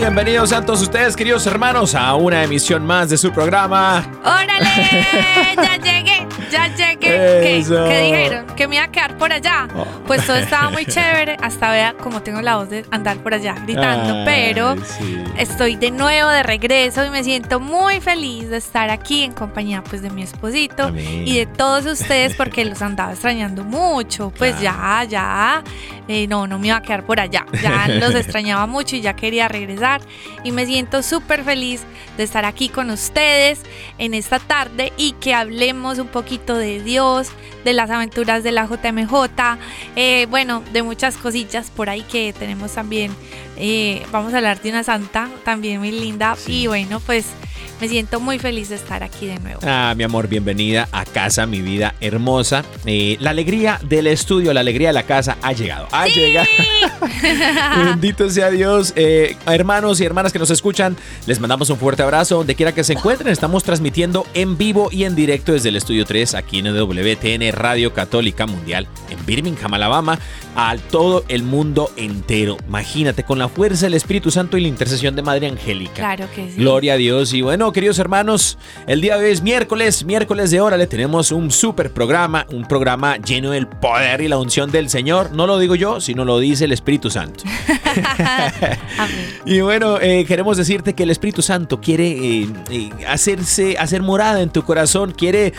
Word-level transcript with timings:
bienvenidos 0.00 0.50
a 0.54 0.64
todos 0.64 0.80
ustedes, 0.80 1.14
queridos 1.14 1.46
hermanos, 1.46 1.94
a 1.94 2.14
una 2.14 2.42
emisión 2.42 2.86
más 2.86 3.10
de 3.10 3.18
su 3.18 3.30
programa. 3.32 4.02
¡Órale! 4.24 5.06
Ya 5.56 5.76
llegué, 5.76 6.26
ya 6.50 6.74
llegué. 6.74 6.98
¿Qué, 6.98 8.00
dijeron? 8.02 8.46
¿Que 8.60 8.68
me 8.68 8.76
iba 8.76 8.84
a 8.84 8.92
quedar 8.92 9.16
por 9.16 9.32
allá? 9.32 9.68
Oh. 9.74 9.86
Pues 10.06 10.26
todo 10.26 10.36
estaba 10.36 10.68
muy 10.68 10.84
chévere. 10.84 11.38
Hasta 11.40 11.72
vea 11.72 11.94
como 11.94 12.20
tengo 12.20 12.42
la 12.42 12.56
voz 12.56 12.68
de 12.68 12.84
andar 12.90 13.16
por 13.22 13.32
allá 13.32 13.54
gritando. 13.54 14.16
Ay, 14.16 14.24
pero 14.26 14.76
sí. 14.84 15.24
estoy 15.38 15.76
de 15.76 15.90
nuevo 15.90 16.28
de 16.28 16.42
regreso 16.42 17.02
y 17.06 17.08
me 17.08 17.24
siento 17.24 17.58
muy 17.58 18.02
feliz 18.02 18.50
de 18.50 18.58
estar 18.58 18.90
aquí 18.90 19.22
en 19.24 19.32
compañía 19.32 19.82
pues 19.82 20.02
de 20.02 20.10
mi 20.10 20.24
esposito 20.24 20.88
Amén. 20.88 21.26
y 21.26 21.38
de 21.38 21.46
todos 21.46 21.86
ustedes 21.86 22.36
porque 22.36 22.66
los 22.66 22.82
andaba 22.82 23.12
extrañando 23.12 23.64
mucho. 23.64 24.30
Pues 24.36 24.60
ya, 24.60 25.06
ya. 25.08 25.64
eh, 26.06 26.26
no, 26.26 26.46
no 26.46 26.58
me 26.58 26.66
iba 26.66 26.76
a 26.76 26.82
quedar 26.82 27.06
por 27.06 27.18
allá. 27.18 27.46
Ya 27.62 27.88
los 27.88 28.14
extrañaba 28.14 28.66
mucho 28.66 28.94
y 28.94 29.00
ya 29.00 29.16
quería 29.16 29.48
regresar. 29.48 30.02
Y 30.44 30.52
me 30.52 30.66
siento 30.66 31.02
súper 31.02 31.44
feliz 31.44 31.82
de 32.18 32.24
estar 32.24 32.44
aquí 32.44 32.68
con 32.68 32.90
ustedes 32.90 33.62
en 33.96 34.12
esta 34.12 34.38
tarde 34.38 34.92
y 34.98 35.12
que 35.12 35.32
hablemos 35.32 35.98
un 35.98 36.08
poquito 36.08 36.58
de 36.58 36.82
Dios, 36.82 37.30
de 37.64 37.72
las 37.72 37.88
aventuras 37.88 38.42
de 38.42 38.49
la 38.52 38.66
JMJ, 38.66 39.12
eh, 39.96 40.26
bueno, 40.30 40.62
de 40.72 40.82
muchas 40.82 41.16
cosillas 41.16 41.70
por 41.70 41.88
ahí 41.88 42.02
que 42.02 42.32
tenemos 42.32 42.72
también. 42.72 43.12
Eh, 43.56 44.06
vamos 44.10 44.32
a 44.32 44.38
hablar 44.38 44.60
de 44.62 44.70
una 44.70 44.84
santa 44.84 45.28
también 45.44 45.80
muy 45.80 45.90
linda 45.90 46.36
y 46.46 46.66
bueno, 46.66 47.00
pues 47.00 47.26
me 47.80 47.88
siento 47.88 48.20
muy 48.20 48.38
feliz 48.38 48.68
de 48.68 48.76
estar 48.76 49.02
aquí 49.02 49.26
de 49.26 49.38
nuevo. 49.38 49.60
Ah, 49.64 49.94
mi 49.96 50.04
amor, 50.04 50.28
bienvenida 50.28 50.88
a 50.92 51.04
casa, 51.04 51.46
mi 51.46 51.62
vida 51.62 51.94
hermosa. 52.00 52.62
Eh, 52.84 53.16
la 53.20 53.30
alegría 53.30 53.80
del 53.88 54.06
estudio, 54.06 54.52
la 54.52 54.60
alegría 54.60 54.88
de 54.88 54.94
la 54.94 55.04
casa 55.04 55.38
ha 55.40 55.52
llegado. 55.52 55.88
Ha 55.90 56.06
llegado. 56.06 56.46
Bendito 57.84 58.28
sea 58.28 58.50
Dios. 58.50 58.92
Eh, 58.96 59.36
hermanos 59.46 60.00
y 60.00 60.04
hermanas 60.04 60.32
que 60.32 60.38
nos 60.38 60.50
escuchan, 60.50 60.96
les 61.26 61.40
mandamos 61.40 61.70
un 61.70 61.78
fuerte 61.78 62.02
abrazo 62.02 62.36
donde 62.36 62.54
quiera 62.54 62.72
que 62.72 62.84
se 62.84 62.92
encuentren. 62.92 63.32
Estamos 63.32 63.64
transmitiendo 63.64 64.26
en 64.34 64.58
vivo 64.58 64.90
y 64.92 65.04
en 65.04 65.14
directo 65.14 65.52
desde 65.52 65.70
el 65.70 65.76
estudio 65.76 66.04
3 66.04 66.34
aquí 66.34 66.58
en 66.58 66.66
WTN 66.66 67.52
Radio 67.52 67.94
Católica 67.94 68.46
Mundial 68.46 68.88
en 69.08 69.24
Birmingham, 69.24 69.72
Alabama, 69.72 70.18
a 70.56 70.76
todo 70.90 71.24
el 71.28 71.42
mundo 71.42 71.90
entero. 71.96 72.56
Imagínate, 72.66 73.24
con 73.24 73.38
la 73.38 73.48
fuerza 73.48 73.86
del 73.86 73.94
Espíritu 73.94 74.30
Santo 74.30 74.56
y 74.56 74.62
la 74.62 74.68
intercesión 74.68 75.16
de 75.16 75.22
Madre 75.22 75.48
Angélica. 75.48 75.94
Claro 75.94 76.26
que 76.34 76.50
sí. 76.50 76.56
Gloria 76.56 76.94
a 76.94 76.96
Dios. 76.96 77.32
Y 77.32 77.42
bueno, 77.42 77.72
queridos 77.72 77.98
hermanos, 77.98 78.58
el 78.86 79.00
día 79.00 79.16
de 79.16 79.26
hoy 79.26 79.32
es 79.32 79.42
miércoles, 79.42 80.04
miércoles 80.04 80.50
de 80.50 80.60
Órale. 80.60 80.86
Tenemos 80.86 81.32
un 81.32 81.50
super 81.50 81.92
programa, 81.92 82.46
un 82.52 82.66
programa 82.66 83.16
lleno 83.16 83.50
del 83.50 83.66
poder 83.66 84.20
y 84.20 84.28
la 84.28 84.38
unción 84.38 84.70
del 84.70 84.88
Señor. 84.88 85.32
No 85.32 85.46
lo 85.46 85.58
digo 85.58 85.74
yo, 85.74 86.00
sino 86.00 86.24
lo 86.24 86.38
dice 86.38 86.64
el 86.64 86.72
Espíritu 86.72 87.10
Santo. 87.10 87.44
Amén. 88.98 89.30
Y 89.44 89.60
bueno, 89.60 90.00
eh, 90.00 90.24
queremos 90.26 90.56
decirte 90.56 90.94
que 90.94 91.02
el 91.02 91.10
Espíritu 91.10 91.42
Santo 91.42 91.80
quiere 91.80 92.08
eh, 92.08 92.48
eh, 92.70 92.90
hacerse, 93.08 93.76
hacer 93.78 94.02
morada 94.02 94.40
en 94.40 94.50
tu 94.50 94.62
corazón, 94.62 95.12
quiere 95.12 95.52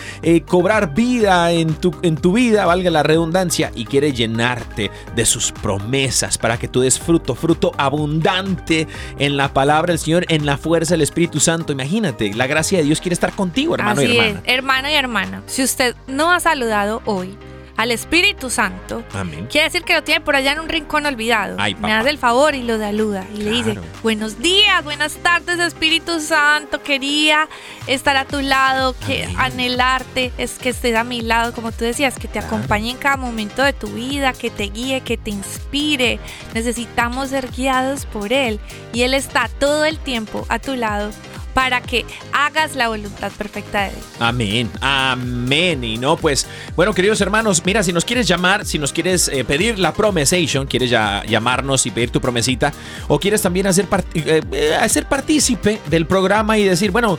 cobrar 0.46 0.94
vida 0.94 1.52
en 1.52 1.74
tu, 1.74 1.94
en 2.02 2.16
tu 2.16 2.32
vida, 2.32 2.66
valga 2.66 2.90
la 2.90 3.02
redundancia, 3.02 3.70
y 3.74 3.84
quiere 3.84 4.12
llenarte 4.12 4.81
de 5.14 5.26
sus 5.26 5.52
promesas 5.52 6.38
para 6.38 6.58
que 6.58 6.68
tú 6.68 6.80
des 6.80 6.98
fruto, 6.98 7.34
fruto 7.34 7.72
abundante 7.76 8.86
en 9.18 9.36
la 9.36 9.52
palabra 9.52 9.92
del 9.92 9.98
Señor, 9.98 10.24
en 10.28 10.46
la 10.46 10.56
fuerza 10.56 10.94
del 10.94 11.02
Espíritu 11.02 11.40
Santo. 11.40 11.72
Imagínate, 11.72 12.32
la 12.34 12.46
gracia 12.46 12.78
de 12.78 12.84
Dios 12.84 13.00
quiere 13.00 13.14
estar 13.14 13.32
contigo, 13.32 13.74
hermano 13.74 14.00
Así 14.00 14.10
y 14.10 14.16
hermana. 14.16 14.40
es, 14.44 14.54
hermano 14.54 14.88
y 14.88 14.94
hermana. 14.94 15.42
Si 15.46 15.62
usted 15.62 15.94
no 16.06 16.32
ha 16.32 16.40
saludado 16.40 17.02
hoy 17.04 17.36
al 17.82 17.90
Espíritu 17.90 18.48
Santo, 18.48 19.02
Amén. 19.12 19.48
quiere 19.50 19.64
decir 19.66 19.82
que 19.82 19.94
lo 19.94 20.04
tiene 20.04 20.20
por 20.20 20.36
allá 20.36 20.52
en 20.52 20.60
un 20.60 20.68
rincón 20.68 21.04
olvidado. 21.04 21.56
Ay, 21.58 21.74
Me 21.74 21.92
hace 21.92 22.10
el 22.10 22.18
favor 22.18 22.54
y 22.54 22.62
lo 22.62 22.78
saluda 22.78 23.26
y 23.34 23.38
le 23.38 23.50
dice, 23.50 23.78
buenos 24.04 24.38
días, 24.38 24.84
buenas 24.84 25.16
tardes 25.16 25.58
Espíritu 25.58 26.20
Santo, 26.20 26.80
quería 26.80 27.48
estar 27.88 28.16
a 28.16 28.24
tu 28.24 28.40
lado, 28.40 28.94
que 29.04 29.24
Amén. 29.24 29.36
anhelarte, 29.36 30.30
es 30.38 30.60
que 30.60 30.68
estés 30.68 30.94
a 30.94 31.02
mi 31.02 31.22
lado, 31.22 31.52
como 31.52 31.72
tú 31.72 31.84
decías, 31.84 32.16
que 32.20 32.28
te 32.28 32.38
acompañe 32.38 32.88
en 32.90 32.98
cada 32.98 33.16
momento 33.16 33.64
de 33.64 33.72
tu 33.72 33.88
vida, 33.88 34.32
que 34.32 34.50
te 34.50 34.68
guíe, 34.68 35.00
que 35.00 35.16
te 35.16 35.30
inspire. 35.30 36.20
Necesitamos 36.54 37.30
ser 37.30 37.50
guiados 37.50 38.06
por 38.06 38.32
Él 38.32 38.60
y 38.92 39.02
Él 39.02 39.12
está 39.12 39.48
todo 39.58 39.84
el 39.86 39.98
tiempo 39.98 40.46
a 40.48 40.60
tu 40.60 40.76
lado 40.76 41.10
para 41.54 41.80
que 41.80 42.04
hagas 42.32 42.76
la 42.76 42.88
voluntad 42.88 43.30
perfecta 43.32 43.82
de 43.82 43.88
Él. 43.88 43.94
Amén, 44.20 44.70
amén. 44.80 45.84
Y 45.84 45.98
no, 45.98 46.16
pues, 46.16 46.46
bueno, 46.76 46.94
queridos 46.94 47.20
hermanos, 47.20 47.62
mira, 47.64 47.82
si 47.82 47.92
nos 47.92 48.04
quieres 48.04 48.26
llamar, 48.26 48.64
si 48.64 48.78
nos 48.78 48.92
quieres 48.92 49.28
eh, 49.28 49.44
pedir 49.44 49.78
la 49.78 49.92
promesation, 49.92 50.66
quieres 50.66 50.90
ya 50.90 51.22
llamarnos 51.24 51.86
y 51.86 51.90
pedir 51.90 52.10
tu 52.10 52.20
promesita, 52.20 52.72
o 53.08 53.18
quieres 53.18 53.42
también 53.42 53.66
hacer, 53.66 53.88
part- 53.88 54.06
eh, 54.14 54.42
eh, 54.52 54.74
hacer 54.74 55.06
partícipe 55.06 55.80
del 55.86 56.06
programa 56.06 56.58
y 56.58 56.64
decir, 56.64 56.90
bueno, 56.90 57.18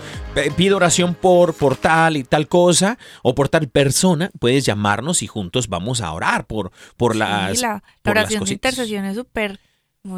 pido 0.58 0.78
oración 0.78 1.14
por, 1.16 1.54
por 1.54 1.76
tal 1.76 2.18
y 2.18 2.24
tal 2.24 2.48
cosa, 2.48 2.98
o 3.22 3.36
por 3.36 3.50
tal 3.50 3.68
persona, 3.70 4.32
puedes 4.40 4.66
llamarnos 4.66 5.22
y 5.22 5.28
juntos 5.28 5.68
vamos 5.68 6.02
a 6.02 6.12
orar 6.12 6.46
por, 6.46 6.72
por 6.98 7.16
las. 7.16 7.58
Sí, 7.58 7.62
la, 7.62 7.68
la 7.74 7.84
por 8.02 8.16
las 8.16 8.24
oración 8.26 8.44
de 8.46 8.54
intercesión 8.54 9.06
es 9.06 9.16
súper 9.16 9.60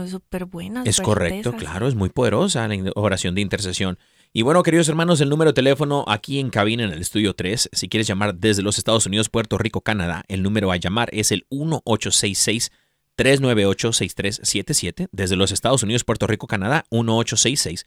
súper 0.08 0.46
buena. 0.46 0.84
Es 0.86 1.00
correcto, 1.00 1.54
claro, 1.54 1.88
es 1.88 1.96
muy 1.96 2.10
poderosa 2.10 2.68
la 2.68 2.92
oración 2.96 3.36
de 3.36 3.42
intercesión. 3.42 3.98
Y 4.34 4.42
bueno, 4.42 4.64
queridos 4.64 4.90
hermanos, 4.90 5.22
el 5.22 5.30
número 5.30 5.52
de 5.52 5.56
teléfono 5.56 6.04
aquí 6.08 6.40
en 6.40 6.50
cabina 6.50 6.84
en 6.84 6.92
el 6.92 7.02
estudio 7.02 7.36
3, 7.36 7.70
si 7.72 7.88
quieres 7.88 8.08
llamar 8.08 8.36
desde 8.36 8.64
los 8.64 8.78
Estados 8.78 9.06
Unidos, 9.06 9.30
Puerto 9.30 9.58
Rico, 9.58 9.82
Canadá, 9.82 10.24
el 10.28 10.44
número 10.44 10.72
a 10.72 10.78
llamar 10.78 11.10
es 11.14 11.32
el 11.32 11.46
1866 11.52 12.72
398 13.16 13.94
6377 13.94 15.08
desde 15.12 15.36
los 15.38 15.52
Estados 15.52 15.84
Unidos, 15.84 16.04
Puerto 16.04 16.28
Rico, 16.28 16.48
Canadá, 16.48 16.86
1866 16.92 17.86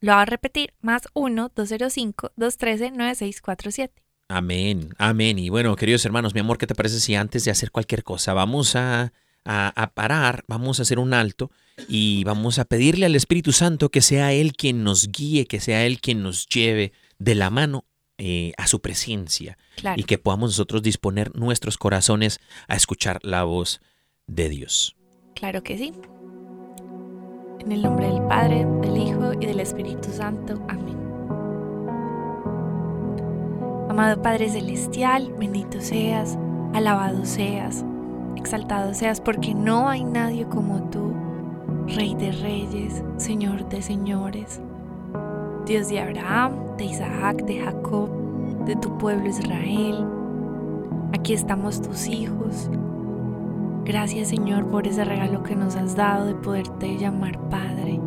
Lo 0.00 0.12
va 0.12 0.22
a 0.22 0.26
repetir, 0.26 0.72
más 0.80 1.08
1-205-213-9647. 1.14 3.90
Amén, 4.28 4.94
amén. 4.98 5.40
Y 5.40 5.48
bueno, 5.48 5.74
queridos 5.74 6.04
hermanos, 6.04 6.34
mi 6.34 6.40
amor, 6.40 6.58
¿qué 6.58 6.68
te 6.68 6.76
parece 6.76 7.00
si 7.00 7.16
antes 7.16 7.44
de 7.44 7.50
hacer 7.50 7.72
cualquier 7.72 8.04
cosa 8.04 8.32
vamos 8.32 8.76
a, 8.76 9.12
a- 9.44 9.72
a 9.80 9.90
parar, 9.92 10.44
vamos 10.48 10.78
a 10.78 10.82
hacer 10.82 10.98
un 10.98 11.14
alto 11.14 11.50
y 11.88 12.24
vamos 12.24 12.58
a 12.58 12.64
pedirle 12.64 13.06
al 13.06 13.16
Espíritu 13.16 13.52
Santo 13.52 13.88
que 13.90 14.02
sea 14.02 14.32
Él 14.32 14.52
quien 14.54 14.84
nos 14.84 15.08
guíe, 15.10 15.46
que 15.46 15.60
sea 15.60 15.84
Él 15.86 16.00
quien 16.00 16.22
nos 16.22 16.46
lleve 16.46 16.92
de 17.18 17.34
la 17.34 17.50
mano 17.50 17.84
eh, 18.18 18.52
a 18.58 18.66
su 18.66 18.80
presencia 18.82 19.56
Claro. 19.76 19.98
y 19.98 20.04
que 20.04 20.18
podamos 20.18 20.50
nosotros 20.50 20.82
disponer 20.82 21.34
nuestros 21.34 21.78
corazones 21.78 22.38
a 22.68 22.76
escuchar 22.76 23.18
la 23.22 23.44
voz 23.44 23.80
de 24.26 24.50
Dios. 24.50 24.94
Claro 25.34 25.62
que 25.62 25.78
sí. 25.78 25.92
En 27.60 27.72
el 27.72 27.80
nombre 27.82 28.08
del 28.08 28.20
Padre, 28.26 28.66
del 28.82 28.96
Hijo 28.98 29.32
y 29.40 29.46
del 29.46 29.60
Espíritu 29.60 30.10
Santo. 30.12 30.62
Amén. 30.68 30.96
Amado 33.88 34.20
Padre 34.22 34.48
Celestial, 34.50 35.32
bendito 35.38 35.80
seas, 35.80 36.38
alabado 36.74 37.24
seas, 37.26 37.84
exaltado 38.40 38.92
seas, 38.94 39.20
porque 39.20 39.54
no 39.54 39.88
hay 39.88 40.04
nadie 40.04 40.46
como 40.46 40.82
tú, 40.90 41.12
Rey 41.86 42.14
de 42.14 42.32
Reyes, 42.32 43.04
Señor 43.16 43.68
de 43.68 43.82
Señores, 43.82 44.60
Dios 45.66 45.88
de 45.88 46.00
Abraham, 46.00 46.52
de 46.76 46.86
Isaac, 46.86 47.44
de 47.44 47.60
Jacob, 47.60 48.08
de 48.66 48.76
tu 48.76 48.98
pueblo 48.98 49.28
Israel. 49.28 50.04
Aquí 51.12 51.34
estamos 51.34 51.80
tus 51.80 52.06
hijos, 52.08 52.70
Gracias 53.84 54.28
Señor 54.28 54.66
por 54.66 54.86
ese 54.86 55.04
regalo 55.04 55.42
que 55.42 55.56
nos 55.56 55.74
has 55.74 55.96
dado 55.96 56.26
de 56.26 56.34
poderte 56.34 56.96
llamar 56.96 57.40
Padre. 57.48 57.98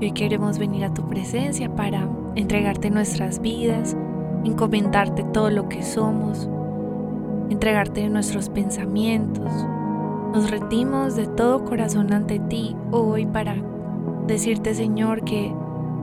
Hoy 0.00 0.10
queremos 0.12 0.58
venir 0.58 0.84
a 0.84 0.92
tu 0.92 1.08
presencia 1.08 1.72
para 1.72 2.08
entregarte 2.34 2.90
nuestras 2.90 3.40
vidas, 3.40 3.96
encomendarte 4.44 5.22
todo 5.22 5.50
lo 5.50 5.68
que 5.68 5.82
somos, 5.82 6.48
entregarte 7.50 8.08
nuestros 8.08 8.48
pensamientos. 8.48 9.50
Nos 10.32 10.50
rendimos 10.50 11.16
de 11.16 11.26
todo 11.26 11.64
corazón 11.64 12.12
ante 12.12 12.38
ti 12.38 12.76
hoy 12.90 13.26
para 13.26 13.56
decirte 14.26 14.74
Señor 14.74 15.24
que 15.24 15.54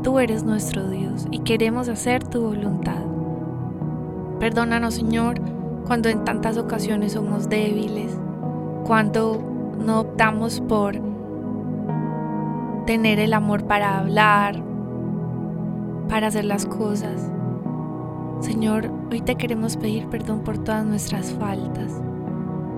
tú 0.03 0.19
eres 0.19 0.43
nuestro 0.43 0.89
Dios 0.89 1.27
y 1.31 1.39
queremos 1.39 1.89
hacer 1.89 2.23
tu 2.23 2.41
voluntad. 2.41 3.03
Perdónanos 4.39 4.95
Señor 4.95 5.39
cuando 5.85 6.09
en 6.09 6.23
tantas 6.23 6.57
ocasiones 6.57 7.13
somos 7.13 7.49
débiles 7.49 8.17
cuando 8.85 9.41
no 9.79 10.01
optamos 10.01 10.59
por 10.61 10.99
tener 12.85 13.19
el 13.19 13.33
amor 13.33 13.65
para 13.65 13.99
hablar, 13.99 14.61
para 16.09 16.27
hacer 16.27 16.45
las 16.45 16.65
cosas. 16.65 17.31
Señor, 18.41 18.89
hoy 19.11 19.21
te 19.21 19.35
queremos 19.35 19.77
pedir 19.77 20.07
perdón 20.07 20.39
por 20.39 20.57
todas 20.57 20.83
nuestras 20.83 21.31
faltas 21.33 22.01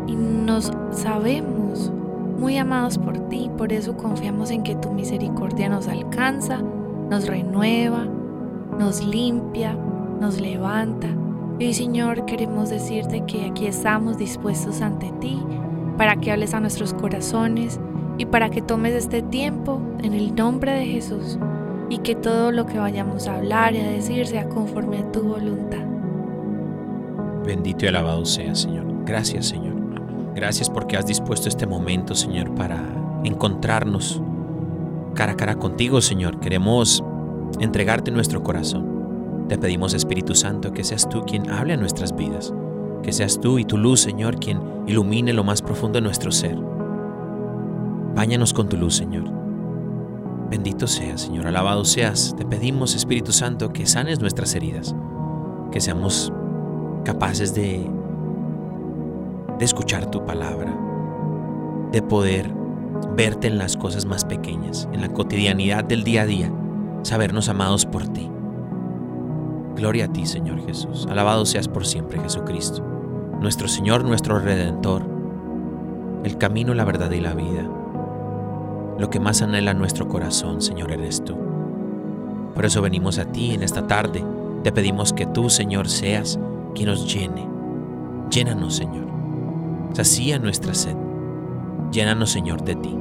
y 0.07 0.13
nos 0.13 0.74
sabemos 0.92 1.89
muy 2.38 2.57
amados 2.57 2.98
por 2.98 3.18
ti, 3.30 3.50
por 3.57 3.71
eso 3.71 3.95
confiamos 3.95 4.51
en 4.51 4.63
que 4.63 4.75
tu 4.75 4.92
misericordia 4.92 5.69
nos 5.69 5.88
alcanza, 5.88 6.62
nos 7.10 7.27
renueva, 7.27 8.06
nos 8.77 9.06
limpia, 9.06 9.74
nos 10.19 10.42
levanta. 10.42 11.07
Y 11.60 11.74
Señor, 11.74 12.25
queremos 12.25 12.69
decirte 12.69 13.24
que 13.25 13.45
aquí 13.45 13.65
estamos 13.65 14.18
dispuestos 14.18 14.81
ante 14.81 15.13
ti 15.21 15.42
para 15.98 16.18
que 16.18 16.33
hables 16.33 16.54
a 16.54 16.60
nuestros 16.60 16.94
corazones 16.94 17.80
y 18.18 18.25
para 18.25 18.50
que 18.50 18.62
tomes 18.62 18.94
este 18.95 19.21
tiempo 19.21 19.80
en 20.01 20.13
el 20.13 20.36
nombre 20.36 20.74
de 20.74 20.86
Jesús 20.88 21.39
y 21.94 22.00
que 22.00 22.16
todo 22.16 22.51
lo 22.51 22.66
que 22.66 22.80
vayamos 22.80 23.28
a 23.28 23.36
hablar 23.36 23.75
y 23.75 23.80
a 23.80 23.88
decir 23.88 24.25
sea 24.25 24.50
conforme 24.50 24.98
a 24.98 25.12
tu 25.12 25.22
voluntad. 25.22 25.86
Bendito 27.45 27.86
y 27.86 27.90
alabado 27.90 28.25
sea, 28.25 28.56
Señor. 28.56 28.86
Gracias, 29.06 29.45
Señor. 29.45 29.75
Gracias 30.34 30.72
porque 30.72 30.98
has 30.98 31.06
dispuesto 31.06 31.50
este 31.50 31.68
momento, 31.68 32.16
Señor, 32.16 32.56
para 32.56 32.84
encontrarnos 33.24 34.19
cara 35.13 35.34
a 35.34 35.38
cara 35.38 35.56
contigo, 35.56 36.01
Señor. 36.01 36.40
Queremos 36.40 37.04
entregarte 37.60 38.10
nuestro 38.10 38.42
corazón. 38.42 39.46
Te 39.48 39.60
pedimos, 39.60 39.94
Espíritu 39.94 40.34
Santo, 40.34 40.74
que 40.74 40.84
seas 40.84 41.07
tú 41.07 41.24
quien 41.25 41.51
hable 41.51 41.74
a 41.74 41.78
nuestras 41.78 42.16
vidas. 42.16 42.51
Que 43.04 43.12
seas 43.12 43.39
tú 43.39 43.60
y 43.60 43.66
tu 43.66 43.78
luz, 43.78 44.00
Señor, 44.00 44.39
quien 44.39 44.60
ilumine 44.88 45.31
lo 45.31 45.44
más 45.44 45.62
profundo 45.62 45.98
de 45.98 46.06
nuestro 46.06 46.31
ser. 46.31 46.57
Báñanos 48.16 48.51
con 48.51 48.68
tu 48.68 48.78
luz, 48.78 48.96
Señor. 48.96 49.43
Bendito 50.50 50.88
seas, 50.88 51.22
Señor. 51.22 51.48
Alabado 51.48 51.86
seas. 51.86 52.36
Te 52.38 52.45
pedimos, 52.45 52.95
Espíritu 52.95 53.31
Santo, 53.31 53.74
que 53.74 53.86
sanes 53.86 54.19
nuestras 54.19 54.54
heridas. 54.56 54.95
Que 55.72 55.81
seamos 55.81 56.31
capaces 57.04 57.54
de, 57.54 57.90
de 59.60 59.66
escuchar 59.66 60.10
tu 60.10 60.25
palabra, 60.25 60.75
de 61.92 62.01
poder 62.01 62.54
verte 63.16 63.48
en 63.48 63.57
las 63.57 63.78
cosas 63.78 64.06
más 64.06 64.25
pequeñas, 64.25 64.88
en 64.94 65.01
la 65.01 65.10
cotidianidad 65.10 65.84
del 65.84 66.03
día 66.03 66.24
a 66.24 66.25
día, 66.25 66.51
sabernos 67.03 67.50
amados 67.50 67.86
por 67.86 68.08
ti. 68.08 68.29
Gloria 69.75 70.06
a 70.06 70.08
ti, 70.13 70.25
Señor 70.25 70.65
Jesús. 70.65 71.08
Alabado 71.10 71.46
seas 71.46 71.68
por 71.68 71.86
siempre, 71.86 72.20
Jesucristo. 72.20 72.84
Nuestro 73.41 73.68
Señor, 73.68 74.06
nuestro 74.06 74.39
Redentor, 74.39 75.03
el 76.24 76.38
camino, 76.38 76.74
la 76.74 76.86
verdad 76.86 77.12
y 77.12 77.20
la 77.20 77.34
vida. 77.34 77.70
Lo 78.98 79.10
que 79.10 79.20
más 79.20 79.42
anhela 79.42 79.74
nuestro 79.74 80.08
corazón, 80.08 80.62
Señor, 80.62 80.92
eres 80.92 81.24
tú. 81.24 81.36
Por 82.54 82.66
eso 82.66 82.82
venimos 82.82 83.18
a 83.18 83.26
ti 83.26 83.54
en 83.54 83.64
esta 83.64 83.88
tarde. 83.88 84.24
Te 84.64 84.72
pedimos 84.72 85.14
que 85.14 85.26
tú, 85.26 85.50
Señor, 85.50 85.90
seas 85.90 86.40
quien 86.76 86.90
nos 86.90 87.12
llene. 87.12 87.48
Llénanos, 88.30 88.76
Señor. 88.76 89.06
Sacía 89.94 90.40
nuestra 90.40 90.74
sed. 90.74 90.96
Llénanos, 91.92 92.32
Señor, 92.32 92.64
de 92.64 92.76
ti. 92.76 92.96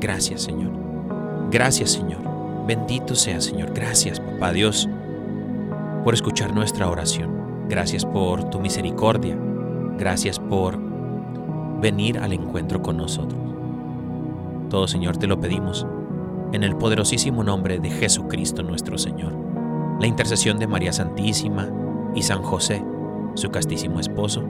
Gracias, 0.00 0.42
Señor. 0.42 0.72
Gracias, 1.50 1.90
Señor. 1.90 2.20
Bendito 2.66 3.14
sea, 3.14 3.40
Señor. 3.40 3.72
Gracias, 3.74 4.20
Papá 4.20 4.52
Dios, 4.52 4.88
por 6.04 6.14
escuchar 6.14 6.54
nuestra 6.54 6.88
oración. 6.88 7.66
Gracias 7.68 8.04
por 8.04 8.50
tu 8.50 8.60
misericordia. 8.60 9.36
Gracias 9.98 10.38
por 10.38 10.78
venir 11.80 12.18
al 12.18 12.32
encuentro 12.32 12.82
con 12.82 12.96
nosotros. 12.96 13.47
Todo, 14.68 14.86
Señor, 14.86 15.16
te 15.16 15.26
lo 15.26 15.40
pedimos 15.40 15.86
en 16.52 16.62
el 16.62 16.76
poderosísimo 16.76 17.42
nombre 17.42 17.78
de 17.78 17.90
Jesucristo 17.90 18.62
nuestro 18.62 18.98
Señor. 18.98 19.34
La 20.00 20.06
intercesión 20.06 20.58
de 20.58 20.66
María 20.66 20.92
Santísima 20.92 21.68
y 22.14 22.22
San 22.22 22.42
José, 22.42 22.84
su 23.34 23.50
castísimo 23.50 23.98
esposo. 23.98 24.40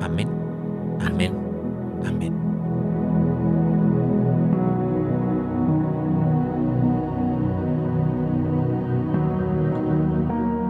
Amén. 0.00 0.28
Amén. 1.00 1.34
Amén. 2.06 2.32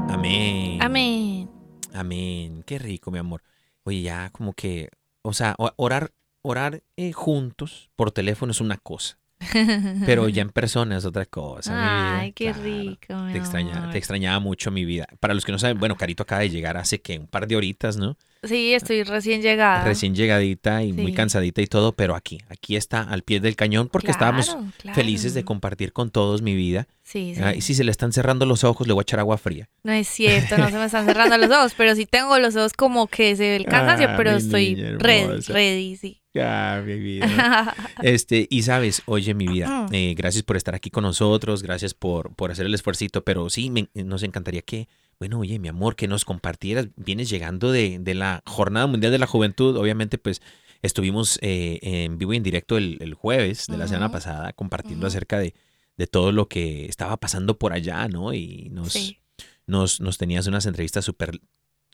Amén. 0.08 0.78
Amén. 0.80 1.50
Amén. 1.92 2.62
Qué 2.66 2.78
rico, 2.78 3.10
mi 3.10 3.18
amor. 3.18 3.42
Oye, 3.84 4.02
ya 4.02 4.30
como 4.30 4.52
que, 4.52 4.88
o 5.22 5.32
sea, 5.32 5.54
orar, 5.76 6.10
orar 6.46 6.82
eh, 6.96 7.12
juntos 7.12 7.90
por 7.96 8.10
teléfono 8.12 8.52
es 8.52 8.60
una 8.60 8.76
cosa, 8.78 9.18
pero 10.06 10.28
ya 10.28 10.42
en 10.42 10.50
persona 10.50 10.96
es 10.96 11.04
otra 11.04 11.26
cosa. 11.26 11.72
vida. 11.74 12.20
Ay, 12.20 12.32
qué 12.32 12.52
Claro. 12.52 12.62
rico, 12.62 13.14
Te, 13.32 13.38
extraña- 13.38 13.90
te 13.90 13.98
extrañaba 13.98 14.38
mucho 14.40 14.70
mi 14.70 14.84
vida. 14.84 15.06
Para 15.20 15.34
los 15.34 15.44
que 15.44 15.52
no 15.52 15.58
saben, 15.58 15.78
bueno, 15.78 15.96
Carito 15.96 16.22
acaba 16.22 16.42
de 16.42 16.50
llegar 16.50 16.76
hace 16.76 17.00
que 17.00 17.18
un 17.18 17.26
par 17.26 17.46
de 17.46 17.56
horitas, 17.56 17.96
¿no? 17.96 18.16
Sí, 18.42 18.74
estoy 18.74 19.02
recién 19.02 19.42
llegada. 19.42 19.82
recién 19.82 20.14
llegadita 20.14 20.84
y 20.84 20.92
muy 20.92 21.12
cansadita 21.12 21.62
y 21.62 21.66
todo, 21.66 21.92
pero 21.94 22.14
aquí, 22.14 22.38
aquí 22.48 22.76
está 22.76 23.00
al 23.02 23.22
pie 23.22 23.40
del 23.40 23.56
cañón 23.56 23.88
porque 23.88 24.12
estábamos 24.12 24.56
Claro, 24.76 24.94
felices 24.94 25.34
de 25.34 25.42
compartir 25.44 25.92
con 25.92 26.10
todos 26.10 26.42
mi 26.42 26.54
vida. 26.54 26.86
Sí, 27.02 27.32
sí. 27.34 27.40
Ah, 27.42 27.54
y 27.54 27.62
si 27.62 27.74
se 27.74 27.82
le 27.82 27.90
están 27.90 28.12
cerrando 28.12 28.46
los 28.46 28.62
ojos, 28.62 28.86
le 28.86 28.92
voy 28.92 29.00
a 29.00 29.02
echar 29.02 29.18
agua 29.18 29.36
fría. 29.38 29.68
No 29.82 29.90
es 29.92 30.06
cierto, 30.06 30.58
no 30.58 30.70
se 30.70 30.76
me 30.78 30.84
están 30.84 31.06
cerrando 31.06 31.36
los 31.38 31.50
ojos, 31.50 31.74
pero 31.76 31.94
sí 31.96 32.06
tengo 32.06 32.38
los 32.38 32.54
ojos 32.54 32.72
como 32.74 33.08
que 33.08 33.34
se 33.34 33.42
ve 33.42 33.56
el 33.56 33.64
cansancio, 33.64 34.08
Ah, 34.10 34.14
pero 34.16 34.30
estoy 34.32 34.78
hermosa. 34.80 35.52
ready, 35.52 35.96
sí. 35.96 36.22
Ah, 36.40 36.82
mi 36.84 36.98
vida. 36.98 37.74
Este, 38.02 38.46
y 38.50 38.62
sabes, 38.62 39.02
oye, 39.06 39.32
mi 39.34 39.46
vida, 39.48 39.86
eh, 39.90 40.14
gracias 40.16 40.42
por 40.44 40.56
estar 40.56 40.74
aquí 40.74 40.90
con 40.90 41.02
nosotros, 41.04 41.62
gracias 41.62 41.94
por, 41.94 42.34
por 42.34 42.50
hacer 42.50 42.66
el 42.66 42.74
esfuercito, 42.74 43.24
pero 43.24 43.48
sí, 43.48 43.70
me- 43.70 43.88
nos 43.94 44.22
encantaría 44.22 44.60
que, 44.62 44.86
bueno, 45.18 45.38
oye, 45.40 45.58
mi 45.58 45.68
amor, 45.68 45.96
que 45.96 46.06
nos 46.08 46.24
compartieras, 46.26 46.88
vienes 46.96 47.30
llegando 47.30 47.72
de, 47.72 47.98
de 47.98 48.14
la 48.14 48.42
Jornada 48.46 48.86
Mundial 48.86 49.12
de 49.12 49.18
la 49.18 49.26
Juventud, 49.26 49.76
obviamente, 49.76 50.18
pues 50.18 50.42
estuvimos 50.82 51.38
eh, 51.42 51.78
en 51.82 52.18
vivo 52.18 52.34
y 52.34 52.36
en 52.36 52.42
directo 52.42 52.76
el, 52.76 52.98
el 53.00 53.14
jueves 53.14 53.66
de 53.66 53.78
la 53.78 53.88
semana 53.88 54.10
pasada 54.10 54.52
compartiendo 54.52 55.06
acerca 55.06 55.38
de, 55.38 55.54
de 55.96 56.06
todo 56.06 56.32
lo 56.32 56.48
que 56.48 56.84
estaba 56.86 57.16
pasando 57.16 57.58
por 57.58 57.72
allá, 57.72 58.06
¿no? 58.08 58.34
Y 58.34 58.68
nos, 58.70 58.92
Sí. 58.92 59.18
nos, 59.66 60.00
nos 60.02 60.18
tenías 60.18 60.46
unas 60.46 60.66
entrevistas 60.66 61.04
súper 61.06 61.40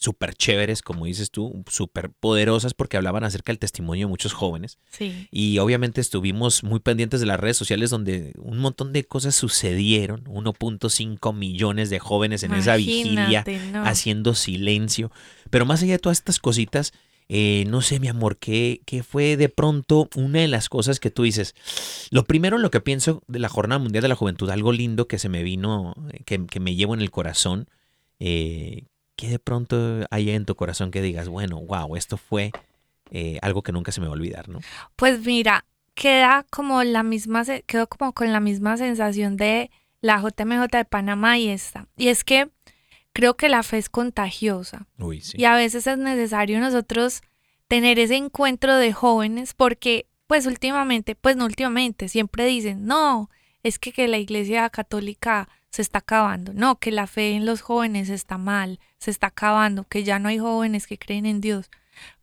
súper 0.02 0.34
chéveres, 0.34 0.82
como 0.82 1.06
dices 1.06 1.30
tú, 1.30 1.64
súper 1.68 2.10
poderosas 2.10 2.74
porque 2.74 2.96
hablaban 2.96 3.22
acerca 3.22 3.52
del 3.52 3.58
testimonio 3.58 4.06
de 4.06 4.10
muchos 4.10 4.32
jóvenes. 4.32 4.78
Sí. 4.90 5.28
Y 5.30 5.58
obviamente 5.58 6.00
estuvimos 6.00 6.64
muy 6.64 6.80
pendientes 6.80 7.20
de 7.20 7.26
las 7.26 7.38
redes 7.38 7.56
sociales 7.56 7.90
donde 7.90 8.32
un 8.38 8.58
montón 8.58 8.92
de 8.92 9.04
cosas 9.04 9.34
sucedieron. 9.34 10.24
1.5 10.24 11.34
millones 11.34 11.88
de 11.88 12.00
jóvenes 12.00 12.42
en 12.42 12.52
esa 12.54 12.76
vigilia 12.76 13.44
no. 13.72 13.84
haciendo 13.84 14.34
silencio. 14.34 15.12
Pero 15.50 15.66
más 15.66 15.82
allá 15.82 15.92
de 15.92 15.98
todas 15.98 16.18
estas 16.18 16.40
cositas, 16.40 16.92
eh, 17.28 17.64
no 17.68 17.80
sé, 17.80 18.00
mi 18.00 18.08
amor, 18.08 18.38
¿qué, 18.38 18.82
¿qué 18.84 19.02
fue 19.02 19.36
de 19.36 19.48
pronto 19.48 20.08
una 20.16 20.40
de 20.40 20.48
las 20.48 20.68
cosas 20.68 20.98
que 20.98 21.10
tú 21.10 21.22
dices? 21.22 21.54
Lo 22.10 22.24
primero 22.24 22.56
en 22.56 22.62
lo 22.62 22.70
que 22.70 22.80
pienso 22.80 23.22
de 23.28 23.38
la 23.38 23.48
Jornada 23.48 23.78
Mundial 23.78 24.02
de 24.02 24.08
la 24.08 24.16
Juventud, 24.16 24.50
algo 24.50 24.72
lindo 24.72 25.06
que 25.06 25.18
se 25.18 25.28
me 25.28 25.42
vino, 25.42 25.94
eh, 26.12 26.22
que, 26.24 26.44
que 26.46 26.60
me 26.60 26.74
llevo 26.74 26.94
en 26.94 27.00
el 27.00 27.10
corazón, 27.10 27.68
eh, 28.18 28.84
que 29.22 29.28
de 29.28 29.38
pronto 29.38 30.04
hay 30.10 30.30
en 30.30 30.44
tu 30.44 30.56
corazón 30.56 30.90
que 30.90 31.00
digas, 31.00 31.28
bueno, 31.28 31.60
wow, 31.60 31.94
esto 31.94 32.16
fue 32.16 32.50
eh, 33.12 33.38
algo 33.40 33.62
que 33.62 33.70
nunca 33.70 33.92
se 33.92 34.00
me 34.00 34.08
va 34.08 34.14
a 34.14 34.16
olvidar, 34.16 34.48
¿no? 34.48 34.58
Pues 34.96 35.24
mira, 35.24 35.64
queda 35.94 36.44
como 36.50 36.82
la 36.82 37.04
misma, 37.04 37.44
quedó 37.66 37.86
como 37.86 38.14
con 38.14 38.32
la 38.32 38.40
misma 38.40 38.76
sensación 38.76 39.36
de 39.36 39.70
la 40.00 40.20
JMJ 40.20 40.66
de 40.76 40.84
Panamá 40.84 41.38
y 41.38 41.50
esta. 41.50 41.86
Y 41.96 42.08
es 42.08 42.24
que 42.24 42.50
creo 43.12 43.36
que 43.36 43.48
la 43.48 43.62
fe 43.62 43.78
es 43.78 43.88
contagiosa. 43.88 44.88
Uy, 44.98 45.20
sí. 45.20 45.36
Y 45.38 45.44
a 45.44 45.54
veces 45.54 45.86
es 45.86 45.98
necesario 45.98 46.58
nosotros 46.58 47.22
tener 47.68 48.00
ese 48.00 48.16
encuentro 48.16 48.74
de 48.74 48.92
jóvenes 48.92 49.54
porque, 49.54 50.06
pues 50.26 50.46
últimamente, 50.46 51.14
pues 51.14 51.36
no 51.36 51.44
últimamente, 51.44 52.08
siempre 52.08 52.44
dicen, 52.46 52.86
no, 52.86 53.30
es 53.62 53.78
que, 53.78 53.92
que 53.92 54.08
la 54.08 54.18
iglesia 54.18 54.68
católica 54.68 55.48
se 55.72 55.80
está 55.82 55.98
acabando, 56.00 56.52
no, 56.52 56.76
que 56.78 56.90
la 56.92 57.06
fe 57.06 57.32
en 57.32 57.46
los 57.46 57.62
jóvenes 57.62 58.10
está 58.10 58.36
mal, 58.36 58.78
se 58.98 59.10
está 59.10 59.28
acabando, 59.28 59.84
que 59.84 60.04
ya 60.04 60.18
no 60.18 60.28
hay 60.28 60.38
jóvenes 60.38 60.86
que 60.86 60.98
creen 60.98 61.24
en 61.26 61.40
Dios. 61.40 61.70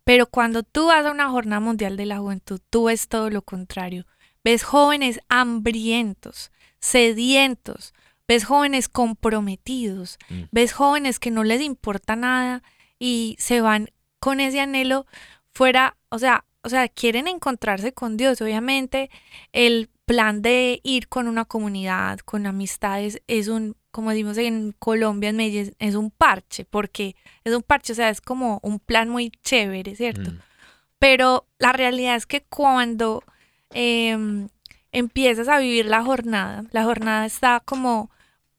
Pero 0.04 0.26
cuando 0.26 0.62
tú 0.62 0.86
vas 0.86 1.04
a 1.04 1.10
una 1.10 1.28
jornada 1.28 1.60
mundial 1.60 1.96
de 1.96 2.06
la 2.06 2.18
juventud, 2.18 2.60
tú 2.70 2.84
ves 2.84 3.08
todo 3.08 3.28
lo 3.28 3.42
contrario. 3.42 4.06
Ves 4.44 4.62
jóvenes 4.62 5.20
hambrientos, 5.28 6.52
sedientos, 6.80 7.92
ves 8.28 8.44
jóvenes 8.44 8.88
comprometidos, 8.88 10.18
Mm. 10.28 10.42
ves 10.52 10.72
jóvenes 10.72 11.18
que 11.18 11.30
no 11.32 11.42
les 11.44 11.60
importa 11.60 12.14
nada 12.16 12.62
y 12.98 13.36
se 13.40 13.60
van 13.60 13.90
con 14.20 14.38
ese 14.40 14.60
anhelo 14.60 15.06
fuera, 15.52 15.96
o 16.08 16.18
sea, 16.18 16.44
o 16.62 16.68
sea, 16.68 16.88
quieren 16.88 17.26
encontrarse 17.26 17.92
con 17.92 18.16
Dios. 18.16 18.40
Obviamente, 18.40 19.10
el 19.52 19.89
plan 20.10 20.42
de 20.42 20.80
ir 20.82 21.06
con 21.06 21.28
una 21.28 21.44
comunidad, 21.44 22.18
con 22.18 22.44
amistades, 22.44 23.22
es 23.28 23.46
un, 23.46 23.76
como 23.92 24.10
decimos 24.10 24.38
en 24.38 24.72
Colombia, 24.76 25.30
en 25.30 25.36
Medellín, 25.36 25.72
es 25.78 25.94
un 25.94 26.10
parche, 26.10 26.64
porque 26.64 27.14
es 27.44 27.54
un 27.54 27.62
parche, 27.62 27.92
o 27.92 27.94
sea, 27.94 28.10
es 28.10 28.20
como 28.20 28.58
un 28.64 28.80
plan 28.80 29.08
muy 29.08 29.30
chévere, 29.44 29.94
¿cierto? 29.94 30.32
Mm. 30.32 30.38
Pero 30.98 31.46
la 31.60 31.72
realidad 31.72 32.16
es 32.16 32.26
que 32.26 32.42
cuando 32.42 33.22
em, 33.72 34.48
empiezas 34.90 35.46
a 35.46 35.60
vivir 35.60 35.86
la 35.86 36.02
jornada, 36.02 36.64
la 36.72 36.82
jornada 36.82 37.24
está 37.24 37.62
como 37.64 38.10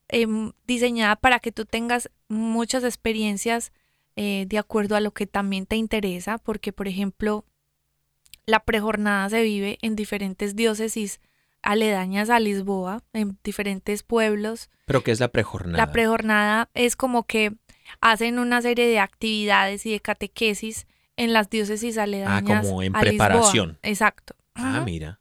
em, 0.08 0.53
diseñada 0.65 1.17
para 1.17 1.39
que 1.39 1.51
tú 1.51 1.65
tengas 1.65 2.10
muchas 2.29 2.86
experiencias 2.86 3.74
eh, 4.15 4.46
de 4.48 4.58
acuerdo 4.58 4.96
a 4.96 5.01
lo 5.01 5.12
que 5.12 5.27
también 5.27 5.65
te 5.65 5.75
interesa, 5.75 6.38
porque 6.38 6.72
por 6.72 6.88
ejemplo, 6.88 7.43
la 8.46 8.63
prejornada 8.63 9.29
se 9.29 9.43
vive 9.43 9.79
en 9.81 9.98
diferentes 9.98 10.55
diócesis 10.55 11.20
aledañas 11.62 12.30
a 12.30 12.39
Lisboa, 12.39 13.03
en 13.13 13.38
diferentes 13.44 14.03
pueblos. 14.03 14.70
Pero 14.86 15.03
¿qué 15.03 15.12
es 15.12 15.20
la 15.20 15.30
prejornada? 15.30 15.77
La 15.77 15.91
prejornada 15.91 16.70
es 16.74 16.96
como 16.96 17.24
que 17.25 17.53
hacen 18.00 18.39
una 18.39 18.62
serie 18.62 18.88
de 18.88 19.00
actividades 19.00 19.86
y 19.86 19.91
de 19.91 20.00
catequesis 20.00 20.88
en 21.18 21.34
las 21.34 21.50
diócesis 21.50 21.98
aledañas. 21.98 22.44
Ah, 22.44 22.62
como 22.62 22.84
en 22.84 22.96
a 22.96 23.03
Lisboa. 23.03 23.30
preparación. 23.30 23.80
Exacto. 23.84 24.36
Ah, 24.56 24.82
mira. 24.86 25.20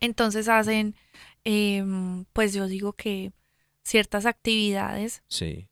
Entonces 0.00 0.48
hacen, 0.48 0.94
em, 1.44 2.24
pues 2.32 2.52
yo 2.52 2.66
digo 2.66 2.92
que 2.92 3.32
ciertas 3.82 4.26
actividades. 4.26 5.22
Sí. 5.28 5.68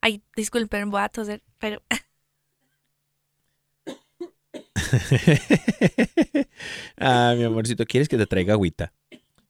Ay, 0.00 0.22
disculpen, 0.36 0.90
voy 0.90 1.02
a 1.02 1.08
toser, 1.08 1.42
pero 1.58 1.82
ah, 6.98 7.34
mi 7.36 7.44
amorcito, 7.44 7.84
¿quieres 7.86 8.08
que 8.08 8.18
te 8.18 8.26
traiga 8.26 8.54
agüita? 8.54 8.92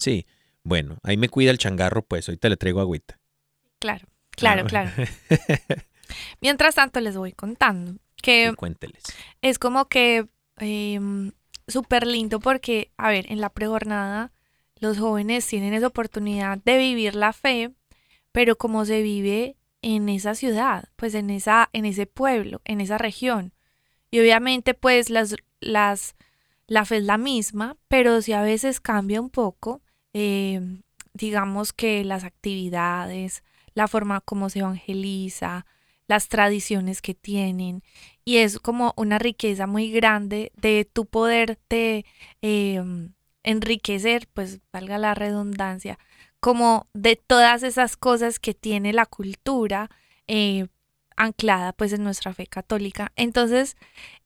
Sí. 0.03 0.27
Bueno, 0.65 0.99
ahí 1.03 1.17
me 1.17 1.29
cuida 1.29 1.51
el 1.51 1.59
changarro, 1.59 2.03
pues 2.03 2.29
ahorita 2.29 2.49
le 2.49 2.57
traigo 2.57 2.81
agüita. 2.81 3.19
claro, 3.79 4.07
claro, 4.31 4.63
Ah, 4.65 4.69
claro. 4.69 4.91
Mientras 6.41 6.75
tanto 6.75 7.01
les 7.01 7.17
voy 7.17 7.33
contando 7.33 7.97
que 8.23 8.51
sí, 8.51 8.55
cuénteles. 8.57 9.03
es 9.41 9.59
como 9.59 9.89
que 9.89 10.29
em, 10.59 11.33
súper 11.67 12.07
lindo 12.07 12.39
porque, 12.41 12.93
a 12.97 13.09
ver, 13.11 13.31
en 13.33 13.41
la 13.41 13.51
prejornada 13.51 14.33
los 14.77 14.99
jóvenes 14.99 15.47
tienen 15.47 15.75
esa 15.75 15.87
oportunidad 15.89 16.59
de 16.65 16.79
vivir 16.79 17.15
la 17.15 17.33
fe, 17.33 17.71
pero 18.33 18.57
como 18.57 18.85
se 18.85 19.03
vive 19.03 19.57
en 19.81 20.09
esa 20.09 20.35
ciudad, 20.35 20.89
pues 20.97 21.15
en 21.15 21.31
esa, 21.31 21.71
en 21.73 21.85
ese 21.85 22.07
pueblo, 22.07 22.61
en 22.65 22.81
esa 22.81 22.99
región. 22.99 23.53
Y 24.11 24.21
obviamente, 24.21 24.75
pues 24.75 25.09
las, 25.11 25.35
las, 25.61 26.15
la 26.67 26.85
fe 26.85 26.99
es 26.99 27.05
la 27.05 27.19
misma, 27.19 27.77
pero 27.89 28.23
si 28.23 28.33
a 28.33 28.43
veces 28.43 28.81
cambia 28.81 29.21
un 29.21 29.31
poco, 29.31 29.83
em, 30.13 30.83
digamos 31.15 31.73
que 31.73 32.05
las 32.05 32.25
actividades, 32.25 33.43
la 33.75 33.89
forma 33.89 34.21
como 34.21 34.51
se 34.51 34.61
evangeliza, 34.61 35.67
las 36.09 36.29
tradiciones 36.29 37.03
que 37.03 37.15
tienen, 37.15 37.83
y 38.25 38.39
es 38.39 38.59
como 38.59 38.93
una 38.97 39.19
riqueza 39.19 39.67
muy 39.67 39.91
grande 39.91 40.53
de 40.57 40.89
tu 40.91 41.07
poderte 41.07 42.05
eh, 42.43 42.83
enriquecer, 43.43 44.29
pues 44.33 44.61
valga 44.73 44.99
la 44.99 45.15
redundancia, 45.15 45.99
como 46.41 46.87
de 46.93 47.17
todas 47.17 47.63
esas 47.63 47.97
cosas 47.97 48.39
que 48.39 48.55
tiene 48.55 48.93
la 48.93 49.07
cultura 49.07 49.91
eh, 50.27 50.67
anclada 51.17 51.73
pues 51.73 51.93
en 51.93 52.05
nuestra 52.05 52.35
fe 52.35 52.47
católica. 52.47 53.13
Entonces 53.17 53.77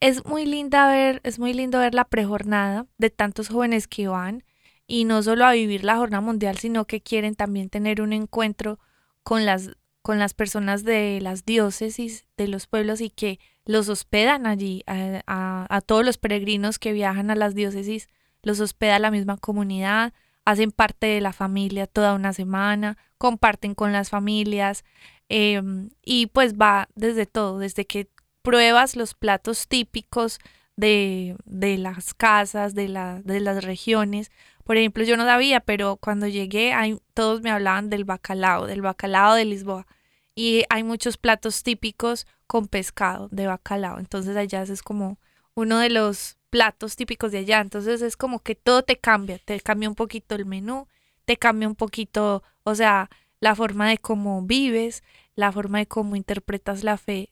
es 0.00 0.24
muy 0.24 0.46
linda 0.46 0.88
ver, 0.88 1.20
es 1.24 1.38
muy 1.38 1.52
lindo 1.52 1.78
ver 1.78 1.94
la 1.94 2.04
prejornada 2.04 2.86
de 2.98 3.10
tantos 3.10 3.48
jóvenes 3.48 3.86
que 3.86 4.08
van 4.08 4.44
y 4.86 5.04
no 5.04 5.22
solo 5.22 5.44
a 5.46 5.52
vivir 5.52 5.84
la 5.84 5.96
jornada 5.96 6.20
mundial, 6.20 6.58
sino 6.58 6.86
que 6.86 7.00
quieren 7.00 7.34
también 7.34 7.68
tener 7.70 8.00
un 8.00 8.12
encuentro 8.12 8.78
con 9.22 9.44
las 9.46 9.70
con 10.02 10.20
las 10.20 10.34
personas 10.34 10.84
de 10.84 11.18
las 11.20 11.44
diócesis, 11.44 12.26
de 12.36 12.46
los 12.46 12.68
pueblos 12.68 13.00
y 13.00 13.10
que 13.10 13.40
los 13.64 13.88
hospedan 13.88 14.46
allí, 14.46 14.84
a, 14.86 15.66
a- 15.68 15.80
todos 15.80 16.04
los 16.04 16.16
peregrinos 16.16 16.78
que 16.78 16.92
viajan 16.92 17.28
a 17.32 17.34
las 17.34 17.56
diócesis, 17.56 18.08
los 18.42 18.60
hospeda 18.60 19.00
la 19.00 19.10
misma 19.10 19.36
comunidad, 19.36 20.12
hacen 20.44 20.70
parte 20.70 21.08
de 21.08 21.20
la 21.20 21.32
familia 21.32 21.88
toda 21.88 22.14
una 22.14 22.32
semana, 22.32 22.96
comparten 23.18 23.74
con 23.74 23.90
las 23.92 24.08
familias 24.10 24.84
em, 25.28 25.90
y 26.04 26.26
pues 26.28 26.54
va 26.54 26.88
desde 26.94 27.26
todo, 27.26 27.58
desde 27.58 27.84
que 27.84 28.08
pruebas 28.42 28.94
los 28.94 29.14
platos 29.14 29.66
típicos 29.66 30.38
de, 30.76 31.36
de 31.44 31.78
las 31.78 32.14
casas, 32.14 32.74
de, 32.74 32.88
la, 32.88 33.20
de 33.22 33.40
las 33.40 33.64
regiones. 33.64 34.30
Por 34.66 34.76
ejemplo, 34.76 35.04
yo 35.04 35.16
no 35.16 35.24
sabía, 35.24 35.60
pero 35.60 35.96
cuando 35.96 36.26
llegué 36.26 36.72
hay- 36.72 36.98
todos 37.14 37.40
me 37.40 37.50
hablaban 37.52 37.88
del 37.88 38.04
bacalao, 38.04 38.66
del 38.66 38.82
bacalao 38.82 39.34
de 39.36 39.44
Lisboa. 39.44 39.86
Y 40.34 40.64
hay 40.70 40.82
muchos 40.82 41.16
platos 41.18 41.62
típicos 41.62 42.26
con 42.48 42.66
pescado 42.66 43.28
de 43.30 43.46
bacalao. 43.46 44.00
Entonces 44.00 44.36
allá 44.36 44.62
es 44.62 44.82
como 44.82 45.18
uno 45.54 45.78
de 45.78 45.90
los 45.90 46.36
platos 46.50 46.96
típicos 46.96 47.30
de 47.30 47.38
allá. 47.38 47.60
Entonces 47.60 48.02
es 48.02 48.16
como 48.16 48.40
que 48.40 48.56
todo 48.56 48.82
te 48.82 48.96
cambia, 48.98 49.38
te 49.38 49.60
cambia 49.60 49.88
un 49.88 49.94
poquito 49.94 50.34
el 50.34 50.46
menú, 50.46 50.88
te 51.24 51.36
cambia 51.36 51.68
un 51.68 51.76
poquito, 51.76 52.42
o 52.64 52.74
sea, 52.74 53.08
la 53.40 53.54
forma 53.54 53.88
de 53.88 53.98
cómo 53.98 54.42
vives, 54.42 55.04
la 55.36 55.52
forma 55.52 55.78
de 55.78 55.86
cómo 55.86 56.16
interpretas 56.16 56.82
la 56.82 56.96
fe, 56.98 57.30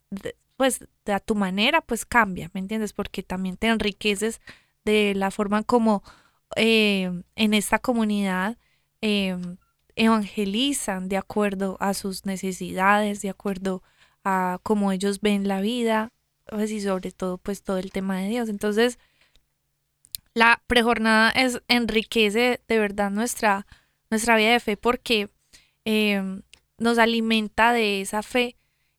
pues 0.57 0.87
a 1.07 1.19
tu 1.21 1.35
manera, 1.35 1.81
pues 1.81 2.07
cambia, 2.07 2.49
¿me 2.55 2.61
entiendes? 2.61 2.93
Porque 2.93 3.25
también 3.25 3.57
te 3.57 3.67
enriqueces 3.67 4.41
de 4.85 5.15
la 5.17 5.31
forma 5.33 5.65
como 5.65 6.03
eh, 6.57 7.11
en 7.37 7.55
esta 7.55 7.79
comunidad 7.79 8.59
eh, 9.01 9.37
evangelizan 9.97 11.09
de 11.09 11.17
acuerdo 11.17 11.77
a 11.81 11.95
sus 11.95 12.27
necesidades, 12.27 13.23
de 13.23 13.31
acuerdo 13.31 13.83
a 14.25 14.59
cómo 14.63 14.93
ellos 14.93 15.21
ven 15.21 15.49
la 15.49 15.61
vida, 15.61 16.13
pues, 16.47 16.71
y 16.71 16.81
sobre 16.81 17.13
todo 17.13 17.39
pues 17.39 17.63
todo 17.63 17.79
el 17.79 17.93
tema 17.93 18.19
de 18.19 18.29
Dios. 18.29 18.49
Entonces, 18.49 18.99
la 20.35 20.63
prejornada 20.67 21.31
es, 21.31 21.63
enriquece 21.69 22.61
de 22.67 22.79
verdad 22.79 23.11
nuestra, 23.11 23.67
nuestra 24.11 24.37
vida 24.37 24.53
de 24.53 24.61
fe 24.61 24.77
porque 24.77 25.31
eh, 25.85 26.41
nos 26.79 26.99
alimenta 26.99 27.73
de 27.73 28.01
esa 28.01 28.23
fe 28.23 28.57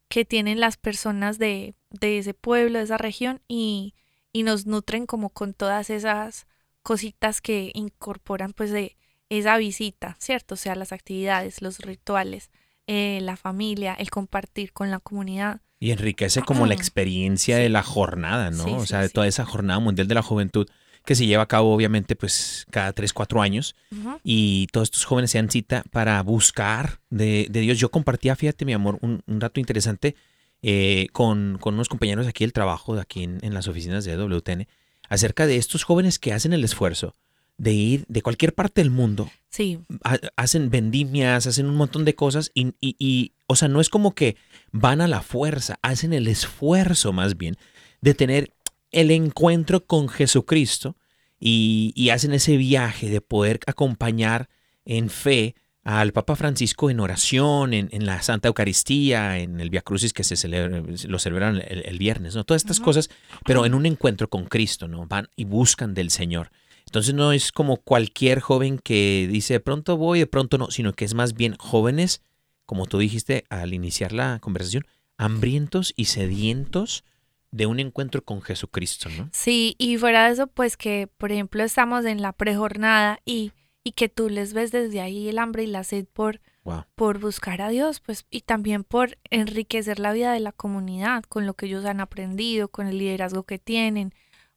que 0.07 0.23
tienen 0.23 0.59
las 0.59 0.77
personas 0.77 1.37
de, 1.39 1.75
de 1.89 2.19
ese 2.19 2.33
pueblo, 2.33 2.79
de 2.79 2.85
esa 2.85 2.97
región 2.97 3.41
y, 3.47 3.95
y 4.31 4.43
nos 4.43 4.65
nutren 4.65 5.05
como 5.05 5.29
con 5.29 5.53
todas 5.53 5.89
esas 5.89 6.47
cositas 6.85 7.41
que 7.41 7.71
incorporan 7.73 8.53
pues 8.53 8.69
de 8.69 8.95
esa 9.29 9.57
visita, 9.57 10.15
¿cierto? 10.19 10.53
O 10.53 10.57
sea, 10.57 10.75
las 10.75 10.91
actividades, 10.91 11.63
los 11.63 11.79
rituales, 11.79 12.51
eh, 12.85 13.17
la 13.23 13.37
familia, 13.37 13.95
el 13.95 14.11
compartir 14.11 14.71
con 14.71 14.91
la 14.91 14.99
comunidad. 14.99 15.61
Y 15.79 15.89
enriquece 15.89 16.43
como 16.43 16.67
la 16.67 16.75
experiencia 16.75 17.57
de 17.57 17.69
la 17.69 17.81
jornada, 17.81 18.51
¿no? 18.51 18.63
Sí, 18.63 18.71
o 18.71 18.79
sí, 18.81 18.87
sea, 18.87 19.01
de 19.01 19.09
toda 19.09 19.27
esa 19.27 19.45
jornada 19.45 19.79
mundial 19.79 20.07
de 20.07 20.13
la 20.13 20.21
juventud 20.21 20.67
que 21.03 21.15
se 21.15 21.25
lleva 21.25 21.43
a 21.43 21.47
cabo 21.47 21.73
obviamente 21.73 22.15
pues 22.15 22.67
cada 22.69 22.93
3, 22.93 23.13
4 23.13 23.41
años 23.41 23.75
y 24.23 24.67
todos 24.71 24.87
estos 24.87 25.05
jóvenes 25.05 25.31
se 25.31 25.39
dan 25.39 25.49
cita 25.49 25.83
para 25.91 26.21
buscar 26.21 26.99
de, 27.09 27.47
de 27.49 27.61
Dios. 27.61 27.79
Yo 27.79 27.89
compartía, 27.89 28.35
fíjate 28.35 28.63
mi 28.63 28.73
amor, 28.73 28.99
un, 29.01 29.23
un 29.25 29.39
dato 29.39 29.59
interesante 29.59 30.15
eh, 30.61 31.07
con, 31.13 31.57
con 31.59 31.73
unos 31.73 31.89
compañeros 31.89 32.27
aquí 32.27 32.43
del 32.43 32.53
trabajo, 32.53 32.95
de 32.95 33.01
aquí 33.01 33.23
en, 33.23 33.39
en 33.41 33.53
las 33.55 33.67
oficinas 33.67 34.05
de 34.05 34.15
WTN, 34.17 34.67
acerca 35.09 35.47
de 35.47 35.57
estos 35.57 35.83
jóvenes 35.83 36.19
que 36.19 36.33
hacen 36.33 36.53
el 36.53 36.63
esfuerzo 36.63 37.13
de 37.57 37.71
ir 37.73 38.05
de 38.09 38.21
cualquier 38.21 38.53
parte 38.53 38.81
del 38.81 38.91
mundo 38.91 39.29
Sí, 39.49 39.79
ha- 40.03 40.19
hacen 40.35 40.69
vendimias, 40.69 41.47
hacen 41.47 41.67
un 41.67 41.75
montón 41.75 42.03
de 42.03 42.13
cosas 42.15 42.51
y, 42.53 42.73
y- 42.81 42.95
y, 42.99 43.31
o 43.47 43.55
sea, 43.55 43.69
no 43.69 43.79
es 43.79 43.87
como 43.89 44.13
que 44.13 44.35
van 44.71 44.99
a 44.99 45.07
la 45.07 45.21
fuerza, 45.21 45.79
hacen 45.81 46.11
el 46.11 46.27
esfuerzo 46.27 47.13
más 47.13 47.37
bien 47.37 47.55
de 48.01 48.13
tener 48.13 48.51
el 48.91 49.11
encuentro 49.11 49.85
con 49.85 50.09
Jesucristo 50.09 50.97
y, 51.39 51.93
y 51.95 52.09
hacen 52.09 52.33
ese 52.33 52.57
viaje 52.57 53.09
de 53.09 53.21
poder 53.21 53.59
acompañar 53.67 54.49
en 54.83 55.09
fe 55.09 55.55
al 55.85 56.13
Papa 56.13 56.35
Francisco 56.35 56.89
en 56.89 56.99
oración, 56.99 57.73
en, 57.73 57.89
en 57.91 58.07
la 58.07 58.21
Santa 58.23 58.47
Eucaristía, 58.47 59.37
en 59.37 59.61
el 59.61 59.69
Via 59.69 59.81
Crucis 59.81 60.13
que 60.13 60.23
se 60.23 60.35
celebra, 60.35 60.81
lo 61.07 61.19
celebran 61.19 61.57
el, 61.57 61.83
el 61.85 61.99
viernes, 61.99 62.35
¿no? 62.35 62.43
Todas 62.43 62.63
estas 62.63 62.79
cosas, 62.79 63.09
pero 63.45 63.67
en 63.67 63.75
un 63.75 63.85
encuentro 63.85 64.27
con 64.27 64.45
Cristo, 64.45 64.87
¿no? 64.87 65.05
Van 65.05 65.29
y 65.35 65.45
buscan 65.45 65.93
del 65.93 66.09
Señor. 66.09 66.49
Entonces 66.87 67.13
no 67.13 67.31
es 67.31 67.51
como 67.51 67.77
cualquier 67.77 68.39
joven 68.39 68.79
que 68.79 69.27
dice 69.31 69.53
de 69.53 69.59
pronto 69.59 69.95
voy, 69.95 70.19
de 70.19 70.27
pronto 70.27 70.57
no, 70.57 70.71
sino 70.71 70.93
que 70.93 71.05
es 71.05 71.13
más 71.13 71.35
bien 71.35 71.55
jóvenes, 71.57 72.23
como 72.65 72.87
tú 72.87 72.97
dijiste 72.97 73.45
al 73.49 73.73
iniciar 73.75 74.11
la 74.11 74.39
conversación, 74.39 74.85
hambrientos 75.17 75.93
y 75.95 76.05
sedientos 76.05 77.03
de 77.51 77.67
un 77.67 77.79
encuentro 77.79 78.23
con 78.23 78.41
Jesucristo, 78.41 79.07
¿no? 79.15 79.29
sí, 79.31 79.75
y 79.77 79.97
fuera 79.97 80.25
de 80.25 80.33
eso, 80.33 80.47
pues 80.47 80.77
que, 80.77 81.07
por 81.17 81.31
ejemplo, 81.31 81.63
estamos 81.63 82.05
en 82.05 82.21
la 82.21 82.33
prejornada 82.33 83.19
y, 83.23 83.51
y 83.85 83.91
que 83.93 84.09
tú 84.09 84.27
les 84.29 84.53
ves 84.53 84.71
desde 84.71 84.99
ahí 84.99 85.29
el 85.29 85.37
hambre 85.37 85.63
y 85.63 85.67
la 85.67 85.83
sed 85.85 86.05
por, 86.11 86.41
Wow. 86.63 86.83
por 86.95 87.19
buscar 87.19 87.61
a 87.61 87.69
Dios, 87.69 87.99
pues, 87.99 88.25
y 88.31 88.41
también 88.41 88.83
por 88.83 89.17
enriquecer 89.29 89.99
la 89.99 90.11
vida 90.11 90.33
de 90.33 90.39
la 90.39 90.51
comunidad 90.51 91.23
con 91.23 91.45
lo 91.45 91.53
que 91.53 91.67
ellos 91.67 91.85
han 91.85 92.01
aprendido, 92.01 92.67
con 92.67 92.87
el 92.87 92.97
liderazgo 92.97 93.43
que 93.43 93.59
tienen. 93.59 94.13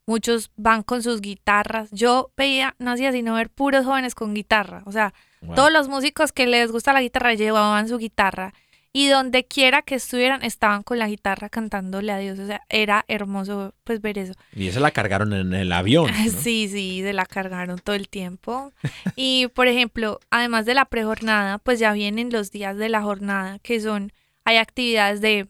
Muchos 0.07 0.51
van 0.57 0.83
con 0.83 1.03
sus 1.03 1.21
guitarras. 1.21 1.91
Yo 1.91 2.33
veía, 2.35 2.75
no 2.79 2.93
hacía 2.93 3.13
sino 3.13 3.35
ver 3.35 3.51
puros 3.51 3.85
jóvenes 3.85 4.15
con 4.15 4.33
guitarra. 4.33 4.83
O 4.87 4.93
sea, 4.93 5.13
Wow. 5.43 5.55
todos 5.55 5.71
los 5.73 5.89
músicos 5.89 6.33
que 6.33 6.47
les 6.47 6.73
gusta 6.73 6.95
la 6.95 7.03
guitarra 7.03 7.35
llevaban 7.35 7.87
su 7.89 7.99
guitarra. 7.99 8.55
Y 8.93 9.09
donde 9.09 9.45
quiera 9.45 9.83
que 9.83 9.97
estuvieran, 9.97 10.43
estaban 10.43 10.83
con 10.83 10.99
la 10.99 11.09
guitarra 11.09 11.49
cantándole 11.49 12.11
a 12.11 12.19
Dios. 12.19 12.39
O 12.39 12.47
sea, 12.47 12.63
era 12.69 13.05
hermoso 13.09 13.75
pues 13.85 14.01
ver 14.01 14.19
eso. 14.19 14.33
Y 14.55 14.69
esa 14.69 14.81
la 14.81 14.91
cargaron 14.91 15.33
en 15.33 15.53
el 15.53 15.73
avión. 15.73 16.11
¿no? 16.25 16.31
Sí, 16.31 16.69
sí, 16.69 17.03
se 17.03 17.13
la 17.13 17.27
cargaron 17.27 17.79
todo 17.79 17.97
el 17.97 18.09
tiempo. 18.09 18.73
Y 19.15 19.49
por 19.49 19.69
ejemplo, 19.69 20.21
además 20.31 20.67
de 20.67 20.75
la 20.75 20.87
prejornada, 20.87 21.59
pues 21.59 21.79
ya 21.79 21.93
vienen 21.93 22.31
los 22.31 22.51
días 22.51 22.77
de 22.77 22.89
la 22.89 23.03
jornada, 23.03 23.59
que 23.61 23.81
son, 23.81 24.13
hay 24.45 24.57
actividades 24.57 25.21
de, 25.21 25.49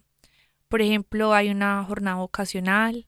por 0.69 0.83
ejemplo, 0.83 1.33
hay 1.33 1.51
una 1.51 1.85
jornada 1.85 2.17
vocacional, 2.17 3.07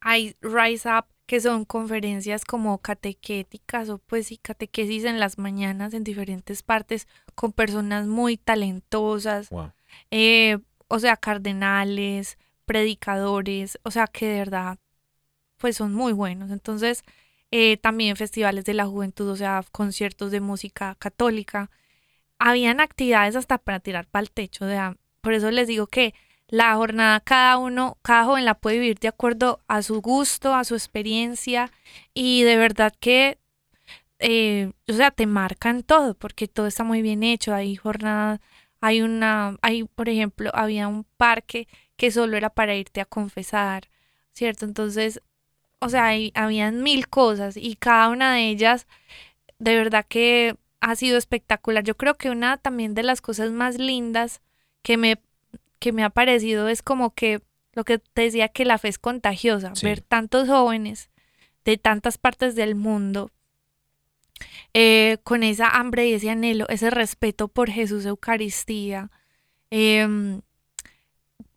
hay 0.00 0.36
Rise 0.40 0.88
Up, 0.88 1.06
que 1.26 1.40
son 1.40 1.64
conferencias 1.64 2.44
como 2.44 2.78
catequéticas 2.78 3.88
o 3.88 3.98
pues 3.98 4.26
sí, 4.26 4.36
catequesis 4.36 5.04
en 5.04 5.18
las 5.20 5.38
mañanas 5.38 5.94
en 5.94 6.04
diferentes 6.04 6.62
partes 6.62 7.08
con 7.34 7.52
personas 7.52 8.06
muy 8.06 8.36
talentosas, 8.36 9.50
Wow. 9.50 9.72
eh, 10.10 10.58
o 10.88 10.98
sea, 10.98 11.16
cardenales, 11.16 12.38
predicadores, 12.66 13.78
o 13.84 13.90
sea, 13.90 14.06
que 14.06 14.26
de 14.26 14.38
verdad, 14.38 14.78
pues 15.56 15.76
son 15.76 15.94
muy 15.94 16.12
buenos. 16.12 16.50
Entonces, 16.50 17.02
eh, 17.50 17.76
también 17.78 18.16
festivales 18.16 18.64
de 18.64 18.74
la 18.74 18.86
juventud, 18.86 19.28
o 19.30 19.36
sea, 19.36 19.64
conciertos 19.72 20.30
de 20.30 20.40
música 20.40 20.96
católica. 20.98 21.70
Habían 22.38 22.80
actividades 22.80 23.36
hasta 23.36 23.58
para 23.58 23.80
tirar 23.80 24.06
para 24.08 24.22
el 24.24 24.30
techo, 24.30 24.64
o 24.66 24.68
sea, 24.68 24.96
por 25.20 25.32
eso 25.32 25.50
les 25.50 25.68
digo 25.68 25.86
que 25.86 26.14
la 26.54 26.76
jornada 26.76 27.18
cada 27.18 27.58
uno, 27.58 27.98
cada 28.02 28.24
joven 28.26 28.44
la 28.44 28.54
puede 28.54 28.78
vivir 28.78 28.98
de 29.00 29.08
acuerdo 29.08 29.60
a 29.66 29.82
su 29.82 30.00
gusto, 30.00 30.54
a 30.54 30.62
su 30.62 30.74
experiencia 30.74 31.72
y 32.14 32.44
de 32.44 32.56
verdad 32.56 32.94
que, 33.00 33.38
eh, 34.20 34.70
o 34.88 34.92
sea, 34.92 35.10
te 35.10 35.26
marcan 35.26 35.82
todo 35.82 36.14
porque 36.14 36.46
todo 36.46 36.68
está 36.68 36.84
muy 36.84 37.02
bien 37.02 37.24
hecho. 37.24 37.52
Hay 37.54 37.74
jornadas, 37.74 38.40
hay 38.80 39.02
una, 39.02 39.56
hay, 39.62 39.82
por 39.82 40.08
ejemplo, 40.08 40.50
había 40.54 40.86
un 40.86 41.04
parque 41.16 41.66
que 41.96 42.12
solo 42.12 42.36
era 42.36 42.50
para 42.50 42.76
irte 42.76 43.00
a 43.00 43.04
confesar, 43.04 43.88
¿cierto? 44.32 44.64
Entonces, 44.64 45.20
o 45.80 45.88
sea, 45.88 46.06
hay, 46.06 46.30
habían 46.36 46.84
mil 46.84 47.08
cosas 47.08 47.56
y 47.56 47.74
cada 47.76 48.10
una 48.10 48.34
de 48.34 48.48
ellas, 48.50 48.86
de 49.58 49.76
verdad 49.76 50.06
que 50.08 50.56
ha 50.80 50.94
sido 50.96 51.18
espectacular. 51.18 51.82
Yo 51.84 51.96
creo 51.96 52.14
que 52.14 52.30
una 52.30 52.58
también 52.58 52.94
de 52.94 53.02
las 53.02 53.20
cosas 53.20 53.50
más 53.50 53.78
lindas 53.78 54.40
que 54.82 54.96
me, 54.98 55.18
que 55.84 55.92
me 55.92 56.02
ha 56.02 56.08
parecido 56.08 56.68
es 56.68 56.80
como 56.82 57.12
que 57.14 57.42
lo 57.74 57.84
que 57.84 57.98
te 57.98 58.22
decía 58.22 58.48
que 58.48 58.64
la 58.64 58.78
fe 58.78 58.88
es 58.88 58.98
contagiosa, 58.98 59.74
Sí. 59.74 59.84
ver 59.84 60.00
tantos 60.00 60.48
jóvenes 60.48 61.10
de 61.66 61.76
tantas 61.76 62.16
partes 62.16 62.54
del 62.54 62.74
mundo 62.74 63.30
eh, 64.72 65.18
con 65.24 65.42
esa 65.42 65.68
hambre 65.68 66.08
y 66.08 66.14
ese 66.14 66.30
anhelo, 66.30 66.66
ese 66.68 66.88
respeto 66.90 67.48
por 67.48 67.68
Jesús 67.70 68.06
Eucaristía, 68.06 69.10
em, 69.70 70.40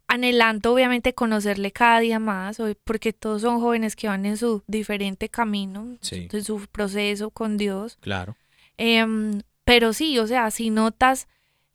anhelando 0.07 0.73
obviamente 0.73 1.13
conocerle 1.13 1.71
cada 1.71 1.99
día 1.99 2.19
más, 2.19 2.57
porque 2.83 3.13
todos 3.13 3.41
son 3.41 3.59
jóvenes 3.61 3.95
que 3.95 4.07
van 4.07 4.25
en 4.25 4.37
su 4.37 4.63
diferente 4.67 5.29
camino, 5.29 5.97
Sí. 6.01 6.27
en 6.31 6.43
su 6.43 6.67
proceso 6.67 7.31
con 7.31 7.57
Dios. 7.57 7.97
Claro. 8.01 8.35
Em, 8.77 9.41
pero 9.63 9.93
sí, 9.93 10.19
o 10.19 10.27
sea, 10.27 10.51
si 10.51 10.69
notas 10.69 11.27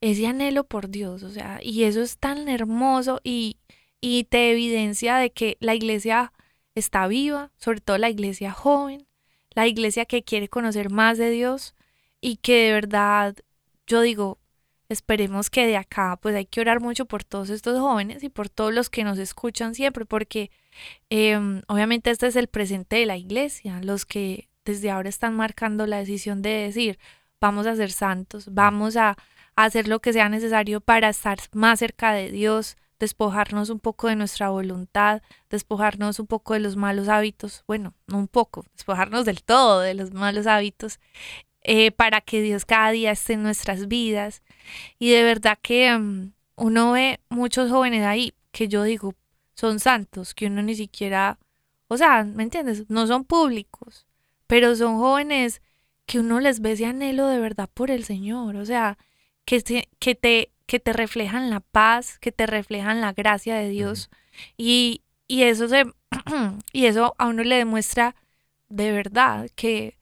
ese 0.03 0.27
anhelo 0.27 0.65
por 0.65 0.91
Dios, 0.91 1.23
o 1.23 1.31
sea, 1.31 1.61
y 1.63 1.85
eso 1.85 2.03
es 2.03 2.19
tan 2.19 2.49
hermoso 2.49 3.21
y, 3.23 3.57
y 4.01 4.25
te 4.25 4.51
evidencia 4.51 5.17
de 5.17 5.31
que 5.31 5.57
la 5.61 5.75
iglesia 5.77 6.33
está 6.75 7.07
viva, 7.07 7.53
sobre 7.57 7.81
todo 7.81 7.99
la 7.99 8.11
iglesia 8.11 8.51
joven, 8.53 9.07
la 9.55 9.69
iglesia 9.69 10.05
que 10.05 10.25
quiere 10.25 10.49
conocer 10.49 10.91
más 10.91 11.19
de 11.19 11.31
Dios 11.31 11.77
y 12.21 12.37
que 12.37 12.67
de 12.67 12.73
verdad, 12.73 13.37
yo 13.87 14.01
digo, 14.01 14.39
esperemos 14.89 15.51
que 15.51 15.69
de 15.69 15.77
acá, 15.77 16.19
pues 16.21 16.35
hay 16.35 16.47
que 16.47 16.61
orar 16.61 16.81
mucho 16.81 17.07
por 17.07 17.23
todos 17.23 17.49
estos 17.51 17.79
jóvenes 17.79 18.25
y 18.25 18.29
por 18.29 18.49
todos 18.49 18.75
los 18.75 18.91
que 18.91 19.05
nos 19.05 19.19
escuchan 19.19 19.75
siempre, 19.75 20.05
porque 20.05 20.51
em, 21.11 21.63
obviamente 21.69 22.11
este 22.11 22.27
es 22.27 22.35
el 22.35 22.49
presente 22.49 22.97
de 22.97 23.07
la 23.07 23.17
iglesia, 23.17 23.81
los 23.83 24.05
que 24.05 24.49
desde 24.65 24.91
ahora 24.91 25.09
están 25.09 25.37
marcando 25.37 25.87
la 25.87 25.99
decisión 25.99 26.43
de 26.43 26.51
decir, 26.51 26.99
vamos 27.41 27.67
a 27.67 27.77
ser 27.77 27.93
santos, 27.93 28.47
vamos 28.51 28.97
a, 28.97 29.11
a 29.11 29.17
hacer 29.57 29.89
lo 29.89 30.01
que 30.01 30.13
sea 30.13 30.29
necesario 30.29 30.81
para 30.81 31.09
estar 31.09 31.39
más 31.53 31.79
cerca 31.79 32.13
de 32.13 32.31
Dios, 32.31 32.77
despojarnos 32.99 33.71
un 33.71 33.81
poco 33.81 34.09
de 34.09 34.17
nuestra 34.17 34.51
voluntad, 34.51 35.23
despojarnos 35.51 36.21
un 36.21 36.27
poco 36.27 36.55
de 36.55 36.61
los 36.61 36.77
malos 36.77 37.09
hábitos, 37.09 37.65
bueno, 37.67 37.95
no 38.07 38.19
un 38.19 38.29
poco, 38.29 38.65
despojarnos 38.75 39.25
del 39.25 39.43
todo 39.43 39.81
de 39.81 39.95
los 39.95 40.13
malos 40.13 40.47
hábitos, 40.47 41.01
eh, 41.63 41.91
para 41.93 42.21
que 42.21 42.43
Dios 42.43 42.65
cada 42.65 42.91
día 42.91 43.13
esté 43.13 43.35
en 43.35 43.43
nuestras 43.43 43.89
vidas. 43.89 44.43
Y 44.99 45.11
de 45.11 45.23
verdad 45.23 45.59
que 45.61 45.97
mm, 45.97 46.33
uno 46.57 46.93
ve 46.93 47.21
muchos 47.29 47.71
jóvenes 47.71 48.05
ahí 48.05 48.35
que 48.53 48.69
yo 48.69 48.85
digo, 48.85 49.15
son 49.55 49.81
santos, 49.81 50.35
que 50.35 50.47
uno 50.47 50.63
ni 50.63 50.75
siquiera, 50.75 51.39
o 51.89 51.97
sea, 51.97 52.25
¿me 52.25 52.43
entiendes? 52.43 52.89
No 52.89 53.07
son 53.07 53.25
públicos, 53.25 54.07
pero 54.47 54.77
son 54.77 54.99
jóvenes 54.99 55.63
que 56.07 56.21
uno 56.21 56.41
les 56.41 56.61
ve 56.61 56.73
ese 56.73 56.87
anhelo 56.87 57.27
de 57.29 57.41
verdad 57.41 57.69
por 57.73 57.91
el 57.91 58.05
Señor, 58.05 58.57
o 58.57 58.65
sea, 58.65 58.99
que, 59.45 59.61
se- 59.61 59.89
que, 59.99 60.15
te, 60.15 60.53
que 60.67 60.81
te 60.81 60.93
reflejan 60.93 61.51
la 61.51 61.61
paz, 61.61 62.19
que 62.19 62.33
te 62.33 62.47
reflejan 62.47 63.01
la 63.01 63.13
gracia 63.13 63.57
de 63.57 63.69
Dios. 63.71 64.11
y, 64.57 65.03
y 65.29 65.43
eso 65.45 65.69
se 65.69 65.85
y 66.73 66.87
eso 66.87 67.15
a 67.19 67.29
uno 67.29 67.43
le 67.45 67.57
demuestra 67.57 68.15
de 68.69 68.93
verdad 68.93 69.49
que 69.57 69.99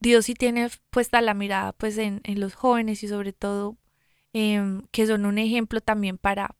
Dios 0.00 0.26
sí 0.26 0.34
tiene 0.34 0.68
puesta 0.90 1.20
la 1.20 1.34
mirada 1.34 1.72
pues 1.72 1.98
en, 1.98 2.20
en 2.24 2.40
los 2.40 2.54
jóvenes 2.54 3.02
y 3.02 3.08
sobre 3.08 3.32
todo 3.32 3.76
em, 4.32 4.82
que 4.92 5.06
son 5.06 5.26
un 5.26 5.38
ejemplo 5.38 5.80
también 5.80 6.18
para 6.18 6.56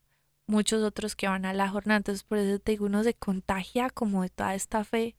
muchos 0.47 0.83
otros 0.83 1.15
que 1.15 1.27
van 1.27 1.45
a 1.45 1.53
la 1.53 1.69
jornada. 1.69 1.97
Entonces 1.99 2.23
por 2.23 2.37
eso 2.39 2.59
te 2.59 2.73
digo, 2.73 2.85
uno 2.87 3.03
se 3.03 3.13
contagia 3.15 3.89
como 3.91 4.23
de 4.23 4.29
toda 4.29 4.55
esta 4.55 4.83
fe 4.85 5.15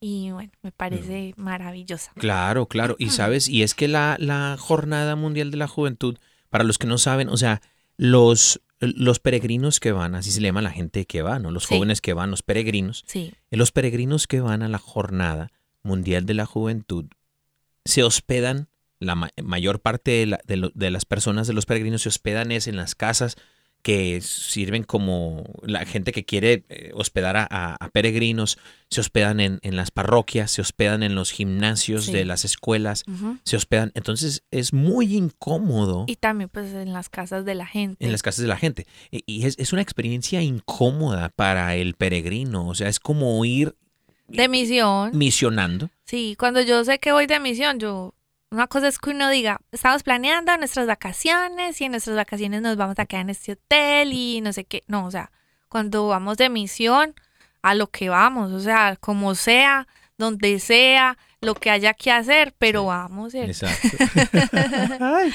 y 0.00 0.30
bueno, 0.30 0.50
me 0.62 0.72
parece 0.72 1.34
maravillosa. 1.36 2.12
Claro, 2.16 2.66
claro. 2.66 2.96
Y 2.98 3.10
sabes, 3.10 3.48
y 3.48 3.62
es 3.62 3.74
que 3.74 3.86
la, 3.88 4.16
la 4.18 4.56
Jornada 4.58 5.14
Mundial 5.16 5.50
de 5.50 5.56
la 5.58 5.68
Juventud, 5.68 6.16
para 6.48 6.64
los 6.64 6.78
que 6.78 6.86
no 6.86 6.96
saben, 6.98 7.28
o 7.28 7.36
sea, 7.36 7.60
los, 7.96 8.60
los 8.80 9.18
peregrinos 9.20 9.78
que 9.78 9.92
van, 9.92 10.14
así 10.14 10.30
se 10.32 10.40
le 10.40 10.48
llama 10.48 10.62
la 10.62 10.70
gente 10.70 11.04
que 11.04 11.20
va, 11.22 11.38
¿no? 11.38 11.50
Los 11.50 11.64
Sí. 11.64 11.74
jóvenes 11.74 12.00
que 12.00 12.14
van, 12.14 12.30
los 12.30 12.42
peregrinos. 12.42 13.04
Sí, 13.06 13.32
Eh, 13.50 13.56
Los 13.58 13.72
peregrinos 13.72 14.26
que 14.26 14.40
van 14.40 14.62
a 14.62 14.68
la 14.68 14.78
Jornada 14.78 15.52
Mundial 15.82 16.24
de 16.26 16.34
la 16.34 16.46
Juventud 16.46 17.04
se 17.84 18.02
hospedan, 18.02 18.68
la 19.00 19.14
ma- 19.14 19.30
mayor 19.42 19.80
parte 19.80 20.10
de, 20.12 20.26
la- 20.26 20.40
de 20.46 20.56
lo- 20.56 20.72
de 20.74 20.90
las 20.90 21.04
personas 21.04 21.46
de 21.46 21.52
los 21.54 21.66
peregrinos 21.66 22.02
se 22.02 22.08
hospedan 22.08 22.52
es 22.52 22.66
en 22.68 22.76
las 22.76 22.94
casas 22.94 23.36
que 23.82 24.20
sirven 24.20 24.82
como 24.84 25.44
la 25.62 25.86
gente 25.86 26.12
que 26.12 26.24
quiere 26.24 26.64
eh, 26.68 26.90
hospedar 26.94 27.36
a, 27.36 27.46
a- 27.50 27.76
a 27.80 27.88
peregrinos, 27.88 28.58
se 28.90 29.00
hospedan 29.00 29.40
en, 29.40 29.58
en 29.62 29.76
las 29.76 29.90
parroquias, 29.90 30.50
se 30.50 30.60
hospedan 30.60 31.02
en 31.02 31.14
los 31.14 31.30
gimnasios 31.30 32.04
Sí. 32.06 32.12
de 32.12 32.24
las 32.24 32.44
escuelas, 32.44 33.04
se 33.44 33.56
hospedan. 33.56 33.92
Entonces 33.94 34.42
es 34.50 34.72
muy 34.72 35.16
incómodo 35.16 36.04
y 36.06 36.16
también 36.16 36.50
pues 36.50 36.72
en 36.74 36.92
las 36.92 37.08
casas 37.08 37.44
de 37.44 37.54
la 37.54 37.66
gente. 37.66 38.04
en 38.04 38.12
las 38.12 38.22
casas 38.22 38.42
de 38.42 38.48
la 38.48 38.56
gente. 38.56 38.86
Y- 39.10 39.22
Y 39.26 39.46
es, 39.46 39.56
es 39.58 39.72
una 39.72 39.82
experiencia 39.82 40.42
incómoda 40.42 41.30
para 41.30 41.74
el 41.76 41.94
peregrino. 41.94 42.68
O 42.68 42.74
sea, 42.74 42.88
es 42.88 43.00
como 43.00 43.42
ir 43.44 43.74
de 44.28 44.48
misión. 44.48 45.10
misionando. 45.16 45.90
Sí, 46.04 46.36
cuando 46.38 46.60
yo 46.60 46.84
sé 46.84 46.98
que 46.98 47.12
voy 47.12 47.26
de 47.26 47.40
misión, 47.40 47.78
yo, 47.78 48.14
una 48.50 48.66
cosa 48.66 48.88
es 48.88 48.98
que 48.98 49.10
uno 49.10 49.30
diga, 49.30 49.60
estamos 49.72 50.02
planeando 50.02 50.56
nuestras 50.56 50.86
vacaciones 50.86 51.80
y 51.80 51.84
en 51.84 51.92
nuestras 51.92 52.16
vacaciones 52.16 52.62
nos 52.62 52.76
vamos 52.76 52.98
a 52.98 53.06
quedar 53.06 53.22
en 53.22 53.30
este 53.30 53.52
hotel 53.52 54.12
y 54.12 54.40
no 54.40 54.52
sé 54.52 54.64
qué. 54.64 54.82
No, 54.88 55.06
o 55.06 55.10
sea, 55.10 55.30
cuando 55.68 56.08
vamos 56.08 56.36
de 56.36 56.48
misión, 56.48 57.14
a 57.62 57.74
lo 57.74 57.88
que 57.88 58.08
vamos, 58.08 58.52
o 58.52 58.60
sea, 58.60 58.96
como 59.00 59.34
sea, 59.34 59.86
donde 60.18 60.58
sea, 60.60 61.16
lo 61.40 61.54
que 61.54 61.70
haya 61.70 61.94
que 61.94 62.10
hacer, 62.10 62.54
pero 62.58 62.84
vamos. 62.86 63.32
¿cierto? 63.32 63.50
Exacto. 63.50 63.88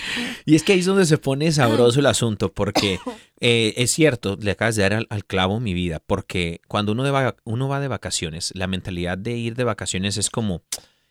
Y 0.45 0.55
es 0.55 0.63
que 0.63 0.73
ahí 0.73 0.79
es 0.79 0.85
donde 0.85 1.05
se 1.05 1.17
pone 1.17 1.51
sabroso 1.51 1.99
el 1.99 2.05
asunto, 2.05 2.51
porque 2.53 2.99
eh, 3.39 3.73
es 3.77 3.91
cierto, 3.91 4.37
le 4.39 4.51
acabas 4.51 4.75
de 4.75 4.83
dar 4.83 4.93
al, 4.93 5.07
al 5.09 5.25
clavo 5.25 5.59
mi 5.59 5.73
vida, 5.73 6.01
porque 6.05 6.61
cuando 6.67 6.91
uno, 6.91 7.03
de 7.03 7.11
va- 7.11 7.35
uno 7.45 7.67
va 7.67 7.79
de 7.79 7.87
vacaciones, 7.87 8.51
la 8.55 8.67
mentalidad 8.67 9.17
de 9.17 9.31
ir 9.33 9.55
de 9.55 9.63
vacaciones 9.63 10.17
es 10.17 10.29
como 10.29 10.61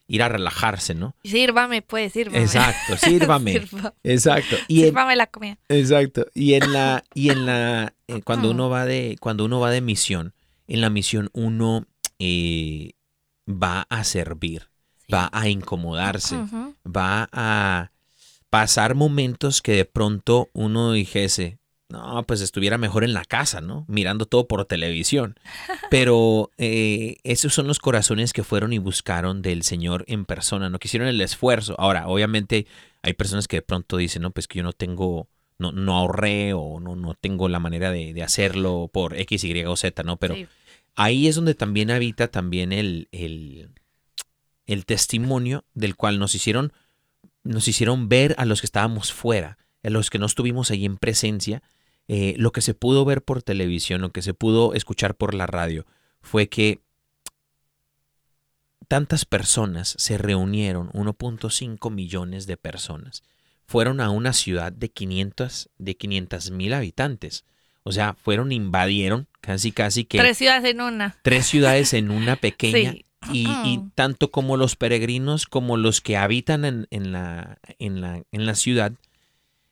ir 0.07 0.23
a 0.23 0.29
relajarse, 0.29 0.95
¿no? 0.95 1.15
Sírvame, 1.25 1.83
pues, 1.83 2.13
sírvame. 2.13 2.43
Exacto, 2.43 2.97
sírvame. 2.99 3.53
Sírvame. 3.61 3.93
Exacto. 4.03 4.57
Y 4.69 4.81
en, 4.81 4.87
Sírvame 4.87 5.17
la 5.17 5.27
comida. 5.27 5.59
Exacto. 5.69 6.27
Y 6.35 6.55
en 6.55 6.73
la, 6.73 7.05
y 7.15 7.31
en 7.31 7.47
la, 7.47 7.95
eh, 8.09 8.23
cuando 8.23 8.51
uno 8.51 8.69
va 8.69 8.85
de, 8.85 9.17
cuando 9.21 9.45
uno 9.45 9.61
va 9.61 9.71
de 9.71 9.81
misión, 9.81 10.35
en 10.67 10.81
la 10.81 10.91
misión 10.91 11.31
uno 11.33 11.87
eh, 12.19 12.93
va 13.49 13.87
a 13.89 14.05
servir, 14.05 14.71
va 15.13 15.29
a 15.33 15.49
incomodarse, 15.49 16.37
va 16.87 17.29
a 17.33 17.91
pasar 18.51 18.95
momentos 18.95 19.61
que 19.61 19.73
de 19.73 19.85
pronto 19.85 20.49
uno 20.53 20.93
dijese, 20.93 21.59
no, 21.95 22.25
pues 22.27 22.41
estuviera 22.41 22.77
mejor 22.79 23.05
en 23.05 23.13
la 23.15 23.25
casa, 23.25 23.61
¿no? 23.61 23.85
Mirando 23.89 24.27
todo 24.27 24.47
por 24.49 24.65
televisión. 24.65 25.39
Pero 25.91 26.51
eh, 26.59 27.17
esos 27.25 27.55
son 27.55 27.67
los 27.67 27.79
corazones 27.79 28.33
que 28.33 28.45
fueron 28.45 28.73
y 28.73 28.79
buscaron 28.79 29.43
del 29.43 29.63
Señor 29.63 30.05
en 30.09 30.25
persona, 30.25 30.69
no 30.71 30.79
quisieron 30.79 31.09
el 31.09 31.21
esfuerzo. 31.21 31.75
Ahora, 31.79 32.09
obviamente 32.09 32.67
hay 33.03 33.13
personas 33.15 33.49
que 33.49 33.57
de 33.59 33.63
pronto 33.63 33.97
dicen, 33.97 34.23
no, 34.23 34.31
pues 34.31 34.49
que 34.49 34.59
yo 34.59 34.63
no 34.63 34.73
tengo, 34.73 35.29
no, 35.59 35.73
no 35.73 35.97
ahorré 35.97 36.53
o 36.53 36.81
no, 36.81 36.97
no 36.97 37.15
tengo 37.15 37.49
la 37.49 37.59
manera 37.61 37.91
de, 37.91 38.13
de 38.13 38.23
hacerlo 38.23 38.91
por 38.93 39.17
X, 39.17 39.45
Y 39.45 39.65
o 39.65 39.77
Z, 39.77 40.03
¿no? 40.03 40.17
Pero 40.19 40.35
Sí. 40.35 40.47
ahí 40.97 41.29
es 41.29 41.37
donde 41.37 41.55
también 41.55 41.91
habita 41.91 42.29
también 42.29 42.73
el, 42.73 43.09
el, 43.13 43.71
el 44.67 44.87
testimonio 44.87 45.65
del 45.75 45.97
cual 45.97 46.19
nos 46.19 46.35
hicieron, 46.35 46.73
nos 47.43 47.69
hicieron 47.69 48.09
ver 48.09 48.35
a 48.39 48.45
los 48.47 48.61
que 48.61 48.67
estábamos 48.67 49.13
fuera, 49.13 49.59
a 49.83 49.91
los 49.91 50.09
que 50.09 50.19
no 50.19 50.25
estuvimos 50.27 50.71
ahí 50.71 50.87
en 50.87 50.97
presencia, 50.97 51.63
eh, 52.09 52.35
lo 52.39 52.53
que 52.53 52.61
se 52.61 52.75
pudo 52.75 53.05
ver 53.05 53.23
por 53.23 53.43
televisión, 53.43 54.01
lo 54.01 54.11
que 54.13 54.23
se 54.23 54.35
pudo 54.35 54.75
escuchar 54.75 55.15
por 55.17 55.35
la 55.35 55.47
radio, 55.47 55.87
fue 56.21 56.49
que 56.49 56.81
tantas 58.89 59.25
personas 59.25 59.95
se 59.99 60.19
reunieron, 60.19 60.91
1.5 60.93 61.91
millones 61.91 62.47
de 62.47 62.57
personas, 62.57 63.23
fueron 63.67 64.01
a 64.01 64.11
una 64.11 64.33
ciudad 64.33 64.73
de 64.73 64.91
500 64.91 65.71
de 65.79 65.97
500 65.97 66.51
mil 66.51 66.75
habitantes. 66.75 67.45
O 67.83 67.93
sea, 67.93 68.15
fueron, 68.15 68.53
invadieron 68.53 69.27
casi, 69.41 69.73
casi 69.73 70.05
que 70.05 70.19
Tres 70.19 70.39
ciudades 70.39 70.65
en 70.71 70.81
una. 70.81 71.17
tres 71.23 71.47
ciudades 71.47 71.93
en 71.95 72.11
una 72.11 72.37
pequeña 72.41 72.93
Sí. 72.93 73.05
y, 73.33 73.47
y 73.65 73.79
Mm. 73.79 73.91
tanto 73.95 74.31
como 74.31 74.57
los 74.59 74.77
peregrinos 74.77 75.47
como 75.47 75.79
los 75.79 76.03
que 76.03 76.17
habitan 76.19 76.67
en, 76.67 76.87
en 76.91 77.13
la, 77.13 77.59
en, 77.79 78.01
la, 78.03 78.23
en 78.33 78.47
la 78.47 78.55
ciudad, 78.55 78.93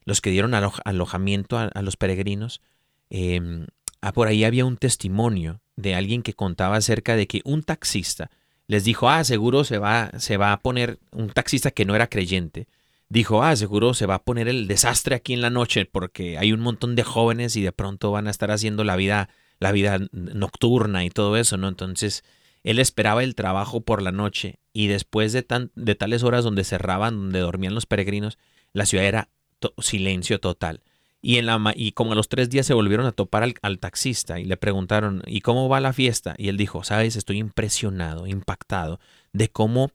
los 0.05 0.21
que 0.21 0.29
dieron 0.29 0.53
alo- 0.53 0.73
alojamiento 0.85 1.57
a, 1.57 1.81
los 1.81 1.97
peregrinos, 1.97 2.61
eh, 3.09 3.67
ah, 4.01 4.13
por 4.13 4.27
ahí 4.27 4.43
había 4.43 4.65
un 4.65 4.77
testimonio 4.77 5.61
de 5.75 5.95
alguien 5.95 6.21
que 6.21 6.33
contaba 6.33 6.77
acerca 6.77 7.15
de 7.15 7.27
que 7.27 7.41
un 7.45 7.63
taxista 7.63 8.29
les 8.67 8.83
dijo, 8.83 9.09
ah, 9.09 9.23
seguro 9.23 9.63
se 9.63 9.77
va, 9.77 10.11
se 10.17 10.37
va 10.37 10.53
a 10.53 10.61
poner, 10.61 10.99
un 11.11 11.29
taxista 11.29 11.71
que 11.71 11.85
no 11.85 11.95
era 11.95 12.07
creyente, 12.07 12.67
dijo, 13.09 13.43
ah, 13.43 13.55
seguro 13.55 13.93
se 13.93 14.05
va 14.05 14.15
a 14.15 14.23
poner 14.23 14.47
el 14.47 14.67
desastre 14.67 15.15
aquí 15.15 15.33
en 15.33 15.41
la 15.41 15.49
noche 15.49 15.85
porque 15.85 16.37
hay 16.37 16.53
un 16.53 16.61
montón 16.61 16.95
de 16.95 17.03
jóvenes 17.03 17.55
y 17.55 17.61
de 17.61 17.71
pronto 17.71 18.11
van 18.11 18.27
a 18.27 18.31
estar 18.31 18.51
haciendo 18.51 18.83
la 18.83 18.95
vida, 18.95 19.29
la 19.59 19.71
vida 19.71 19.99
nocturna 20.11 21.05
y 21.05 21.09
todo 21.09 21.37
eso, 21.37 21.57
¿no? 21.57 21.67
Entonces, 21.67 22.23
él 22.63 22.79
esperaba 22.79 23.23
el 23.23 23.35
trabajo 23.35 23.81
por 23.81 24.01
la 24.01 24.11
noche 24.11 24.59
y 24.71 24.87
después 24.87 25.33
de, 25.33 25.43
tan, 25.43 25.71
de 25.75 25.95
tales 25.95 26.23
horas 26.23 26.43
donde 26.43 26.63
cerraban, 26.63 27.15
donde 27.15 27.39
dormían 27.39 27.75
los 27.75 27.85
peregrinos, 27.85 28.37
la 28.71 28.85
ciudad 28.85 29.05
era 29.05 29.29
to- 29.71 29.81
silencio 29.81 30.39
total. 30.39 30.81
Y, 31.21 31.37
en 31.37 31.45
la, 31.45 31.73
y 31.75 31.93
como 31.93 32.11
a 32.11 32.15
los 32.15 32.27
tres 32.27 32.49
días 32.49 32.65
se 32.65 32.73
volvieron 32.73 33.05
a 33.05 33.13
topar 33.13 33.43
al, 33.43 33.53
al 33.61 33.79
taxista 33.79 34.39
y 34.41 34.45
le 34.45 34.57
preguntaron, 34.57 35.23
¿y 35.25 35.39
cómo 35.41 35.69
va 35.69 35.79
la 35.79 35.93
fiesta? 35.93 36.35
Y 36.37 36.49
él 36.49 36.57
dijo, 36.57 36.83
sabes, 36.83 37.15
estoy 37.15 37.37
impresionado, 37.37 38.27
impactado 38.27 38.99
de 39.31 39.47
cómo 39.47 39.91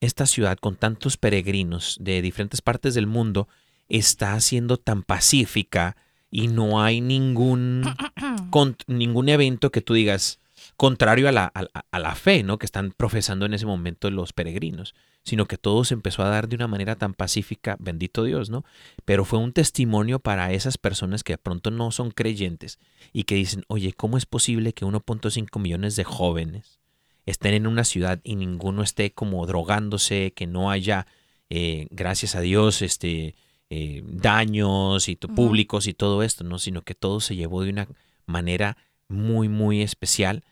esta 0.00 0.26
ciudad 0.26 0.58
con 0.58 0.76
tantos 0.76 1.16
peregrinos 1.16 1.96
de 2.00 2.20
diferentes 2.22 2.60
partes 2.62 2.94
del 2.94 3.06
mundo 3.06 3.48
está 3.88 4.38
siendo 4.40 4.76
tan 4.76 5.02
pacífica 5.02 5.96
y 6.30 6.48
no 6.48 6.82
hay 6.82 7.00
ningún, 7.00 7.82
con- 8.50 8.76
ningún 8.86 9.28
evento 9.30 9.70
que 9.70 9.80
tú 9.80 9.94
digas 9.94 10.38
contrario 10.76 11.26
a 11.28 11.32
la, 11.32 11.46
a, 11.46 11.62
la- 11.62 11.86
a 11.90 11.98
la 11.98 12.14
fe, 12.14 12.42
¿no? 12.42 12.58
Que 12.58 12.66
están 12.66 12.92
profesando 12.96 13.46
en 13.46 13.54
ese 13.54 13.64
momento 13.66 14.10
los 14.10 14.32
peregrinos, 14.34 14.94
sino 15.22 15.46
que 15.46 15.58
todo 15.58 15.84
se 15.84 15.94
empezó 15.94 16.22
a 16.22 16.28
dar 16.28 16.48
de 16.48 16.56
una 16.56 16.66
manera 16.66 16.96
tan 16.96 17.14
pacífica, 17.14 17.76
bendito 17.78 18.24
Dios, 18.24 18.50
¿no? 18.50 18.64
Pero 19.04 19.24
fue 19.24 19.38
un 19.38 19.52
testimonio 19.52 20.18
para 20.18 20.52
esas 20.52 20.78
personas 20.78 21.22
que 21.22 21.34
de 21.34 21.38
pronto 21.38 21.70
no 21.70 21.90
son 21.90 22.10
creyentes 22.10 22.78
y 23.12 23.24
que 23.24 23.34
dicen, 23.34 23.64
oye, 23.68 23.92
¿cómo 23.92 24.16
es 24.16 24.26
posible 24.26 24.72
que 24.72 24.84
1.5 24.84 25.60
millones 25.60 25.96
de 25.96 26.04
jóvenes 26.04 26.80
estén 27.26 27.54
en 27.54 27.66
una 27.66 27.84
ciudad 27.84 28.20
y 28.24 28.36
ninguno 28.36 28.82
esté 28.82 29.12
como 29.12 29.46
drogándose, 29.46 30.32
que 30.34 30.46
no 30.46 30.70
haya, 30.70 31.06
eh, 31.50 31.86
gracias 31.90 32.34
a 32.34 32.40
Dios, 32.40 32.82
este, 32.82 33.34
eh, 33.68 34.02
daños 34.04 35.08
y 35.08 35.16
públicos 35.16 35.86
y 35.86 35.94
todo 35.94 36.22
esto, 36.22 36.44
¿no? 36.44 36.58
Sino 36.58 36.82
que 36.82 36.94
todo 36.94 37.20
se 37.20 37.36
llevó 37.36 37.62
de 37.62 37.70
una 37.70 37.88
manera 38.26 38.76
muy, 39.08 39.48
muy 39.48 39.82
especial 39.82 40.44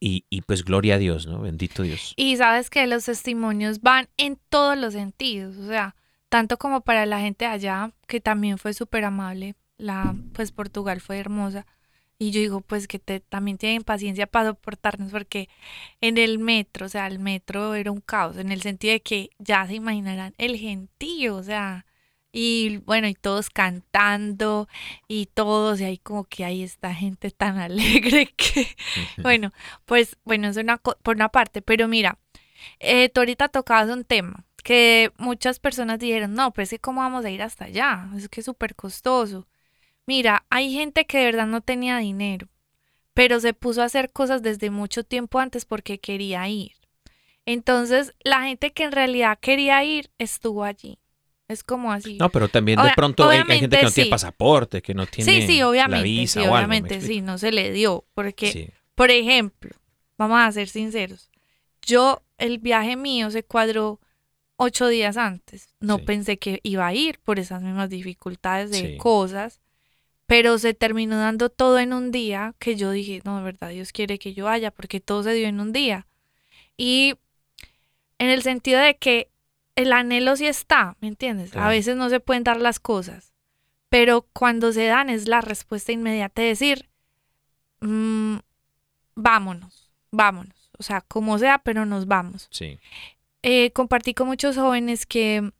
y, 0.00 0.42
pues 0.42 0.64
gloria 0.64 0.94
a 0.94 0.98
Dios, 0.98 1.26
¿no? 1.26 1.40
Bendito 1.40 1.82
Dios. 1.82 2.14
Y 2.16 2.36
sabes 2.36 2.70
que 2.70 2.86
los 2.86 3.04
testimonios 3.04 3.80
van 3.80 4.08
en 4.16 4.38
todos 4.48 4.76
los 4.76 4.92
sentidos, 4.92 5.56
o 5.56 5.66
sea, 5.66 5.96
tanto 6.28 6.56
como 6.56 6.82
para 6.82 7.06
la 7.06 7.20
gente 7.20 7.46
allá, 7.46 7.92
que 8.06 8.20
también 8.20 8.58
fue 8.58 8.74
súper 8.74 9.04
amable, 9.04 9.54
la, 9.76 10.14
pues 10.32 10.52
Portugal 10.52 11.00
fue 11.00 11.18
hermosa, 11.18 11.66
y 12.18 12.32
yo 12.32 12.40
digo, 12.40 12.60
pues 12.60 12.88
que 12.88 12.98
te, 12.98 13.20
también 13.20 13.58
tienen 13.58 13.82
paciencia 13.82 14.26
para 14.26 14.50
soportarnos, 14.50 15.12
porque 15.12 15.48
en 16.00 16.18
el 16.18 16.38
metro, 16.38 16.86
o 16.86 16.88
sea, 16.88 17.06
el 17.06 17.18
metro 17.18 17.74
era 17.74 17.92
un 17.92 18.00
caos, 18.00 18.36
en 18.36 18.50
el 18.50 18.62
sentido 18.62 18.92
de 18.92 19.00
que 19.00 19.30
ya 19.38 19.66
se 19.66 19.74
imaginarán 19.74 20.34
el 20.38 20.56
gentío, 20.56 21.36
o 21.36 21.42
sea, 21.42 21.86
y 22.32 22.78
bueno, 22.78 23.08
y 23.08 23.14
todos 23.14 23.50
cantando, 23.50 24.68
y 25.08 25.26
todos, 25.26 25.80
y 25.80 25.84
ahí 25.84 25.98
como 25.98 26.24
que 26.24 26.44
hay 26.44 26.62
esta 26.62 26.94
gente 26.94 27.30
tan 27.30 27.58
alegre 27.58 28.32
que... 28.36 28.66
Bueno, 29.18 29.52
pues 29.86 30.16
bueno, 30.24 30.48
es 30.48 30.56
una 30.56 30.78
por 30.78 31.16
una 31.16 31.28
parte, 31.30 31.62
pero 31.62 31.88
mira, 31.88 32.18
eh, 32.80 33.08
tú 33.08 33.20
ahorita 33.20 33.48
tocabas 33.48 33.88
un 33.90 34.04
tema 34.04 34.44
que 34.64 35.12
muchas 35.18 35.60
personas 35.60 35.98
dijeron, 35.98 36.34
no, 36.34 36.52
pues 36.52 36.68
es 36.68 36.70
que 36.72 36.80
cómo 36.80 37.00
vamos 37.00 37.24
a 37.24 37.30
ir 37.30 37.42
hasta 37.42 37.66
allá, 37.66 38.10
es 38.16 38.28
que 38.28 38.40
es 38.40 38.46
súper 38.46 38.74
costoso. 38.74 39.46
Mira, 40.06 40.46
hay 40.50 40.72
gente 40.72 41.06
que 41.06 41.18
de 41.18 41.24
verdad 41.26 41.46
no 41.46 41.60
tenía 41.62 41.98
dinero, 41.98 42.48
pero 43.14 43.40
se 43.40 43.54
puso 43.54 43.82
a 43.82 43.86
hacer 43.86 44.12
cosas 44.12 44.42
desde 44.42 44.70
mucho 44.70 45.04
tiempo 45.04 45.38
antes 45.38 45.64
porque 45.64 46.00
quería 46.00 46.46
ir. 46.48 46.72
Entonces, 47.46 48.14
la 48.20 48.42
gente 48.42 48.72
que 48.72 48.84
en 48.84 48.92
realidad 48.92 49.38
quería 49.40 49.82
ir 49.84 50.10
estuvo 50.18 50.64
allí. 50.64 50.98
Es 51.48 51.64
como 51.64 51.90
así. 51.92 52.18
No, 52.18 52.30
pero 52.30 52.48
también 52.48 52.80
de 52.80 52.90
pronto 52.94 53.28
hay, 53.28 53.38
hay 53.48 53.60
gente 53.60 53.78
que 53.78 53.82
no 53.84 53.90
tiene 53.90 54.04
sí. 54.06 54.10
pasaporte, 54.10 54.82
que 54.82 54.92
no 54.94 55.06
tiene 55.06 55.32
Sí, 55.40 55.46
sí, 55.46 55.58
la 55.58 55.68
obviamente, 55.68 56.04
visa 56.04 56.32
sí, 56.34 56.38
o 56.40 56.42
algo, 56.42 56.52
¿me 56.52 56.58
obviamente, 56.58 56.94
sí, 57.00 57.06
explico? 57.06 57.26
no 57.26 57.38
se 57.38 57.52
le 57.52 57.72
dio, 57.72 58.04
porque, 58.14 58.52
Sí. 58.52 58.68
por 58.94 59.10
ejemplo, 59.10 59.70
vamos 60.18 60.38
a 60.40 60.52
ser 60.52 60.68
sinceros, 60.68 61.30
yo, 61.80 62.22
el 62.36 62.58
viaje 62.58 62.96
mío 62.96 63.30
se 63.30 63.42
cuadró 63.44 63.98
ocho 64.56 64.88
días 64.88 65.16
antes, 65.16 65.68
no 65.80 65.96
Sí. 65.96 66.02
pensé 66.04 66.38
que 66.38 66.60
iba 66.64 66.86
a 66.86 66.92
ir 66.92 67.18
por 67.20 67.38
esas 67.38 67.62
mismas 67.62 67.88
dificultades 67.88 68.70
de 68.70 68.80
Sí. 68.92 68.96
cosas, 68.98 69.60
pero 70.26 70.58
se 70.58 70.74
terminó 70.74 71.16
dando 71.18 71.48
todo 71.48 71.78
en 71.78 71.94
un 71.94 72.10
día 72.10 72.54
que 72.58 72.76
yo 72.76 72.90
dije, 72.90 73.22
no, 73.24 73.38
de 73.38 73.44
verdad, 73.44 73.70
Dios 73.70 73.92
quiere 73.92 74.18
que 74.18 74.34
yo 74.34 74.44
vaya, 74.44 74.70
porque 74.70 75.00
todo 75.00 75.22
se 75.22 75.32
dio 75.32 75.48
en 75.48 75.60
un 75.60 75.72
día. 75.72 76.06
Y 76.76 77.14
en 78.18 78.28
el 78.28 78.42
sentido 78.42 78.80
de 78.80 78.96
que 78.98 79.30
el 79.78 79.92
anhelo 79.92 80.34
sí 80.36 80.46
está, 80.46 80.96
¿me 81.00 81.08
entiendes? 81.08 81.54
A 81.56 81.68
veces 81.68 81.96
no 81.96 82.08
se 82.08 82.20
pueden 82.20 82.42
dar 82.44 82.60
las 82.60 82.80
cosas, 82.80 83.32
pero 83.88 84.22
cuando 84.32 84.72
se 84.72 84.86
dan 84.86 85.08
es 85.08 85.28
la 85.28 85.40
respuesta 85.40 85.92
inmediata 85.92 86.42
de 86.42 86.48
decir, 86.48 86.88
"Mm, 87.80 88.38
vámonos, 89.14 89.92
vámonos, 90.10 90.70
o 90.78 90.82
sea, 90.82 91.00
como 91.02 91.38
sea, 91.38 91.58
pero 91.58 91.86
nos 91.86 92.06
vamos. 92.06 92.48
Sí. 92.50 92.78
Eh, 93.42 93.70
compartí 93.72 94.14
con 94.14 94.26
muchos 94.26 94.56
jóvenes 94.56 95.06
que, 95.06 95.52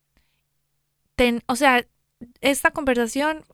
ten- 1.14 1.42
o 1.46 1.56
sea, 1.56 1.86
esta 2.40 2.70
conversación 2.72 3.44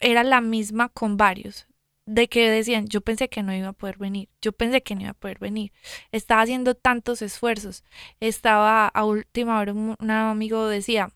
era 0.00 0.24
la 0.24 0.40
misma 0.40 0.88
con 0.88 1.16
varios, 1.18 1.66
de 2.06 2.28
que 2.28 2.50
decían, 2.50 2.86
yo 2.88 3.00
pensé 3.00 3.28
que 3.28 3.42
no 3.42 3.54
iba 3.54 3.68
a 3.68 3.72
poder 3.72 3.98
venir, 3.98 4.28
yo 4.42 4.52
pensé 4.52 4.82
que 4.82 4.94
no 4.94 5.02
iba 5.02 5.10
a 5.10 5.14
poder 5.14 5.38
venir, 5.38 5.72
estaba 6.12 6.42
haciendo 6.42 6.74
tantos 6.74 7.22
esfuerzos, 7.22 7.84
estaba 8.20 8.88
a 8.88 9.04
última 9.04 9.58
hora, 9.60 9.72
un, 9.72 9.96
amigo 10.10 10.68
decía, 10.68 11.10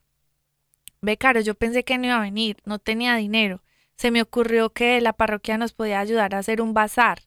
ve 1.01 1.17
Caro, 1.17 1.41
yo 1.41 1.55
pensé 1.55 1.83
que 1.83 1.97
no 1.97 2.05
iba 2.07 2.17
a 2.17 2.21
venir, 2.21 2.57
no 2.65 2.79
tenía 2.79 3.15
dinero, 3.15 3.61
se 3.97 4.11
me 4.11 4.21
ocurrió 4.21 4.71
que 4.71 5.01
la 5.01 5.13
parroquia 5.13 5.57
nos 5.57 5.73
podía 5.73 5.99
ayudar 5.99 6.35
a 6.35 6.39
hacer 6.39 6.61
un 6.61 6.73
bazar 6.73 7.23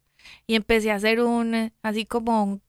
y 0.46 0.54
empecé 0.54 0.90
a 0.90 0.96
hacer 0.96 1.20
un, 1.20 1.72
así 1.82 2.06
como 2.06 2.42
un- 2.44 2.62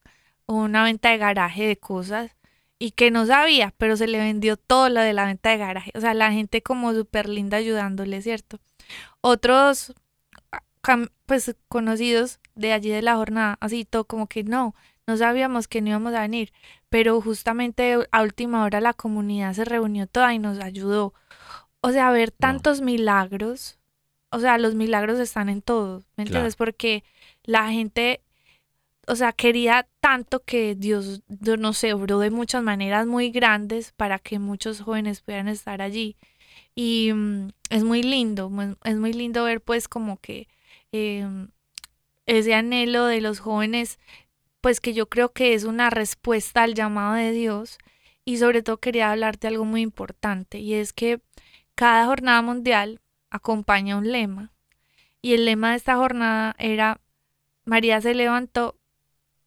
una 0.48 0.84
venta 0.84 1.10
de 1.12 1.18
garaje 1.18 1.68
de 1.68 1.78
cosas 1.78 2.36
y 2.80 2.92
que 2.92 3.12
no 3.12 3.26
sabía, 3.26 3.74
pero 3.78 3.96
se 3.98 4.08
le 4.08 4.20
vendió 4.20 4.58
todo 4.58 4.90
lo 4.90 5.02
de 5.02 5.14
la 5.14 5.26
venta 5.26 5.52
de 5.52 5.58
garaje. 5.58 5.92
O 5.96 6.02
sea, 6.02 6.14
la 6.14 6.32
gente 6.34 6.62
como 6.62 6.94
súper 6.94 7.30
linda 7.30 7.58
ayudándole, 7.58 8.22
¿cierto? 8.22 8.60
Otros, 9.22 9.94
pues 11.26 11.56
conocidos 11.68 12.40
de 12.56 12.74
allí 12.74 12.90
de 12.90 13.02
la 13.02 13.16
jornada, 13.16 13.58
así 13.62 13.86
todo 13.86 14.06
como 14.06 14.28
que 14.28 14.44
no, 14.44 14.76
no 15.08 15.18
sabíamos 15.18 15.68
que 15.68 15.82
no 15.82 15.90
íbamos 15.90 16.14
a 16.14 16.22
venir, 16.22 16.52
pero 16.90 17.20
justamente 17.22 17.98
a 18.12 18.22
última 18.22 18.64
hora 18.64 18.82
la 18.82 18.94
comunidad 18.94 19.54
se 19.54 19.66
reunió 19.66 20.08
toda 20.08 20.34
y 20.34 20.40
nos 20.40 20.60
ayudó. 20.60 21.14
O 21.82 21.92
sea, 21.92 22.12
ver 22.12 22.32
tantos 22.32 22.82
milagros, 22.82 23.80
o 24.30 24.40
sea, 24.40 24.58
los 24.58 24.76
milagros 24.76 25.20
están 25.20 25.50
en 25.50 25.62
todo, 25.62 26.00
¿me 26.16 26.24
Claro. 26.26 26.28
entiendes? 26.28 26.56
Porque 26.56 27.04
la 27.44 27.70
gente 27.72 28.22
o 29.08 29.16
sea, 29.16 29.34
quería 29.34 29.88
tanto 30.00 30.44
que 30.44 30.76
Dios, 30.76 31.24
yo 31.28 31.58
no 31.58 31.74
sé, 31.74 31.94
obró 31.94 32.20
de 32.20 32.30
muchas 32.32 32.64
maneras 32.64 33.06
muy 33.06 33.32
grandes 33.32 33.92
para 33.92 34.18
que 34.20 34.40
muchos 34.40 34.82
jóvenes 34.82 35.22
pudieran 35.22 35.50
estar 35.50 35.82
allí. 35.82 36.16
Y 36.76 37.12
mm, 37.14 37.50
es 37.70 37.84
muy 37.84 38.02
lindo, 38.04 38.50
es 38.86 38.96
muy 38.96 39.12
lindo 39.14 39.44
ver 39.44 39.62
pues 39.62 39.88
como 39.90 40.18
que 40.22 40.48
em, 40.94 41.50
ese 42.26 42.54
anhelo 42.54 43.06
de 43.08 43.20
los 43.20 43.40
jóvenes, 43.40 44.00
pues 44.62 44.80
que 44.80 44.94
yo 44.94 45.10
creo 45.10 45.34
que 45.34 45.54
es 45.56 45.66
una 45.66 45.90
respuesta 45.90 46.64
al 46.64 46.76
llamado 46.76 47.16
de 47.16 47.32
Dios. 47.34 47.78
Y 48.26 48.38
sobre 48.38 48.64
todo 48.64 48.78
quería 48.78 49.12
hablar 49.12 49.38
de 49.40 49.50
algo 49.50 49.66
muy 49.66 49.82
importante, 49.82 50.60
y 50.60 50.76
es 50.76 50.94
que 50.94 51.22
cada 51.76 52.06
jornada 52.06 52.42
mundial 52.42 53.02
acompaña 53.30 53.98
un 53.98 54.12
lema. 54.12 54.54
Y 55.22 55.34
el 55.34 55.46
lema 55.46 55.72
de 55.72 55.78
esta 55.78 55.98
jornada 55.98 56.56
era 56.60 57.02
María 57.66 58.02
se 58.02 58.14
levantó 58.14 58.78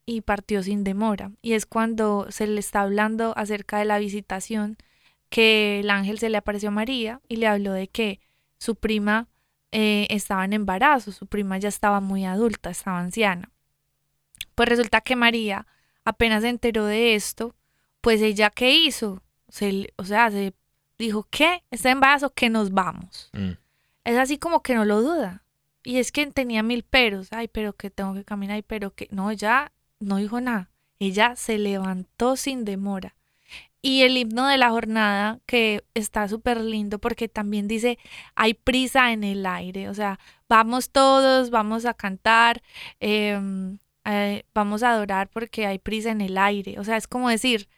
y 0.06 0.22
partió 0.22 0.62
sin 0.62 0.84
demora. 0.84 1.32
Y 1.42 1.52
es 1.52 1.66
cuando 1.66 2.26
se 2.30 2.46
le 2.46 2.60
está 2.60 2.82
hablando 2.82 3.32
acerca 3.36 3.78
de 3.78 3.84
la 3.84 3.98
visitación 3.98 4.76
que 5.28 5.80
el 5.80 5.90
ángel 5.90 6.18
se 6.18 6.30
le 6.30 6.38
apareció 6.38 6.68
a 6.68 6.72
María 6.72 7.20
y 7.28 7.36
le 7.36 7.46
habló 7.46 7.72
de 7.72 7.88
que 7.88 8.20
su 8.58 8.76
prima 8.76 9.28
eh, 9.78 10.06
estaba 10.08 10.46
en 10.46 10.54
embarazo, 10.54 11.12
su 11.12 11.26
prima 11.26 11.58
ya 11.58 11.68
estaba 11.68 12.00
muy 12.00 12.24
adulta, 12.24 12.70
estaba 12.70 12.98
anciana. 12.98 13.50
Pues 14.54 14.70
resulta 14.70 15.02
que 15.02 15.16
María 15.16 15.66
apenas 16.02 16.44
se 16.44 16.48
enteró 16.48 16.86
de 16.86 17.14
esto, 17.14 17.54
pues 18.00 18.22
ella 18.22 18.48
qué 18.48 18.74
hizo? 18.74 19.22
Se, 19.50 19.92
o 19.96 20.04
sea, 20.04 20.30
se 20.30 20.54
dijo, 20.98 21.26
¿qué? 21.28 21.62
¿Está 21.70 21.90
en 21.90 21.98
embarazo? 21.98 22.32
Que 22.32 22.48
nos 22.48 22.70
vamos. 22.70 23.28
Mm. 23.34 23.50
Es 24.04 24.16
así 24.16 24.38
como 24.38 24.62
que 24.62 24.74
no 24.74 24.86
lo 24.86 25.02
duda. 25.02 25.42
Y 25.82 25.98
es 25.98 26.10
que 26.10 26.26
tenía 26.28 26.62
mil 26.62 26.82
peros. 26.82 27.28
Ay, 27.30 27.46
pero 27.46 27.74
que 27.74 27.90
tengo 27.90 28.14
que 28.14 28.24
caminar. 28.24 28.54
Ay, 28.54 28.62
pero 28.62 28.94
que. 28.94 29.08
No, 29.10 29.30
ella 29.30 29.72
no 30.00 30.16
dijo 30.16 30.40
nada. 30.40 30.70
Ella 30.98 31.36
se 31.36 31.58
levantó 31.58 32.36
sin 32.36 32.64
demora. 32.64 33.14
Y 33.86 34.02
el 34.02 34.16
himno 34.16 34.48
de 34.48 34.58
la 34.58 34.70
jornada, 34.70 35.38
que 35.46 35.84
está 35.94 36.26
súper 36.26 36.60
lindo 36.60 36.98
porque 36.98 37.28
también 37.28 37.68
dice, 37.68 38.00
hay 38.34 38.52
prisa 38.52 39.12
en 39.12 39.22
el 39.22 39.46
aire. 39.46 39.88
O 39.88 39.94
sea, 39.94 40.18
vamos 40.48 40.90
todos, 40.90 41.50
vamos 41.50 41.84
a 41.84 41.94
cantar, 41.94 42.64
em, 42.98 43.78
eh, 44.04 44.42
vamos 44.52 44.82
a 44.82 44.90
adorar 44.90 45.28
porque 45.28 45.66
hay 45.66 45.78
prisa 45.78 46.10
en 46.10 46.20
el 46.20 46.36
aire. 46.36 46.80
O 46.80 46.82
sea, 46.82 46.96
es 46.96 47.06
como 47.06 47.28
decir, 47.28 47.68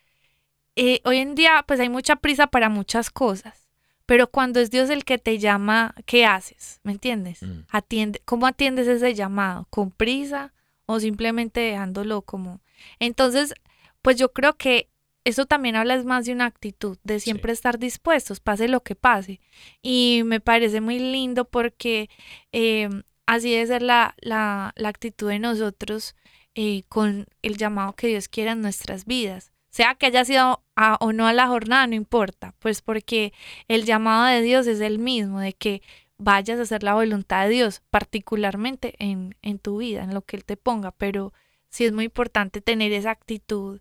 eh, 0.76 1.02
hoy 1.04 1.18
en 1.18 1.34
día 1.34 1.62
pues 1.68 1.78
hay 1.78 1.90
mucha 1.90 2.16
prisa 2.16 2.46
para 2.46 2.70
muchas 2.70 3.10
cosas. 3.10 3.68
Pero 4.06 4.30
cuando 4.30 4.60
es 4.60 4.70
Dios 4.70 4.88
el 4.88 5.04
que 5.04 5.18
te 5.18 5.36
llama, 5.36 5.94
¿qué 6.06 6.24
haces? 6.24 6.80
¿Me 6.84 6.92
entiendes? 6.92 7.42
Mm. 7.42 7.66
Atiende, 7.68 8.22
¿Cómo 8.24 8.46
atiendes 8.46 8.88
ese 8.88 9.12
llamado? 9.12 9.66
¿Con 9.68 9.90
prisa 9.90 10.54
o 10.86 11.00
simplemente 11.00 11.60
dejándolo 11.60 12.22
como... 12.22 12.62
Entonces, 12.98 13.52
pues 14.00 14.16
yo 14.16 14.32
creo 14.32 14.54
que 14.54 14.88
eso 15.28 15.46
también 15.46 15.76
habla 15.76 15.94
es 15.94 16.04
más 16.04 16.24
de 16.26 16.32
una 16.32 16.46
actitud, 16.46 16.98
de 17.04 17.20
siempre 17.20 17.52
estar 17.52 17.78
dispuestos, 17.78 18.40
pase 18.40 18.68
lo 18.68 18.82
que 18.82 18.94
pase. 18.94 19.40
Y 19.82 20.22
me 20.24 20.40
parece 20.40 20.80
muy 20.80 20.98
lindo 20.98 21.44
porque 21.44 22.08
eh, 22.52 22.88
así 23.26 23.50
debe 23.50 23.66
ser 23.66 23.82
la, 23.82 24.14
la, 24.20 24.72
la 24.76 24.88
actitud 24.88 25.28
de 25.28 25.38
nosotros 25.38 26.14
eh, 26.54 26.82
con 26.88 27.26
el 27.42 27.56
llamado 27.56 27.94
que 27.94 28.06
Dios 28.08 28.28
quiera 28.28 28.52
en 28.52 28.62
nuestras 28.62 29.04
vidas. 29.04 29.52
Sea 29.70 29.94
que 29.94 30.06
haya 30.06 30.24
sido 30.24 30.64
a- 30.76 30.96
o 31.00 31.12
no 31.12 31.26
a 31.26 31.32
la 31.32 31.46
jornada, 31.46 31.86
no 31.86 31.94
importa, 31.94 32.54
pues 32.58 32.80
porque 32.80 33.32
el 33.68 33.84
llamado 33.84 34.24
de 34.26 34.40
Dios 34.40 34.66
es 34.66 34.80
el 34.80 34.98
mismo, 34.98 35.40
de 35.40 35.52
que 35.52 35.82
vayas 36.16 36.58
a 36.58 36.62
hacer 36.62 36.82
la 36.82 36.94
voluntad 36.94 37.44
de 37.44 37.50
Dios, 37.50 37.82
particularmente 37.90 38.94
en, 38.98 39.36
en 39.42 39.58
tu 39.58 39.76
vida, 39.78 40.02
en 40.04 40.14
lo 40.14 40.22
que 40.22 40.36
Él 40.36 40.44
te 40.44 40.56
ponga, 40.56 40.90
pero 40.92 41.32
sí 41.68 41.84
es 41.84 41.92
muy 41.92 42.06
importante 42.06 42.60
tener 42.60 42.92
esa 42.92 43.10
actitud 43.10 43.80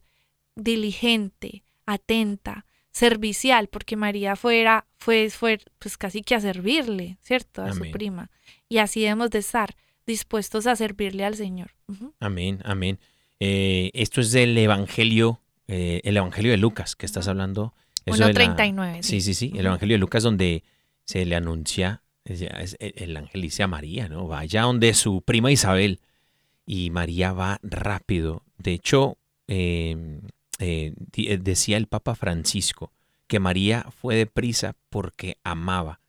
diligente, 0.58 1.64
atenta, 1.86 2.66
servicial, 2.92 3.68
porque 3.68 3.96
María 3.96 4.36
fuera, 4.36 4.86
fue, 4.98 5.30
fue 5.30 5.60
pues 5.80 5.98
casi 5.98 6.22
que 6.22 6.36
a 6.36 6.40
servirle, 6.42 7.18
¿cierto? 7.22 7.62
A 7.62 7.70
Amén. 7.72 7.86
su 7.86 7.92
prima. 7.92 8.30
Y 8.68 8.80
así 8.80 9.02
debemos 9.02 9.30
de 9.30 9.40
estar 9.40 9.76
dispuestos 10.06 10.68
a 10.68 10.76
servirle 10.76 11.24
al 11.26 11.36
Señor. 11.36 11.72
Amén, 12.20 12.60
amén. 12.66 13.00
Eh, 13.40 13.92
esto 13.94 14.20
es 14.22 14.32
del 14.32 14.58
Evangelio, 14.58 15.42
eh, 15.68 16.02
el 16.04 16.18
Evangelio 16.18 16.52
de 16.52 16.58
Lucas, 16.58 16.96
que 16.96 17.06
estás 17.06 17.28
hablando. 17.28 17.74
Eso 18.06 18.26
de 18.26 18.34
la- 18.34 18.40
1.39, 18.56 19.04
Sí, 19.04 19.22
sí, 19.22 19.34
sí. 19.34 19.52
El. 19.56 19.66
Evangelio 19.68 19.94
de 19.96 20.00
Lucas 20.00 20.24
donde 20.24 20.64
se 21.06 21.26
le 21.26 21.36
anuncia, 21.36 22.02
es- 22.26 22.78
el 22.80 22.94
el 22.96 23.18
ángel 23.18 23.42
dice 23.42 23.64
a 23.64 23.68
María, 23.68 24.10
¿no? 24.10 24.28
Vaya 24.28 24.64
donde 24.64 24.94
su 24.94 25.22
prima 25.22 25.52
Isabel. 25.52 26.00
Y 26.66 26.90
María 26.90 27.32
va 27.32 27.60
rápido. 27.62 28.44
De 28.58 28.74
hecho, 28.74 29.18
eh, 29.48 30.20
eh, 30.60 30.94
eh, 31.16 31.38
decía 31.38 31.78
el 31.78 31.88
Papa 31.88 32.16
Francisco 32.16 32.92
que 33.28 33.40
María 33.40 33.86
fue 34.02 34.16
deprisa 34.16 34.76
porque 34.90 35.38
amaba. 35.44 36.00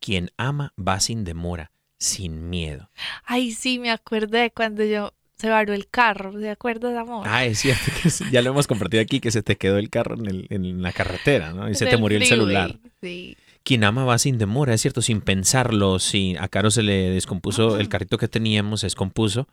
Quien 0.00 0.30
ama 0.36 0.72
va 0.78 1.00
sin 1.00 1.24
demora, 1.24 1.72
sin 1.98 2.48
miedo. 2.50 2.88
Ay, 3.24 3.50
sí, 3.52 3.78
me 3.80 3.90
acuerdo 3.90 4.38
de 4.38 4.50
cuando 4.52 4.84
yo 4.84 5.12
se 5.36 5.48
varó 5.48 5.72
el 5.72 5.88
carro, 5.88 6.38
¿se 6.38 6.50
acuerdas, 6.50 6.96
amor? 6.96 7.26
Ah, 7.28 7.44
es 7.44 7.58
cierto 7.60 7.84
que 8.02 8.08
ya 8.30 8.42
lo 8.42 8.50
hemos 8.50 8.66
compartido 8.68 9.02
aquí, 9.02 9.18
que 9.20 9.30
se 9.32 9.42
te 9.42 9.56
quedó 9.56 9.78
el 9.78 9.90
carro 9.90 10.14
en, 10.16 10.26
el- 10.26 10.46
en 10.50 10.82
la 10.82 10.92
carretera, 10.92 11.52
¿no? 11.52 11.68
Y 11.68 11.74
se 11.74 11.86
te 11.86 11.96
murió 11.96 12.18
el 12.18 12.24
celular. 12.26 12.78
Sí. 13.00 13.36
Quien 13.64 13.84
ama 13.84 14.04
va 14.04 14.18
sin 14.18 14.38
demora, 14.38 14.72
es 14.74 14.80
cierto, 14.80 15.02
sin 15.02 15.20
pensarlo. 15.20 15.98
Sin, 15.98 16.38
a 16.38 16.48
Caro 16.48 16.70
se 16.70 16.82
le 16.82 17.10
descompuso 17.10 17.78
el 17.78 17.88
carrito 17.88 18.18
que 18.18 18.28
teníamos, 18.28 18.80
se 18.80 18.86
descompuso 18.86 19.46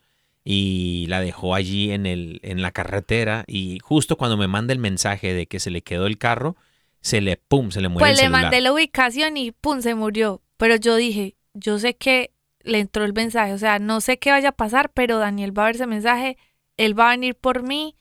y 0.47 1.08
la 1.10 1.19
dejó 1.19 1.55
allí 1.55 1.91
en, 1.91 2.05
el, 2.05 2.39
en 2.43 2.62
la 2.62 2.71
carretera. 2.71 3.43
Y 3.47 3.79
justo 3.79 4.15
cuando 4.15 4.38
me 4.38 4.47
manda 4.47 4.71
el 4.71 4.79
mensaje 4.79 5.34
de 5.34 5.47
que 5.47 5.60
se 5.60 5.71
le 5.71 5.81
quedó 5.81 6.05
el 6.05 6.17
carro, 6.19 6.55
se 7.01 7.19
le, 7.19 7.36
pum, 7.36 7.71
se 7.71 7.81
le 7.81 7.89
muere 7.89 8.01
Pues 8.03 8.12
el 8.12 8.15
le 8.17 8.21
celular. 8.21 8.41
mandé 8.43 8.62
la 8.62 8.71
ubicación 8.71 9.36
y 9.38 9.51
pum, 9.51 9.81
se 9.81 9.95
murió. 9.95 10.41
Pero 10.58 10.75
yo 10.75 10.95
dije, 10.95 11.36
yo 11.53 11.79
sé 11.79 11.95
que 11.95 12.31
le 12.62 12.79
entró 12.79 13.03
el 13.05 13.13
mensaje, 13.13 13.53
o 13.53 13.58
sea, 13.58 13.79
no 13.79 14.01
sé 14.01 14.17
qué 14.17 14.31
vaya 14.31 14.49
a 14.49 14.51
pasar, 14.53 14.91
pero 14.93 15.17
Daniel 15.19 15.58
va 15.58 15.63
a 15.63 15.65
ver 15.67 15.75
ese 15.75 15.86
mensaje, 15.88 16.38
él 16.77 16.97
va 16.97 17.08
a 17.10 17.12
venir 17.12 17.36
por 17.36 17.62
mí, 17.62 17.95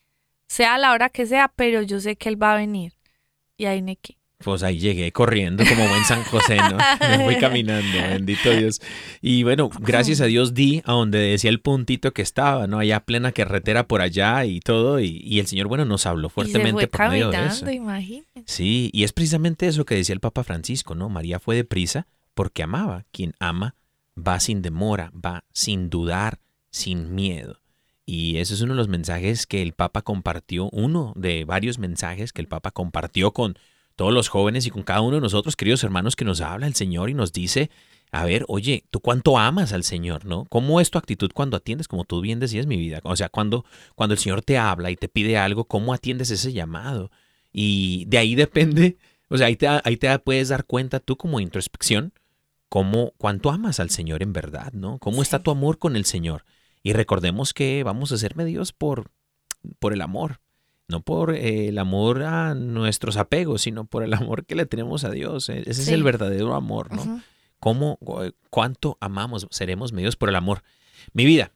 sea 0.48 0.74
a 0.74 0.78
la 0.78 0.92
hora 0.92 1.08
que 1.10 1.26
sea, 1.26 1.48
pero 1.54 1.82
yo 1.82 2.00
sé 2.00 2.16
que 2.16 2.28
él 2.28 2.42
va 2.42 2.52
a 2.54 2.56
venir. 2.56 2.94
Y 3.56 3.66
ahí 3.66 3.82
quedé. 3.82 4.18
Pues 4.38 4.62
ahí 4.62 4.78
llegué 4.78 5.10
corriendo 5.12 5.64
como 5.64 5.88
buen 5.88 6.04
San 6.04 6.22
José, 6.24 6.56
¿no? 6.56 6.76
Me 7.00 7.24
fui 7.24 7.36
caminando, 7.36 7.98
bendito 7.98 8.50
Dios. 8.50 8.80
Y 9.22 9.42
bueno, 9.42 9.70
gracias 9.80 10.20
a 10.20 10.26
Dios 10.26 10.54
di 10.54 10.82
a 10.84 10.92
donde 10.92 11.18
decía 11.18 11.50
el 11.50 11.60
puntito 11.60 12.12
que 12.12 12.22
estaba, 12.22 12.66
¿no? 12.66 12.78
Allá 12.78 13.00
plena 13.00 13.32
carretera 13.32 13.86
por 13.86 14.02
allá 14.02 14.44
y 14.44 14.60
todo. 14.60 15.00
Y, 15.00 15.20
y 15.24 15.38
el 15.38 15.46
Señor, 15.46 15.68
bueno, 15.68 15.84
nos 15.84 16.04
habló 16.04 16.26
y 16.26 16.30
se 16.30 16.34
fuertemente 16.34 16.72
fue 16.72 16.86
por 16.88 17.08
medio 17.08 17.30
de 17.30 17.46
eso. 17.46 17.70
imagínate. 17.70 18.42
Sí, 18.46 18.90
y 18.92 19.04
es 19.04 19.12
precisamente 19.12 19.66
eso 19.66 19.84
que 19.84 19.94
decía 19.94 20.12
el 20.12 20.20
Papa 20.20 20.44
Francisco, 20.44 20.94
¿no? 20.94 21.08
María 21.08 21.38
fue 21.38 21.56
deprisa 21.56 22.06
porque 22.34 22.62
amaba. 22.62 23.04
Quien 23.12 23.34
ama 23.38 23.74
va 24.16 24.40
sin 24.40 24.62
demora, 24.62 25.10
va 25.14 25.44
sin 25.52 25.90
dudar, 25.90 26.40
sin 26.70 27.14
miedo. 27.14 27.60
Y 28.06 28.36
ese 28.36 28.54
es 28.54 28.60
uno 28.60 28.74
de 28.74 28.78
los 28.78 28.88
mensajes 28.88 29.46
que 29.46 29.62
el 29.62 29.72
Papa 29.72 30.02
compartió, 30.02 30.68
uno 30.70 31.14
de 31.16 31.44
varios 31.44 31.78
mensajes 31.78 32.32
que 32.32 32.42
el 32.42 32.48
Papa 32.48 32.70
compartió 32.70 33.32
con 33.32 33.56
todos 33.96 34.12
los 34.12 34.28
jóvenes 34.28 34.66
y 34.66 34.70
con 34.70 34.82
cada 34.82 35.00
uno 35.00 35.16
de 35.16 35.20
nosotros, 35.22 35.56
queridos 35.56 35.84
hermanos, 35.84 36.16
que 36.16 36.24
nos 36.24 36.40
habla 36.40 36.66
el 36.66 36.74
Señor 36.74 37.10
y 37.10 37.14
nos 37.14 37.32
dice, 37.32 37.70
a 38.10 38.24
ver, 38.24 38.44
oye, 38.48 38.84
¿tú 38.90 39.00
cuánto 39.00 39.38
amas 39.38 39.72
al 39.72 39.84
Señor, 39.84 40.24
no? 40.24 40.44
¿Cómo 40.44 40.80
es 40.80 40.90
tu 40.90 40.98
actitud 40.98 41.30
cuando 41.34 41.56
atiendes, 41.56 41.88
como 41.88 42.04
tú 42.04 42.20
bien 42.20 42.38
decías, 42.38 42.66
mi 42.66 42.76
vida? 42.76 43.00
O 43.02 43.16
sea, 43.16 43.28
cuando, 43.28 43.64
cuando 43.94 44.14
el 44.14 44.20
Señor 44.20 44.42
te 44.42 44.56
habla 44.56 44.90
y 44.90 44.96
te 44.96 45.08
pide 45.08 45.36
algo, 45.36 45.64
¿cómo 45.64 45.92
atiendes 45.92 46.30
ese 46.30 46.52
llamado? 46.52 47.10
Y 47.52 48.04
de 48.06 48.18
ahí 48.18 48.34
depende, 48.34 48.98
o 49.28 49.36
sea, 49.36 49.48
ahí 49.48 49.56
te, 49.56 49.66
ahí 49.66 49.96
te 49.96 50.16
puedes 50.20 50.48
dar 50.48 50.64
cuenta 50.64 51.00
tú 51.00 51.16
como 51.16 51.40
introspección, 51.40 52.12
cómo, 52.68 53.12
cuánto 53.18 53.50
amas 53.50 53.80
al 53.80 53.90
Señor 53.90 54.22
en 54.22 54.32
verdad, 54.32 54.72
¿no? 54.72 54.98
¿Cómo 54.98 55.22
está 55.22 55.40
tu 55.40 55.50
amor 55.50 55.78
con 55.78 55.96
el 55.96 56.04
Señor? 56.04 56.44
Y 56.82 56.92
recordemos 56.92 57.54
que 57.54 57.82
vamos 57.82 58.12
a 58.12 58.18
ser 58.18 58.36
medidos 58.36 58.72
por, 58.72 59.10
por 59.78 59.92
el 59.92 60.02
amor, 60.02 60.40
no 60.88 61.00
por 61.02 61.34
eh, 61.34 61.68
el 61.68 61.78
amor 61.78 62.22
a 62.22 62.54
nuestros 62.54 63.16
apegos, 63.16 63.62
sino 63.62 63.84
por 63.84 64.02
el 64.02 64.12
amor 64.14 64.44
que 64.44 64.54
le 64.54 64.66
tenemos 64.66 65.04
a 65.04 65.10
Dios. 65.10 65.48
E- 65.48 65.60
Ese 65.66 65.82
es 65.82 65.88
el 65.88 66.02
verdadero 66.02 66.54
amor, 66.54 66.92
¿no? 66.92 67.22
¿Cómo, 67.58 67.96
cu- 68.04 68.32
cuánto 68.50 68.98
amamos? 69.00 69.46
Seremos 69.50 69.92
medidos 69.92 70.16
por 70.16 70.28
el 70.28 70.36
amor. 70.36 70.62
Mi 71.14 71.24
vida, 71.24 71.52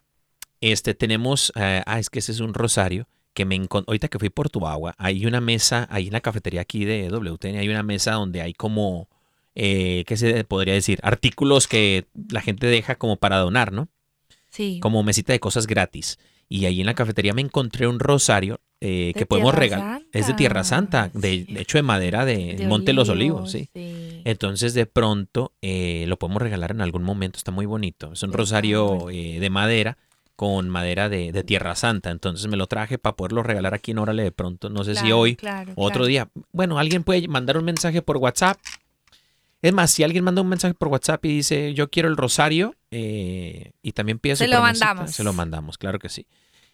este, 0.61 0.95
tenemos, 0.95 1.53
eh, 1.57 1.83
ah, 1.87 1.99
es 1.99 2.09
que 2.11 2.19
ese 2.21 2.33
es 2.33 2.41
un 2.41 2.55
rosario 2.55 3.07
que 3.35 3.45
me 3.45 3.55
encontré, 3.55 3.91
ahorita 3.91 4.09
que 4.09 4.19
fui 4.19 4.31
por 4.31 4.49
tu 4.51 4.67
agua, 4.67 4.95
hay 4.99 5.25
una 5.27 5.41
mesa, 5.41 5.87
ahí 5.91 6.07
en 6.07 6.13
la 6.15 6.21
cafetería 6.21 6.63
aquí 6.63 6.85
de 6.85 7.09
WTN, 7.11 7.59
hay 7.59 7.69
una 7.69 7.83
mesa 7.83 8.13
donde 8.13 8.41
hay 8.43 8.55
como, 8.55 9.09
eh, 9.55 10.05
¿qué 10.07 10.17
se 10.17 10.43
podría 10.45 10.75
decir? 10.75 10.99
Artículos 11.03 11.69
que 11.69 12.07
la 12.31 12.41
gente 12.41 12.67
deja 12.67 12.97
como 12.97 13.17
para 13.17 13.37
donar, 13.39 13.71
¿no? 13.73 13.89
Sí. 14.49 14.81
Como 14.81 15.03
mesita 15.03 15.33
de 15.35 15.41
cosas 15.41 15.67
gratis. 15.67 16.19
Y 16.49 16.65
ahí 16.65 16.81
en 16.81 16.87
la 16.87 16.95
cafetería 16.95 17.35
me 17.35 17.43
encontré 17.43 17.87
un 17.87 18.01
rosario 18.01 18.61
eh, 18.81 19.13
que 19.17 19.27
podemos 19.27 19.55
regalar. 19.55 20.03
Es 20.13 20.29
de 20.29 20.35
Tierra 20.35 20.65
Santa, 20.65 21.11
de, 21.13 21.47
hecho 21.57 21.79
de 21.79 21.83
madera 21.83 22.25
de, 22.25 22.55
De 22.55 22.67
Monte 22.67 22.93
Los 22.93 23.09
Olivos, 23.09 23.51
sí. 23.51 23.69
sí. 23.75 24.23
Entonces 24.25 24.73
de 24.73 24.87
pronto 24.87 25.53
eh, 25.63 26.05
lo 26.07 26.19
podemos 26.19 26.41
regalar 26.41 26.71
en 26.71 26.81
algún 26.81 27.03
momento, 27.03 27.39
está 27.39 27.51
muy 27.51 27.67
bonito. 27.67 28.13
Es 28.13 28.23
un 28.23 28.33
rosario 28.33 29.11
eh, 29.11 29.41
de 29.41 29.51
madera 29.51 29.99
con 30.37 30.69
madera 30.69 31.09
de, 31.09 31.33
de 31.33 31.43
Tierra 31.43 31.75
Santa. 31.75 32.11
Entonces 32.11 32.47
me 32.47 32.57
lo 32.57 32.67
traje 32.69 32.99
para 32.99 33.17
poderlo 33.17 33.43
regalar 33.43 33.75
aquí 33.75 33.91
en 33.91 33.99
Órale 33.99 34.23
de 34.23 34.33
pronto. 34.33 34.71
No 34.71 34.85
sé 34.85 34.95
si 34.95 35.11
hoy 35.11 35.35
claro, 35.35 35.73
o 35.75 35.85
otro 35.85 36.05
claro. 36.05 36.07
día. 36.07 36.29
Bueno, 36.53 36.79
alguien 36.79 37.03
puede 37.03 37.27
mandar 37.27 37.59
un 37.59 37.65
mensaje 37.65 38.01
por 38.01 38.19
WhatsApp. 38.19 38.59
Es 39.61 39.73
más, 39.73 39.91
si 39.91 40.05
alguien 40.05 40.23
manda 40.23 40.41
un 40.41 40.49
mensaje 40.49 40.75
por 40.75 40.89
WhatsApp 40.89 41.25
y 41.25 41.29
dice 41.31 41.75
yo 41.75 41.91
quiero 41.91 42.09
el 42.09 42.17
rosario 42.17 42.77
eh, 42.91 43.73
y 43.83 43.93
también 43.93 44.19
pide 44.19 44.37
su 44.37 44.45
Se 44.45 44.49
lo 44.49 44.61
mandamos. 44.61 45.11
Se 45.11 45.25
lo 45.25 45.33
mandamos, 45.33 45.79
claro 45.79 45.99
que 45.99 46.09
sí. 46.09 46.27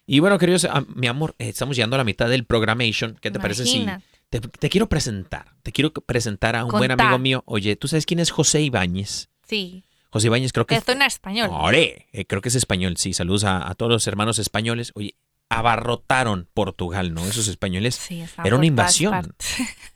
Y 0.07 0.21
bueno, 0.21 0.39
queridos, 0.39 0.67
ah, 0.67 0.85
mi 0.95 1.07
amor, 1.07 1.35
eh, 1.39 1.49
estamos 1.49 1.77
llegando 1.77 1.97
a 1.97 1.99
la 1.99 2.05
mitad 2.05 2.29
del 2.29 2.45
programation. 2.45 3.17
¿Qué 3.21 3.31
te 3.31 3.41
parece 3.41 3.65
si 3.65 3.87
te, 4.29 4.41
te 4.41 4.69
quiero 4.69 4.89
presentar? 4.89 5.55
Te 5.63 5.73
quiero 5.73 5.93
presentar 5.93 6.57
a 6.57 6.65
un 6.65 6.71
buen 6.71 6.91
amigo 6.91 7.19
mío. 7.19 7.43
Oye, 7.47 7.77
¿tú 7.77 7.89
sabes 7.89 8.05
quién 8.05 8.21
es 8.21 8.31
José 8.31 8.61
Ibáñez? 8.61 9.31
Sí. 9.49 9.85
José 10.11 10.27
Ibáñez 10.27 10.53
creo 10.53 10.67
que... 10.67 10.77
Esto 10.77 10.93
en 10.93 11.03
español. 11.03 11.49
¡Ore! 11.51 12.07
Eh, 12.13 12.27
creo 12.27 12.43
que 12.43 12.51
es 12.51 12.55
español, 12.55 12.97
sí. 12.99 13.15
Saludos 13.15 13.45
a, 13.45 13.69
a 13.69 13.75
todos 13.75 13.91
los 13.91 14.07
hermanos 14.07 14.39
españoles. 14.39 14.93
Oye, 14.95 15.17
abarrotaron 15.49 16.49
Portugal, 16.53 17.15
¿no? 17.15 17.25
Esos 17.25 17.49
españoles. 17.49 17.95
Sí, 17.95 18.25
Era 18.45 18.57
una 18.57 18.67
invasión. 18.67 19.35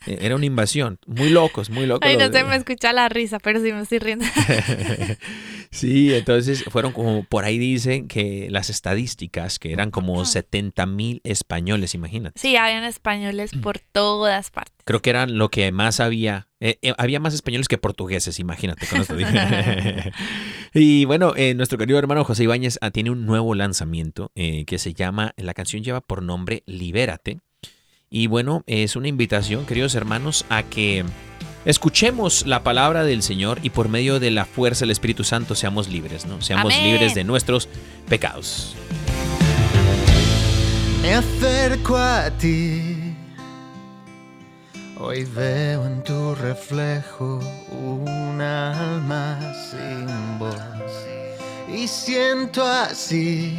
Eh, 0.06 0.18
Era 0.20 0.36
una 0.36 0.46
invasión. 0.46 0.98
Muy 1.06 1.30
locos, 1.30 1.70
muy 1.70 1.86
locos. 1.86 2.08
Ay, 2.08 2.16
no 2.16 2.30
se 2.30 2.44
me 2.44 2.56
escucha 2.56 2.92
la 2.92 3.08
risa, 3.08 3.38
pero 3.38 3.60
sí 3.60 3.72
me 3.72 3.82
estoy 3.82 3.98
riendo. 3.98 4.24
sí, 5.70 6.14
entonces 6.14 6.64
fueron 6.64 6.92
como, 6.92 7.24
por 7.24 7.44
ahí 7.44 7.58
dicen 7.58 8.08
que 8.08 8.48
las 8.50 8.70
estadísticas, 8.70 9.58
que 9.58 9.72
eran 9.72 9.90
como 9.90 10.24
70 10.24 10.86
mil 10.86 11.20
españoles, 11.24 11.94
imagínate. 11.94 12.38
Sí, 12.38 12.56
habían 12.56 12.84
españoles 12.84 13.52
por 13.62 13.78
todas 13.78 14.50
partes. 14.50 14.74
Creo 14.84 15.02
que 15.02 15.10
eran 15.10 15.38
lo 15.38 15.50
que 15.50 15.70
más 15.72 16.00
había. 16.00 16.48
eh, 16.60 16.78
eh, 16.82 16.94
había 16.96 17.20
más 17.20 17.34
españoles 17.34 17.68
que 17.68 17.78
portugueses, 17.78 18.38
imagínate. 18.38 18.86
Con 18.86 19.00
esto 19.00 19.16
dije. 19.16 19.32
y 20.74 21.04
bueno, 21.04 21.34
eh, 21.36 21.54
nuestro 21.54 21.78
querido 21.78 21.98
hermano 21.98 22.24
José 22.24 22.44
Ibáñez 22.44 22.78
ah, 22.80 22.90
tiene 22.90 23.10
un 23.10 23.26
nuevo 23.26 23.54
lanzamiento 23.54 24.32
que 24.34 24.78
se 24.78 24.94
llama, 24.94 25.34
la 25.36 25.54
canción 25.54 25.82
lleva 25.82 26.00
por 26.00 26.22
nombre 26.22 26.62
Libérate. 26.66 27.40
Y 28.10 28.26
bueno, 28.26 28.64
es 28.66 28.96
una 28.96 29.08
invitación, 29.08 29.66
queridos 29.66 29.94
hermanos, 29.94 30.46
a 30.48 30.62
que 30.62 31.04
escuchemos 31.68 32.46
la 32.46 32.62
palabra 32.62 33.04
del 33.04 33.22
Señor 33.22 33.60
y 33.62 33.68
por 33.68 33.90
medio 33.90 34.18
de 34.18 34.30
la 34.30 34.46
fuerza 34.46 34.80
del 34.80 34.90
Espíritu 34.90 35.22
Santo 35.22 35.54
seamos 35.54 35.88
libres, 35.88 36.24
¿no? 36.24 36.40
Seamos 36.40 36.72
Amén. 36.72 36.92
libres 36.92 37.14
de 37.14 37.24
nuestros 37.24 37.68
pecados. 38.08 38.74
Me 41.02 41.14
acerco 41.14 41.94
a 41.96 42.30
ti. 42.30 43.14
Hoy 44.98 45.24
veo 45.24 45.86
en 45.86 46.02
tu 46.02 46.34
reflejo 46.36 47.38
un 47.70 48.40
alma 48.40 49.38
sin 49.70 50.38
voz. 50.38 50.56
Y 51.70 51.86
siento 51.86 52.64
así 52.64 53.52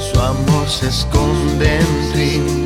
Su 0.00 0.18
amor 0.20 0.66
se 0.68 0.88
esconde 0.88 1.66
en 1.76 2.61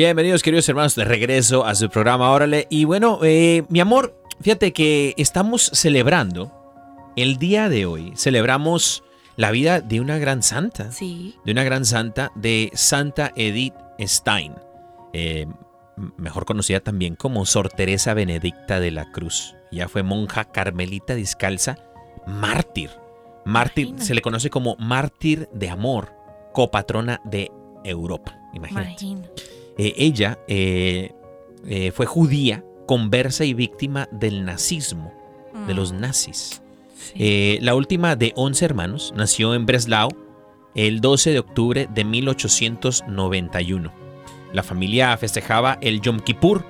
Bienvenidos 0.00 0.42
queridos 0.42 0.66
hermanos 0.66 0.94
de 0.94 1.04
regreso 1.04 1.66
a 1.66 1.74
su 1.74 1.90
programa 1.90 2.30
Órale. 2.30 2.66
Y 2.70 2.86
bueno, 2.86 3.18
eh, 3.22 3.64
mi 3.68 3.80
amor, 3.80 4.18
fíjate 4.40 4.72
que 4.72 5.12
estamos 5.18 5.70
celebrando 5.74 6.50
el 7.16 7.36
día 7.36 7.68
de 7.68 7.84
hoy, 7.84 8.14
celebramos 8.16 9.04
la 9.36 9.50
vida 9.50 9.82
de 9.82 10.00
una 10.00 10.16
gran 10.16 10.42
santa. 10.42 10.90
Sí. 10.90 11.34
de 11.44 11.52
una 11.52 11.64
gran 11.64 11.84
santa, 11.84 12.32
de 12.34 12.70
Santa 12.72 13.32
Edith 13.36 13.74
Stein, 14.00 14.54
eh, 15.12 15.46
mejor 16.16 16.46
conocida 16.46 16.80
también 16.80 17.14
como 17.14 17.44
Sor 17.44 17.68
Teresa 17.68 18.14
Benedicta 18.14 18.80
de 18.80 18.92
la 18.92 19.12
Cruz. 19.12 19.54
Ella 19.70 19.86
fue 19.86 20.02
monja 20.02 20.46
carmelita 20.46 21.14
descalza, 21.14 21.76
mártir. 22.26 22.88
Mártir 23.44 23.88
Imagínate. 23.88 24.06
se 24.06 24.14
le 24.14 24.22
conoce 24.22 24.48
como 24.48 24.76
mártir 24.76 25.50
de 25.52 25.68
amor, 25.68 26.14
copatrona 26.54 27.20
de 27.24 27.52
Europa. 27.84 28.38
Imagínate. 28.54 29.04
Imagino. 29.04 29.28
Eh, 29.82 29.94
ella 29.96 30.38
eh, 30.46 31.12
eh, 31.66 31.90
fue 31.92 32.04
judía, 32.04 32.62
conversa 32.86 33.44
y 33.46 33.54
víctima 33.54 34.08
del 34.12 34.44
nazismo, 34.44 35.12
de 35.66 35.72
los 35.74 35.92
nazis. 35.92 36.62
Sí. 36.96 37.14
Eh, 37.16 37.58
la 37.62 37.74
última 37.74 38.14
de 38.14 38.32
11 38.36 38.64
hermanos 38.64 39.14
nació 39.16 39.54
en 39.54 39.64
Breslau 39.64 40.10
el 40.74 41.00
12 41.00 41.30
de 41.30 41.38
octubre 41.38 41.88
de 41.92 42.04
1891. 42.04 43.90
La 44.52 44.62
familia 44.62 45.16
festejaba 45.16 45.78
el 45.80 46.02
Yom 46.02 46.20
Kippur. 46.20 46.62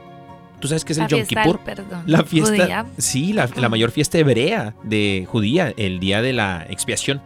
¿Tú 0.60 0.68
sabes 0.68 0.84
qué 0.84 0.92
es 0.92 0.98
La 0.98 1.04
el 1.06 1.10
Yom 1.10 1.26
Kippur? 1.26 1.58
perdón. 1.64 2.02
La 2.06 2.22
fiesta, 2.22 2.50
Judía. 2.50 2.86
sí, 2.98 3.32
la, 3.32 3.48
la 3.56 3.68
mayor 3.68 3.90
fiesta 3.90 4.18
hebrea 4.18 4.76
de 4.84 5.26
judía, 5.28 5.74
el 5.76 5.98
día 5.98 6.22
de 6.22 6.32
la 6.32 6.64
expiación. 6.70 7.20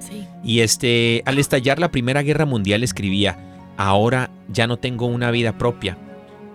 Sí. 0.00 0.26
Y 0.42 0.60
este, 0.60 1.22
al 1.26 1.38
estallar 1.38 1.78
la 1.78 1.90
Primera 1.90 2.22
Guerra 2.22 2.44
Mundial 2.44 2.82
escribía, 2.82 3.38
ahora 3.78 4.30
ya 4.48 4.66
no 4.66 4.76
tengo 4.76 5.06
una 5.06 5.30
vida 5.30 5.56
propia. 5.56 5.96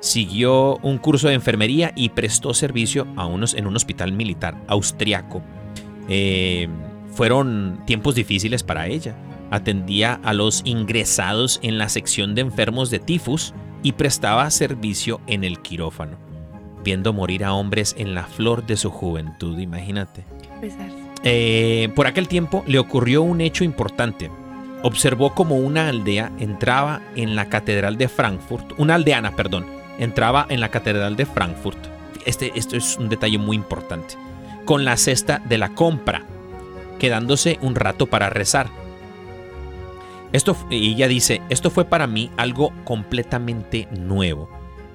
Siguió 0.01 0.78
un 0.84 0.97
curso 0.99 1.30
de 1.30 1.34
enfermería 1.34 1.93
y 1.95 2.09
prestó 2.09 2.53
servicio 2.53 3.07
a 3.15 3.26
unos, 3.26 3.55
en 3.55 3.65
un 3.65 3.76
hospital 3.76 4.11
militar 4.11 4.61
austriaco. 4.67 5.41
Eh, 6.09 6.67
fueron 7.13 7.82
tiempos 7.88 8.13
difíciles 8.13 8.61
para 8.61 8.88
ella. 8.88 9.15
Atendía 9.49 10.19
a 10.24 10.34
los 10.34 10.61
ingresados 10.65 11.59
en 11.63 11.78
la 11.78 11.88
sección 11.88 12.36
de 12.36 12.41
enfermos 12.41 12.89
de 12.89 12.99
tifus 12.99 13.53
y 13.82 13.93
prestaba 13.93 14.49
servicio 14.51 15.21
en 15.28 15.45
el 15.45 15.61
quirófano, 15.61 16.17
viendo 16.84 17.13
morir 17.13 17.45
a 17.45 17.53
hombres 17.53 17.95
en 17.97 18.15
la 18.15 18.24
flor 18.24 18.65
de 18.65 18.76
su 18.76 18.89
juventud, 18.89 19.57
imagínate. 19.59 20.26
Eh, 21.24 21.89
por 21.95 22.07
aquel 22.07 22.28
tiempo 22.28 22.63
le 22.67 22.80
ocurrió 22.80 23.21
un 23.21 23.39
hecho 23.39 23.63
importante. 23.63 24.30
Observó 24.84 25.34
como 25.34 25.55
una 25.55 25.88
aldea 25.89 26.31
entraba 26.39 27.01
en 27.15 27.36
la 27.36 27.49
catedral 27.49 27.97
de 27.97 28.09
Frankfurt, 28.09 28.73
una 28.77 28.95
aldeana, 28.95 29.36
perdón, 29.36 29.65
entraba 29.97 30.45
en 30.49 30.59
la 30.59 30.69
catedral 30.69 31.15
de 31.15 31.25
Frankfurt. 31.25 31.77
Este, 32.25 32.51
esto 32.55 32.75
es 32.75 32.97
un 32.97 33.09
detalle 33.09 33.38
muy 33.38 33.55
importante. 33.55 34.15
Con 34.65 34.86
la 34.86 34.97
cesta 34.97 35.39
de 35.39 35.57
la 35.57 35.69
compra, 35.69 36.23
quedándose 36.99 37.59
un 37.61 37.75
rato 37.75 38.07
para 38.07 38.29
rezar. 38.29 38.67
Esto, 40.34 40.55
y 40.69 40.93
ella 40.93 41.07
dice, 41.07 41.41
esto 41.49 41.69
fue 41.69 41.86
para 41.86 42.07
mí 42.07 42.29
algo 42.38 42.73
completamente 42.84 43.88
nuevo. 43.91 44.49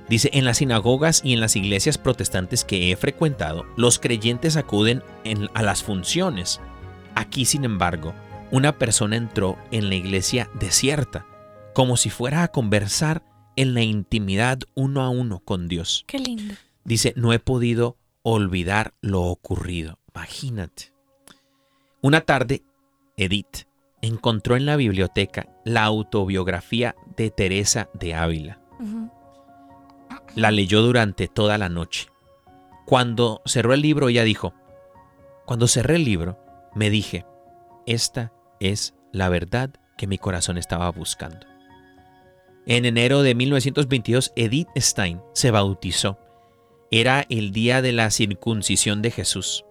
Dice, 0.09 0.31
en 0.33 0.45
las 0.45 0.57
sinagogas 0.59 1.21
y 1.25 1.33
en 1.35 1.41
las 1.41 1.55
iglesias 1.55 1.97
protestantes 1.99 2.65
que 2.65 2.91
he 2.91 2.97
frecuentado, 2.97 3.67
los 3.77 3.99
creyentes 3.99 4.57
acuden 4.57 5.03
en- 5.25 5.49
a 5.55 5.63
las 5.63 5.83
funciones. 5.83 6.61
Aquí, 7.15 7.45
sin 7.45 7.65
embargo, 7.65 8.15
una 8.51 8.79
persona 8.79 9.17
entró 9.17 9.59
en 9.71 9.89
la 9.89 9.95
iglesia 9.95 10.51
desierta, 10.59 11.27
como 11.75 11.97
si 11.97 12.11
fuera 12.11 12.43
a 12.43 12.49
conversar 12.49 13.23
en 13.57 13.75
la 13.75 13.83
intimidad 13.83 14.61
uno 14.75 15.03
a 15.03 15.11
uno 15.11 15.41
con 15.41 15.69
Dios. 15.69 16.05
Qué 16.07 16.19
lindo. 16.19 16.55
Dice, 16.85 17.13
no 17.17 17.33
he 17.33 17.39
podido 17.39 17.97
olvidar 18.23 18.95
lo 19.01 19.23
ocurrido. 19.23 19.99
Imagínate. 20.15 20.93
Una 22.01 22.21
tarde, 22.23 22.63
Edith 23.17 23.67
encontró 24.01 24.57
en 24.57 24.65
la 24.65 24.77
biblioteca 24.77 25.49
la 25.65 25.85
autobiografía 25.85 26.95
de 27.17 27.31
Teresa 27.31 27.91
de 27.95 28.15
Ávila. 28.15 28.61
La 30.35 30.51
leyó 30.51 30.83
durante 30.83 31.27
toda 31.27 31.59
la 31.59 31.69
noche. 31.69 32.09
Cuando 32.87 33.43
cerró 33.45 33.75
el 33.75 33.83
libro, 33.83 34.09
ella 34.09 34.23
dijo, 34.25 34.55
cuando 35.45 35.67
cerré 35.67 35.97
el 35.97 36.05
libro, 36.05 36.39
me 36.75 36.91
dije, 36.91 37.27
esta 37.87 38.33
es 38.61 38.95
la 39.13 39.29
verdad 39.29 39.71
que 39.97 40.07
mi 40.07 40.19
corazón 40.19 40.59
estaba 40.59 40.91
buscando. 40.91 41.47
En 42.67 42.85
enero 42.85 43.23
de 43.23 43.35
1922, 43.35 44.33
Edith 44.37 44.69
Stein 44.77 45.21
se 45.33 45.51
bautizó. 45.51 46.19
Era 46.91 47.25
el 47.29 47.53
día 47.53 47.83
de 47.83 47.93
la 47.93 48.11
circuncisión 48.11 49.03
de 49.03 49.11
Jesús, 49.11 49.65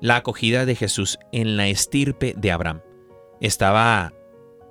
la 0.00 0.16
acogida 0.16 0.64
de 0.66 0.74
Jesús 0.74 1.18
en 1.30 1.56
la 1.56 1.68
estirpe 1.68 2.34
de 2.36 2.50
Abraham. 2.50 2.80
Estaba 3.40 4.12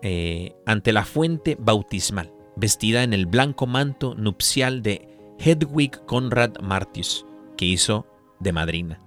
eh, 0.01 0.55
ante 0.65 0.91
la 0.91 1.05
fuente 1.05 1.55
bautismal, 1.59 2.33
vestida 2.55 3.03
en 3.03 3.13
el 3.13 3.27
blanco 3.27 3.67
manto 3.67 4.15
nupcial 4.15 4.81
de 4.81 5.07
Hedwig 5.39 6.05
Conrad 6.05 6.59
Martius, 6.61 7.25
que 7.57 7.65
hizo 7.65 8.07
de 8.39 8.53
madrina. 8.53 8.99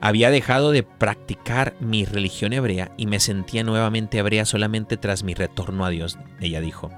Había 0.00 0.30
dejado 0.30 0.72
de 0.72 0.82
practicar 0.82 1.74
mi 1.78 2.04
religión 2.06 2.52
hebrea 2.52 2.90
y 2.96 3.06
me 3.06 3.20
sentía 3.20 3.62
nuevamente 3.64 4.18
hebrea 4.18 4.46
solamente 4.46 4.96
tras 4.96 5.22
mi 5.22 5.34
retorno 5.34 5.84
a 5.84 5.90
Dios, 5.90 6.18
ella 6.40 6.60
dijo. 6.60 6.90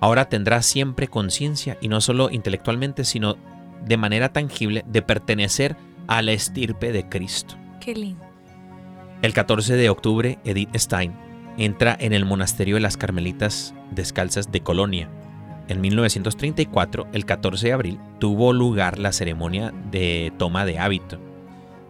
Ahora 0.00 0.28
tendrás 0.28 0.64
siempre 0.64 1.08
conciencia, 1.08 1.76
y 1.80 1.88
no 1.88 2.00
solo 2.00 2.30
intelectualmente, 2.30 3.04
sino 3.04 3.36
de 3.84 3.96
manera 3.96 4.32
tangible, 4.32 4.84
de 4.86 5.02
pertenecer 5.02 5.76
a 6.06 6.22
la 6.22 6.32
estirpe 6.32 6.92
de 6.92 7.08
Cristo. 7.08 7.56
Qué 7.80 7.94
lindo. 7.94 8.24
El 9.22 9.32
14 9.32 9.74
de 9.74 9.90
octubre, 9.90 10.38
Edith 10.44 10.74
Stein 10.76 11.12
entra 11.58 11.96
en 11.98 12.12
el 12.12 12.24
monasterio 12.24 12.76
de 12.76 12.80
las 12.80 12.96
Carmelitas 12.96 13.74
Descalzas 13.90 14.52
de 14.52 14.60
Colonia. 14.60 15.10
En 15.66 15.80
1934, 15.80 17.08
el 17.12 17.24
14 17.26 17.66
de 17.66 17.72
abril, 17.72 18.00
tuvo 18.20 18.52
lugar 18.52 18.98
la 18.98 19.12
ceremonia 19.12 19.74
de 19.90 20.32
toma 20.38 20.64
de 20.64 20.78
hábito. 20.78 21.18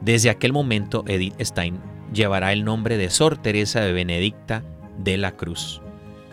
Desde 0.00 0.30
aquel 0.30 0.52
momento, 0.52 1.04
Edith 1.06 1.40
Stein 1.40 1.80
llevará 2.12 2.52
el 2.52 2.64
nombre 2.64 2.96
de 2.96 3.10
Sor 3.10 3.36
Teresa 3.36 3.80
de 3.80 3.92
Benedicta 3.92 4.62
de 4.98 5.16
la 5.16 5.32
Cruz. 5.32 5.80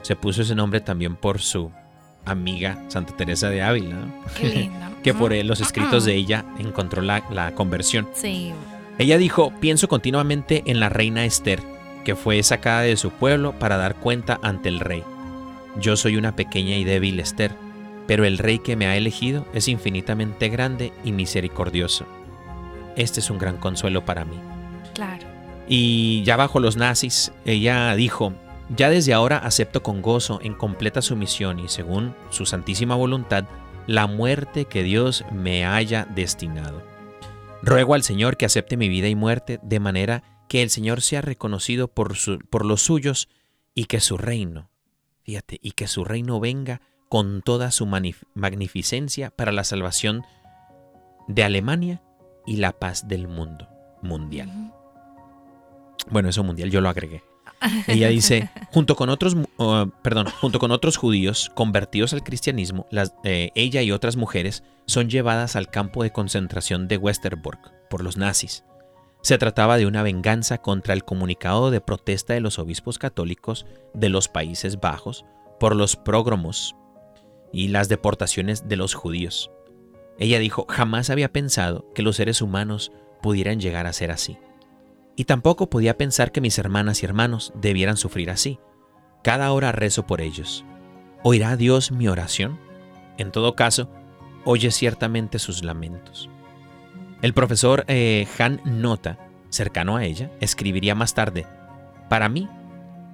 Se 0.01 0.16
puso 0.16 0.43
ese 0.43 0.55
nombre 0.55 0.82
también 0.82 1.16
por 1.16 1.39
su 1.41 1.72
amiga 2.26 2.84
Santa 2.88 3.16
Teresa 3.16 3.49
de 3.49 3.61
Ávila, 3.61 3.95
¿no? 3.95 4.13
Qué 4.39 4.49
lindo. 4.49 4.86
que 5.03 5.13
por 5.13 5.34
los 5.34 5.61
escritos 5.61 6.05
de 6.05 6.16
ella 6.16 6.45
encontró 6.57 7.01
la, 7.01 7.24
la 7.30 7.53
conversión. 7.53 8.07
Sí. 8.13 8.51
Ella 8.97 9.18
dijo, 9.18 9.53
pienso 9.59 9.88
continuamente 9.88 10.63
en 10.66 10.80
la 10.80 10.89
reina 10.89 11.26
Esther, 11.26 11.61
que 12.03 12.16
fue 12.16 12.41
sacada 12.43 12.82
de 12.82 12.97
su 12.97 13.11
pueblo 13.11 13.53
para 13.59 13.78
dar 13.78 13.95
cuenta 13.95 14.39
ante 14.41 14.70
el 14.70 14.80
rey. 14.80 15.03
Yo 15.80 15.97
soy 15.97 16.18
una 16.18 16.36
pequeña 16.36 16.76
y 16.76 16.86
débil 16.86 17.20
Esther, 17.20 17.51
pero 18.07 18.26
el 18.26 18.38
rey 18.38 18.59
que 18.59 18.76
me 18.76 18.88
ha 18.88 18.95
elegido 18.95 19.45
es 19.53 19.68
infinitamente 19.68 20.49
grande 20.49 20.93
y 21.03 21.11
misericordioso. 21.11 22.05
Este 22.96 23.20
es 23.20 23.30
un 23.30 23.38
gran 23.38 23.58
consuelo 23.58 24.06
para 24.06 24.26
mí. 24.26 24.38
Claro. 24.93 25.26
Y 25.68 26.24
ya 26.24 26.36
bajo 26.38 26.60
los 26.60 26.78
nazis, 26.78 27.32
ella 27.46 27.93
dijo, 27.96 28.34
Ya 28.76 28.89
desde 28.89 29.14
ahora 29.14 29.38
acepto 29.38 29.84
con 29.84 30.02
gozo, 30.02 30.39
en 30.41 30.54
completa 30.54 31.02
sumisión 31.02 31.60
y 31.60 31.68
según 31.68 32.16
su 32.30 32.46
santísima 32.46 32.96
voluntad, 32.96 33.46
la 33.88 34.08
muerte 34.08 34.66
que 34.66 34.84
Dios 34.84 35.24
me 35.32 35.66
haya 35.66 36.06
destinado. 36.16 36.82
Ruego 37.62 37.93
al 37.96 38.04
Señor 38.04 38.38
que 38.38 38.46
acepte 38.46 38.78
mi 38.78 38.89
vida 38.89 39.08
y 39.08 39.16
muerte 39.16 39.60
de 39.64 39.80
manera 39.80 40.24
que 40.48 40.62
el 40.62 40.70
Señor 40.70 41.02
sea 41.02 41.22
reconocido 41.22 41.88
por, 41.88 42.16
su- 42.16 42.39
por 42.50 42.66
los 42.66 42.82
suyos 42.84 43.28
y 43.74 43.86
que 43.86 44.00
su 44.00 44.18
reino, 44.18 44.70
fíjate, 45.24 45.60
y 45.62 45.72
que 45.72 45.88
su 45.88 46.06
reino 46.06 46.39
venga 46.39 46.82
con 47.10 47.41
toda 47.41 47.72
su 47.72 47.86
magnificencia 48.36 49.32
para 49.32 49.52
la 49.52 49.64
salvación 49.64 50.24
de 51.28 51.43
Alemania 51.43 52.02
y 52.46 52.58
la 52.58 52.72
paz 52.72 53.08
del 53.08 53.28
mundo 53.28 53.68
mundial. 54.02 54.72
Bueno, 56.10 56.30
eso 56.30 56.43
mundial 56.43 56.70
yo 56.70 56.82
lo 56.82 56.89
agregué. 56.89 57.24
Ella 57.88 58.10
dice, 58.10 58.50
junto 58.72 58.96
con 58.96 59.10
otros, 59.10 59.36
uh, 59.58 59.88
perdón, 60.04 60.28
junto 60.41 60.60
con 60.60 60.72
otros 60.72 60.98
judíos 60.98 61.52
convertidos 61.56 62.14
al 62.14 62.24
cristianismo, 62.24 62.86
las- 62.91 63.16
eh, 63.24 63.52
ella 63.56 63.82
y 63.82 63.91
otras 63.91 64.18
mujeres 64.18 64.64
son 64.86 65.10
llevadas 65.10 65.56
al 65.56 65.70
campo 65.70 66.04
de 66.04 66.12
concentración 66.12 66.88
de 66.88 66.98
Westerbork 66.98 67.72
por 67.89 68.04
los 68.04 68.18
nazis. 68.18 68.64
Se 69.22 69.38
trataba 69.39 69.78
de 69.78 69.88
una 69.88 70.04
venganza 70.04 70.60
contra 70.60 70.93
el 70.93 71.04
comunicado 71.04 71.72
de 71.72 71.82
protesta 71.82 72.34
de 72.34 72.41
los 72.41 72.60
obispos 72.60 73.00
católicos 73.00 73.66
de 73.96 74.10
los 74.10 74.28
Países 74.28 74.80
Bajos 74.80 75.26
por 75.60 75.76
los 75.76 75.96
prógromos 75.96 76.76
y 77.52 77.70
las 77.70 77.89
deportaciones 77.89 78.68
de 78.68 78.76
los 78.76 78.93
judíos. 78.93 79.50
Ella 80.18 80.39
dijo, 80.39 80.66
jamás 80.70 81.09
había 81.09 81.32
pensado 81.32 81.91
que 81.93 82.01
los 82.01 82.16
seres 82.16 82.41
humanos 82.41 82.91
pudieran 83.22 83.59
llegar 83.59 83.86
a 83.86 83.93
ser 83.93 84.11
así. 84.11 84.38
Y 85.16 85.26
tampoco 85.26 85.70
podía 85.70 85.97
pensar 85.97 86.32
que 86.32 86.41
mis 86.41 86.57
hermanas 86.57 87.01
y 87.01 87.05
hermanos 87.05 87.53
debieran 87.55 87.97
sufrir 87.97 88.30
así. 88.30 88.59
Cada 89.24 89.51
hora 89.51 89.72
rezo 89.72 90.05
por 90.05 90.22
ellos. 90.22 90.66
¿Oirá 91.24 91.57
Dios 91.57 91.91
mi 91.91 92.07
oración? 92.07 92.59
En 93.18 93.32
todo 93.32 93.55
caso, 93.55 93.89
oye 94.43 94.72
ciertamente 94.72 95.39
sus 95.39 95.63
lamentos. 95.63 96.30
El 97.22 97.34
profesor 97.34 97.86
eh, 97.88 98.28
Han 98.38 98.61
Nota, 98.66 99.18
cercano 99.49 99.97
a 99.97 100.05
ella, 100.05 100.32
escribiría 100.41 100.95
más 100.95 101.13
tarde, 101.13 101.47
para 102.09 102.30
mí, 102.30 102.47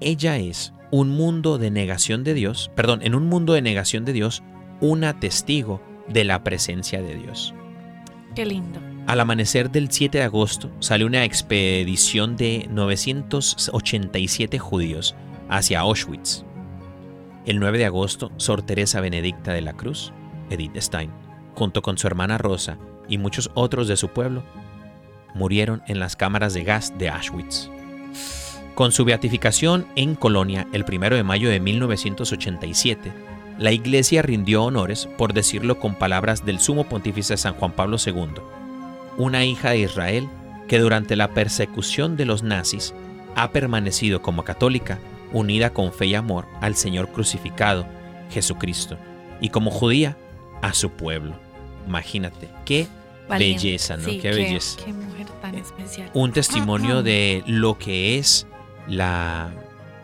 ella 0.01 0.37
es 0.37 0.73
un 0.91 1.09
mundo 1.09 1.57
de 1.57 1.71
negación 1.71 2.23
de 2.23 2.33
Dios, 2.33 2.71
perdón, 2.75 3.01
en 3.03 3.15
un 3.15 3.27
mundo 3.27 3.53
de 3.53 3.61
negación 3.61 4.03
de 4.03 4.13
Dios, 4.13 4.43
una 4.81 5.19
testigo 5.19 5.81
de 6.07 6.23
la 6.23 6.43
presencia 6.43 7.01
de 7.01 7.15
Dios. 7.15 7.53
Qué 8.35 8.45
lindo. 8.45 8.79
Al 9.07 9.19
amanecer 9.19 9.71
del 9.71 9.91
7 9.91 10.19
de 10.19 10.23
agosto 10.23 10.71
sale 10.79 11.05
una 11.05 11.25
expedición 11.25 12.35
de 12.35 12.67
987 12.71 14.59
judíos 14.59 15.15
hacia 15.49 15.81
Auschwitz. 15.81 16.45
El 17.45 17.59
9 17.59 17.79
de 17.79 17.85
agosto, 17.85 18.31
Sor 18.37 18.61
Teresa 18.61 19.01
Benedicta 19.01 19.51
de 19.51 19.61
la 19.61 19.73
Cruz, 19.73 20.13
Edith 20.49 20.77
Stein, 20.77 21.11
junto 21.55 21.81
con 21.81 21.97
su 21.97 22.07
hermana 22.07 22.37
Rosa 22.37 22.77
y 23.09 23.17
muchos 23.17 23.49
otros 23.55 23.87
de 23.87 23.97
su 23.97 24.09
pueblo, 24.09 24.43
murieron 25.33 25.81
en 25.87 25.99
las 25.99 26.15
cámaras 26.15 26.53
de 26.53 26.63
gas 26.63 26.97
de 26.97 27.09
Auschwitz. 27.09 27.69
Con 28.75 28.91
su 28.91 29.03
beatificación 29.03 29.87
en 29.95 30.15
Colonia 30.15 30.67
el 30.71 30.85
1 30.87 31.15
de 31.15 31.23
mayo 31.23 31.49
de 31.49 31.59
1987, 31.59 33.11
la 33.57 33.71
Iglesia 33.71 34.21
rindió 34.21 34.63
honores, 34.63 35.07
por 35.17 35.33
decirlo 35.33 35.79
con 35.79 35.95
palabras 35.95 36.45
del 36.45 36.59
sumo 36.59 36.85
pontífice 36.85 37.37
San 37.37 37.53
Juan 37.53 37.71
Pablo 37.71 37.97
II, 38.03 38.41
una 39.17 39.45
hija 39.45 39.71
de 39.71 39.79
Israel 39.79 40.27
que 40.67 40.79
durante 40.79 41.15
la 41.15 41.33
persecución 41.33 42.15
de 42.15 42.25
los 42.25 42.43
nazis 42.43 42.93
ha 43.35 43.51
permanecido 43.51 44.21
como 44.21 44.43
católica, 44.43 44.99
unida 45.33 45.71
con 45.71 45.93
fe 45.93 46.07
y 46.07 46.15
amor 46.15 46.45
al 46.61 46.75
Señor 46.75 47.09
crucificado, 47.09 47.85
Jesucristo, 48.29 48.97
y 49.39 49.49
como 49.49 49.71
judía 49.71 50.17
a 50.61 50.73
su 50.73 50.91
pueblo. 50.91 51.33
Imagínate, 51.87 52.49
qué 52.65 52.87
Valiente. 53.27 53.63
belleza, 53.65 53.97
¿no? 53.97 54.09
Sí, 54.09 54.19
qué 54.19 54.29
belleza. 54.31 54.79
Qué 54.83 54.93
mujer 54.93 55.27
tan 55.41 55.55
especial. 55.55 56.09
Un 56.13 56.31
testimonio 56.31 57.03
de 57.03 57.43
lo 57.47 57.77
que 57.77 58.17
es 58.17 58.47
la, 58.87 59.51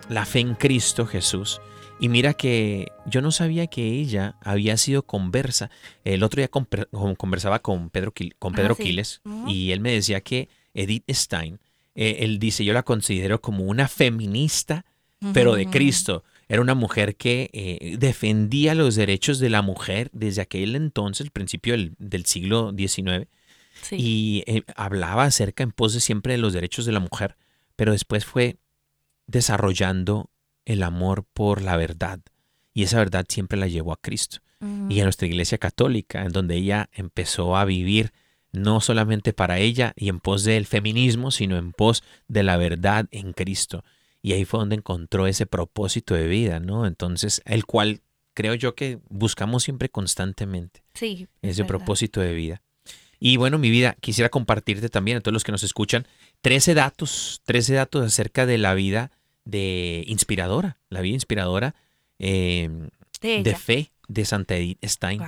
la 0.09 0.25
fe 0.25 0.39
en 0.39 0.55
Cristo 0.55 1.05
Jesús. 1.05 1.61
Y 1.99 2.09
mira 2.09 2.33
que 2.35 2.91
yo 3.07 3.21
no 3.21 3.31
sabía 3.31 3.65
que 3.67 3.83
ella 3.99 4.35
había 4.41 4.77
sido 4.77 5.03
conversa. 5.03 5.71
El 6.03 6.21
otro 6.23 6.39
día 6.41 6.47
con- 6.47 6.67
conversaba 7.15 7.59
con 7.59 7.89
Pedro, 7.89 8.13
con 8.37 8.53
Ah, 8.53 8.55
Pedro 8.57 8.75
sí. 8.75 8.83
Quiles 8.83 9.21
y 9.47 9.71
él 9.71 9.79
me 9.79 9.91
decía 9.93 10.21
que 10.21 10.47
Edith 10.75 11.09
Stein, 11.09 11.59
eh, 11.95 12.17
él 12.19 12.37
dice, 12.37 12.63
yo 12.63 12.73
la 12.73 12.83
considero 12.83 13.41
como 13.41 13.63
una 13.63 13.87
feminista, 13.87 14.85
pero 15.33 15.55
de. 15.55 15.65
Cristo. 15.67 16.23
Era 16.49 16.61
una 16.61 16.75
mujer 16.75 17.15
que 17.17 17.49
eh, 17.51 17.97
defendía 17.99 18.73
los 18.75 18.95
derechos 18.95 19.39
de 19.39 19.49
la 19.49 19.61
mujer 19.63 20.09
desde 20.13 20.41
aquel 20.43 20.75
entonces, 20.75 21.25
el 21.25 21.31
principio 21.31 21.73
del, 21.73 21.93
del 21.97 22.25
siglo 22.25 22.73
XIX 22.77 23.27
Sí. 23.81 23.95
y 23.99 24.43
eh, 24.47 24.63
hablaba 24.75 25.23
acerca 25.25 25.61
en 25.63 25.71
pos 25.71 25.93
de 25.93 25.99
siempre 25.99 26.33
de 26.33 26.37
los 26.39 26.53
derechos 26.53 26.85
de 26.85 26.91
la 26.93 26.99
mujer, 26.99 27.35
pero 27.75 27.91
después 27.91 28.23
fue 28.25 28.57
desarrollando 29.27 30.29
el 30.67 30.83
amor 30.83 31.25
por 31.33 31.61
la 31.61 31.77
verdad 31.77 32.19
y 32.73 32.83
esa 32.83 32.97
verdad 32.99 33.25
siempre 33.27 33.57
la 33.57 33.67
llevó 33.67 33.93
a 33.93 33.97
Cristo 34.01 34.39
y 34.89 34.99
a 34.99 35.03
nuestra 35.03 35.27
iglesia 35.27 35.57
católica, 35.59 36.23
en 36.23 36.31
donde 36.31 36.55
ella 36.55 36.89
empezó 36.93 37.55
a 37.57 37.65
vivir 37.65 38.11
no 38.51 38.81
solamente 38.81 39.31
para 39.31 39.59
ella 39.59 39.93
y 39.95 40.09
en 40.09 40.19
pos 40.19 40.43
del 40.43 40.65
feminismo, 40.65 41.29
sino 41.29 41.57
en 41.57 41.73
pos 41.73 42.03
de 42.27 42.41
la 42.41 42.57
verdad 42.57 43.07
en 43.11 43.33
Cristo. 43.33 43.83
Y 44.23 44.33
ahí 44.33 44.45
fue 44.45 44.59
donde 44.59 44.75
encontró 44.75 45.27
ese 45.27 45.45
propósito 45.45 46.15
de 46.15 46.27
vida, 46.27 46.59
¿no? 46.59 46.87
Entonces, 46.87 47.41
el 47.45 47.65
cual 47.65 48.01
creo 48.33 48.55
yo 48.55 48.73
que 48.73 48.97
buscamos 49.09 49.63
siempre 49.63 49.89
constantemente 49.89 50.83
Sí. 50.95 51.27
es 51.43 51.51
ese 51.51 51.61
verdad. 51.63 51.67
propósito 51.77 52.19
de 52.21 52.33
vida. 52.33 52.61
Y 53.19 53.37
bueno, 53.37 53.57
mi 53.59 53.69
vida, 53.69 53.95
quisiera 54.01 54.29
compartirte 54.29 54.89
también 54.89 55.17
a 55.17 55.21
todos 55.21 55.33
los 55.33 55.43
que 55.43 55.51
nos 55.51 55.61
escuchan 55.63 56.07
13 56.41 56.73
datos, 56.73 57.41
13 57.45 57.73
datos 57.75 58.03
acerca 58.05 58.45
de 58.47 58.57
la 58.57 58.73
vida 58.73 59.11
de 59.49 60.03
inspiradora, 60.07 60.77
la 60.89 61.01
vida 61.01 61.15
inspiradora 61.15 61.75
eh, 62.19 62.69
De 63.21 63.55
fe 63.55 63.91
de 64.07 64.25
Santa 64.25 64.55
Edith 64.55 64.79
Stein. 64.85 65.21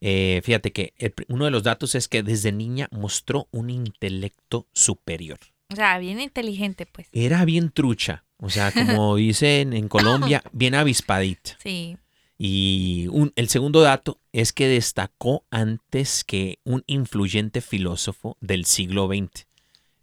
Eh, 0.00 0.40
fíjate 0.44 0.72
que 0.72 0.92
el 0.98 1.14
uno 1.28 1.44
de 1.46 1.50
los 1.50 1.62
datos 1.62 1.94
es 1.94 2.08
que 2.08 2.22
desde 2.22 2.52
niña 2.52 2.88
mostró 2.92 3.48
un 3.50 3.70
intelecto 3.70 4.66
superior. 4.72 5.38
O 5.72 5.76
sea, 5.76 5.98
bien 5.98 6.20
inteligente, 6.20 6.86
pues. 6.86 7.08
Era 7.12 7.44
bien 7.44 7.70
trucha, 7.70 8.24
o 8.36 8.50
sea, 8.50 8.70
como 8.72 9.16
dicen 9.16 9.72
en 9.72 9.88
Colombia, 9.88 10.42
bien 10.52 10.74
avispadita. 10.74 11.56
Sí. 11.62 11.96
Y 12.36 13.06
un- 13.10 13.32
el 13.36 13.48
segundo 13.48 13.80
dato 13.80 14.20
es 14.32 14.52
que 14.52 14.66
destacó 14.68 15.46
antes 15.50 16.24
que 16.24 16.58
un 16.64 16.82
influyente 16.86 17.60
filósofo 17.60 18.36
del 18.40 18.64
siglo 18.66 19.06
XX. 19.08 19.46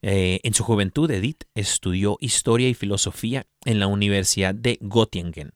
Eh, 0.02 0.40
en 0.44 0.54
su 0.54 0.64
juventud, 0.64 1.10
Edith 1.12 1.44
estudió 1.54 2.18
historia 2.20 2.68
y 2.68 2.74
filosofía 2.74 3.46
en 3.66 3.80
la 3.80 3.88
Universidad 3.88 4.56
de 4.56 4.80
Göttingen. 4.82 5.54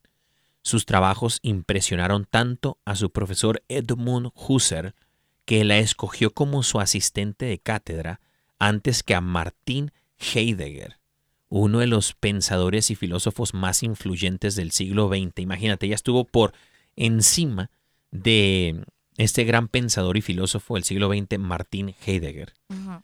Sus 0.61 0.85
trabajos 0.85 1.39
impresionaron 1.41 2.25
tanto 2.25 2.79
a 2.85 2.95
su 2.95 3.11
profesor 3.11 3.63
Edmund 3.69 4.31
Husserl 4.35 4.93
que 5.45 5.63
la 5.63 5.77
escogió 5.77 6.31
como 6.31 6.63
su 6.63 6.79
asistente 6.79 7.45
de 7.45 7.59
cátedra 7.59 8.19
antes 8.57 9.03
que 9.03 9.15
a 9.15 9.21
Martin 9.21 9.91
Heidegger, 10.17 10.99
uno 11.49 11.79
de 11.79 11.87
los 11.87 12.13
pensadores 12.13 12.89
y 12.89 12.95
filósofos 12.95 13.53
más 13.53 13.83
influyentes 13.83 14.55
del 14.55 14.71
siglo 14.71 15.07
XX. 15.07 15.39
Imagínate, 15.39 15.85
ella 15.85 15.95
estuvo 15.95 16.25
por 16.25 16.53
encima 16.95 17.69
de 18.11 18.85
este 19.17 19.43
gran 19.43 19.67
pensador 19.67 20.17
y 20.17 20.21
filósofo 20.21 20.75
del 20.75 20.83
siglo 20.83 21.09
XX, 21.09 21.37
Martin 21.37 21.95
Heidegger. 22.05 22.53
Ujú. 22.69 23.03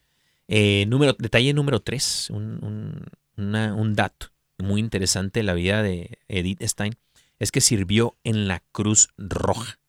Eh, 0.53 0.85
número, 0.87 1.13
detalle 1.17 1.53
número 1.53 1.79
3, 1.81 2.29
un, 2.31 2.59
un- 2.63 3.05
una- 3.37 3.73
un 3.73 3.93
dato 3.95 4.27
muy 4.57 4.81
interesante 4.81 5.39
de 5.39 5.43
la 5.43 5.53
vida 5.53 5.81
de 5.81 6.19
Edith 6.27 6.61
Stein, 6.63 6.93
es 7.39 7.51
que 7.53 7.61
sirvió 7.61 8.17
en 8.25 8.47
la 8.49 8.61
Cruz 8.73 9.07
Roja. 9.17 9.79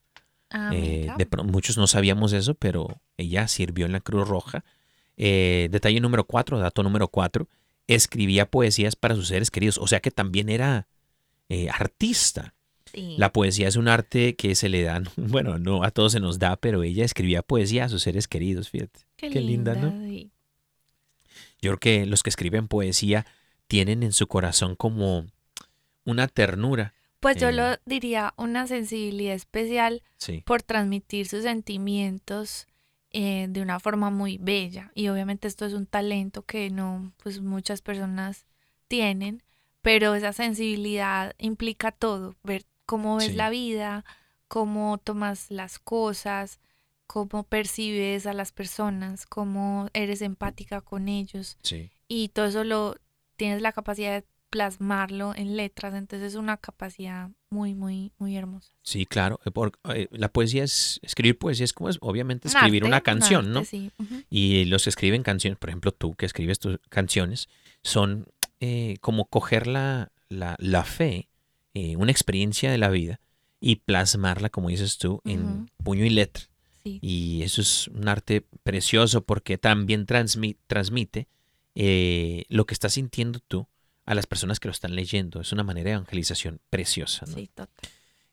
Ah, 0.51 0.71
Eh, 0.73 1.09
de 1.19 1.27
muchos 1.43 1.77
no 1.79 1.87
sabíamos 1.89 2.33
eso, 2.33 2.55
pero 2.55 3.01
ella 3.17 3.49
sirvió 3.49 3.87
en 3.87 3.93
la 3.93 4.01
Cruz 4.01 4.29
Roja. 4.29 4.65
Eh, 5.17 5.69
detalle 5.73 6.01
número 6.01 6.25
4, 6.27 6.59
dato 6.61 6.83
número 6.83 7.09
4, 7.09 7.49
escribía 7.89 8.47
poesías 8.49 8.95
para 8.95 9.15
sus 9.17 9.29
seres 9.29 9.51
queridos, 9.51 9.79
o 9.79 9.87
sea 9.89 9.99
que 10.01 10.11
también 10.13 10.49
era 10.49 10.87
eh, 11.49 11.69
artista. 11.71 12.55
Sí. 12.95 13.17
La 13.19 13.33
poesía 13.33 13.69
es 13.69 13.77
un 13.77 13.89
arte 13.89 14.37
que 14.37 14.55
se 14.55 14.69
le 14.69 14.83
da, 14.85 15.03
bueno, 15.17 15.59
no 15.59 15.83
a 15.83 15.91
todos 15.91 16.13
se 16.13 16.21
nos 16.21 16.39
da, 16.39 16.57
pero 16.57 16.83
ella 16.83 17.05
escribía 17.05 17.43
poesía 17.43 17.87
a 17.87 17.89
sus 17.89 18.03
seres 18.03 18.29
queridos, 18.29 18.71
fíjate. 18.71 19.01
Qué, 19.17 19.29
qué 19.31 19.41
linda, 19.41 19.75
¿no? 19.75 19.89
Yo 21.63 21.71
creo 21.71 21.79
que 21.79 22.07
los 22.07 22.23
que 22.25 22.31
escriben 22.31 22.67
poesía 22.69 23.25
tienen 23.69 24.03
en 24.03 24.13
su 24.13 24.27
corazón 24.27 24.75
como 24.75 25.27
una 26.05 26.27
ternura. 26.27 26.93
Pues 27.21 27.37
yo 27.37 27.49
Eh. 27.51 27.53
lo 27.53 27.77
diría 27.87 28.35
una 28.37 28.67
sensibilidad 28.67 29.35
especial 29.35 30.03
Sí, 30.19 30.43
por 30.45 30.63
transmitir 30.63 31.29
sus 31.29 31.45
sentimientos 31.45 32.67
eh, 33.15 33.47
de 33.49 33.61
una 33.63 33.79
forma 33.79 34.11
muy 34.11 34.39
bella. 34.39 34.91
Y 34.95 35.07
obviamente 35.09 35.47
esto 35.47 35.65
es 35.67 35.73
un 35.75 35.87
talento 35.87 36.43
que 36.43 36.69
no, 36.71 37.13
pues 37.23 37.41
muchas 37.41 37.81
personas 37.81 38.47
tienen, 38.89 39.43
pero 39.83 40.15
esa 40.15 40.33
sensibilidad 40.33 41.35
implica 41.39 41.93
todo, 41.93 42.35
ver 42.43 42.65
cómo 42.87 43.17
ves 43.17 43.27
Sí. 43.29 43.33
la 43.35 43.51
vida, 43.51 44.05
cómo 44.49 44.99
tomas 44.99 45.51
las 45.51 45.79
cosas, 45.79 46.59
cómo 47.07 47.45
percibes 47.45 48.27
a 48.27 48.33
las 48.33 48.53
personas, 48.53 49.27
cómo 49.27 49.89
eres 49.93 50.23
empática 50.23 50.81
con 50.81 51.09
ellos 51.09 51.59
Sí. 51.63 51.91
y 52.09 52.29
todo 52.29 52.47
eso 52.47 52.65
lo 52.65 52.97
tienes 53.37 53.61
la 53.63 53.73
capacidad 53.73 54.13
de 54.21 54.27
plasmarlo 54.51 55.35
en 55.35 55.57
letras, 55.57 55.95
entonces 55.95 56.33
es 56.33 56.35
una 56.39 56.59
capacidad 56.59 57.31
muy, 57.51 57.75
muy, 57.75 58.13
muy 58.19 58.37
hermosa. 58.37 58.71
Sí, 58.83 59.07
claro. 59.07 59.41
eh, 59.47 59.51
por- 59.51 59.73
eh, 59.95 60.09
la 60.11 60.29
poesía 60.31 60.63
es, 60.65 61.01
escribir 61.03 61.39
poesía 61.39 61.65
es 61.65 61.73
como 61.73 61.89
es, 61.89 61.97
obviamente 62.03 62.49
Un 62.49 62.55
escribir 62.57 62.83
arte, 62.83 62.89
una 62.89 62.97
un 62.99 63.03
canción, 63.03 63.47
arte, 63.47 63.59
¿no? 63.61 63.65
sí, 63.65 63.91
ujú. 63.99 64.23
Y 64.29 64.67
los 64.67 64.85
que 64.85 64.91
escriben 64.91 65.23
canciones, 65.23 65.59
por 65.59 65.71
ejemplo, 65.71 65.93
tú 65.93 66.15
que 66.15 66.27
escribes 66.27 66.59
tus 66.59 66.79
canciones, 66.91 67.49
son 67.83 68.27
eh, 68.61 68.97
como 69.01 69.25
coger 69.25 69.67
la, 69.67 70.13
la, 70.29 70.55
la 70.59 70.85
fe, 70.85 71.29
eh, 71.75 71.97
una 71.97 72.11
experiencia 72.13 72.71
de 72.71 72.79
la 72.79 72.91
vida, 72.91 73.21
y 73.59 73.77
plasmarla, 73.77 74.51
como 74.51 74.69
dices 74.69 74.99
tú, 74.99 75.21
en 75.25 75.71
puño 75.83 76.05
y 76.05 76.11
letra. 76.11 76.45
Sí. 76.85 76.99
Y 77.03 77.43
eso 77.43 77.61
es 77.61 77.89
un 77.89 78.09
arte 78.09 78.45
precioso 78.63 79.23
porque 79.25 79.59
también 79.59 80.07
transmi- 80.07 80.57
transmite 80.67 81.29
eh, 81.75 82.45
lo 82.49 82.67
que 82.67 82.75
estás 82.75 82.95
sintiendo 82.95 83.39
tú 83.41 83.67
a 84.05 84.15
las 84.15 84.27
personas 84.27 84.59
que 84.61 84.69
lo 84.69 84.73
están 84.73 84.95
leyendo. 84.97 85.41
Es 85.41 85.53
una 85.53 85.63
manera 85.63 85.91
de 85.91 85.95
evangelización 85.95 86.61
preciosa. 86.71 87.25
¿no? 87.27 87.35
Sí, 87.35 87.47
total. 87.55 87.69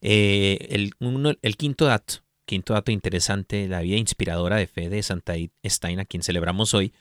Eh, 0.02 0.68
el, 0.72 0.94
uno- 1.00 1.34
el 1.42 1.58
quinto 1.58 1.86
dato, 1.86 2.16
quinto 2.46 2.74
dato 2.74 2.92
interesante 2.92 3.58
de 3.58 3.68
la 3.68 3.82
vida 3.82 3.98
inspiradora 3.98 4.56
de 4.56 4.68
fe 4.68 4.90
de 4.90 5.04
Santa 5.04 5.34
Stein, 5.66 6.00
a 6.00 6.06
quien 6.06 6.24
celebramos 6.24 6.74
hoy, 6.74 6.94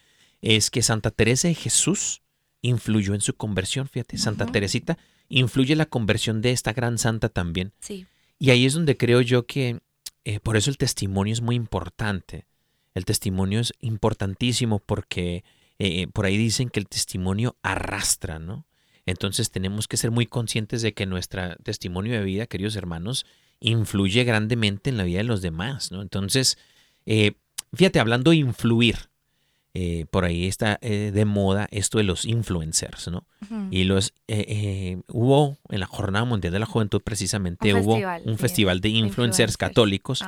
es 0.42 0.70
que 0.70 0.82
Santa 0.82 1.10
Teresa 1.10 1.48
de 1.48 1.54
Jesús 1.54 2.22
influyó 2.60 3.14
en 3.14 3.20
su 3.20 3.34
conversión. 3.34 3.88
Fíjate, 3.88 4.18
Santa. 4.18 4.46
Teresita 4.46 4.98
influye 5.28 5.72
en 5.72 5.78
la 5.78 5.86
conversión 5.86 6.42
de 6.42 6.50
esta 6.52 6.72
gran 6.72 6.98
santa 6.98 7.28
también. 7.28 7.72
Sí, 7.80 8.06
Y 8.38 8.50
ahí 8.50 8.66
es 8.66 8.74
donde 8.74 8.96
creo 8.96 9.20
yo 9.20 9.46
que 9.46 9.80
eh, 10.28 10.40
por 10.40 10.58
eso 10.58 10.68
el 10.68 10.76
testimonio 10.76 11.32
es 11.32 11.40
muy 11.40 11.56
importante. 11.56 12.44
El 12.92 13.06
testimonio 13.06 13.60
es 13.60 13.72
importantísimo 13.80 14.78
porque 14.78 15.42
eh, 15.78 16.06
por 16.08 16.26
ahí 16.26 16.36
dicen 16.36 16.68
que 16.68 16.80
el 16.80 16.86
testimonio 16.86 17.56
arrastra, 17.62 18.38
¿no? 18.38 18.66
Entonces 19.06 19.50
tenemos 19.50 19.88
que 19.88 19.96
ser 19.96 20.10
muy 20.10 20.26
conscientes 20.26 20.82
de 20.82 20.92
que 20.92 21.06
nuestro 21.06 21.56
testimonio 21.62 22.12
de 22.12 22.24
vida, 22.24 22.46
queridos 22.46 22.76
hermanos, 22.76 23.24
influye 23.58 24.22
grandemente 24.24 24.90
en 24.90 24.98
la 24.98 25.04
vida 25.04 25.16
de 25.16 25.24
los 25.24 25.40
demás, 25.40 25.92
¿no? 25.92 26.02
Entonces, 26.02 26.58
eh, 27.06 27.32
fíjate, 27.72 27.98
hablando 27.98 28.32
de 28.32 28.36
influir, 28.36 29.08
eh, 29.80 30.06
por 30.10 30.24
ahí 30.24 30.46
está 30.46 30.78
eh, 30.80 31.12
de 31.14 31.24
moda 31.24 31.68
esto 31.70 31.98
de 31.98 32.04
los 32.04 32.24
influencers, 32.24 33.08
¿no? 33.08 33.26
Y 33.70 33.84
los 33.84 34.08
eh, 34.26 34.44
eh, 34.48 35.00
hubo 35.06 35.56
en 35.68 35.78
la 35.80 35.86
Jornada 35.86 36.24
Mundial 36.24 36.52
de 36.52 36.58
la 36.58 36.66
Juventud 36.66 37.00
precisamente 37.02 37.72
Un 37.72 37.82
hubo 37.82 37.92
festival, 37.92 38.22
un 38.26 38.32
sí, 38.36 38.38
festival 38.40 38.80
de 38.80 38.88
influencers 38.88 39.08
influencers. 39.52 39.56
católicos 39.56 40.24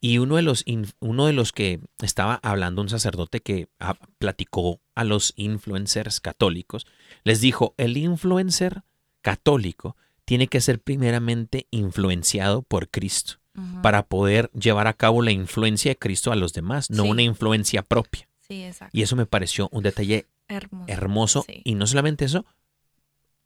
y 0.00 0.18
uno 0.18 0.36
de 0.36 0.42
los 0.42 0.64
uno 1.00 1.26
de 1.26 1.32
los 1.32 1.52
que 1.52 1.80
estaba 2.02 2.34
hablando 2.42 2.82
un 2.82 2.90
sacerdote 2.90 3.40
que 3.40 3.68
ah, 3.78 3.96
platicó 4.18 4.80
a 4.94 5.04
los 5.04 5.32
influencers 5.36 6.20
católicos 6.20 6.86
les 7.24 7.40
dijo 7.40 7.74
el 7.78 7.96
influencer 7.96 8.82
católico 9.22 9.96
tiene 10.26 10.46
que 10.48 10.60
ser 10.60 10.80
primeramente 10.80 11.66
influenciado 11.70 12.62
por 12.62 12.88
Cristo 12.90 13.34
para 13.82 14.06
poder 14.06 14.50
llevar 14.52 14.86
a 14.86 14.94
cabo 14.94 15.20
la 15.22 15.32
influencia 15.32 15.90
de 15.90 15.98
Cristo 15.98 16.32
a 16.32 16.36
los 16.36 16.52
demás, 16.54 16.88
no 16.90 17.02
Sí. 17.02 17.10
una 17.10 17.22
influencia 17.22 17.82
propia. 17.82 18.26
Sí, 18.50 18.64
exacto. 18.64 18.96
Y 18.98 19.02
eso 19.02 19.14
me 19.16 19.26
pareció 19.26 19.68
un 19.70 19.84
detalle 19.84 20.26
Hermoso. 20.48 20.84
hermoso 20.92 21.44
Sí. 21.46 21.62
y 21.64 21.74
no 21.76 21.86
solamente 21.86 22.24
eso, 22.24 22.44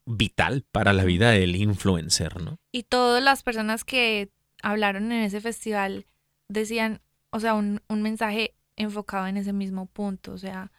vital 0.07 0.65
para 0.73 0.93
la 0.93 1.05
vida 1.05 1.31
del 1.31 1.57
influencer, 1.57 2.41
¿no? 2.43 2.59
Y 2.73 2.85
todas 2.85 3.23
las 3.23 3.43
personas 3.43 3.85
que 3.85 4.31
hablaron 4.63 5.13
en 5.13 5.23
ese 5.25 5.41
festival 5.41 6.07
decían, 6.49 7.01
o 7.31 7.41
sea, 7.41 7.55
un, 7.55 7.81
un 7.89 8.03
mensaje 8.03 8.55
enfocado 8.77 9.27
en 9.27 9.37
ese 9.37 9.53
mismo 9.53 9.87
punto. 9.87 10.33
O 10.33 10.39
sea, 10.39 10.73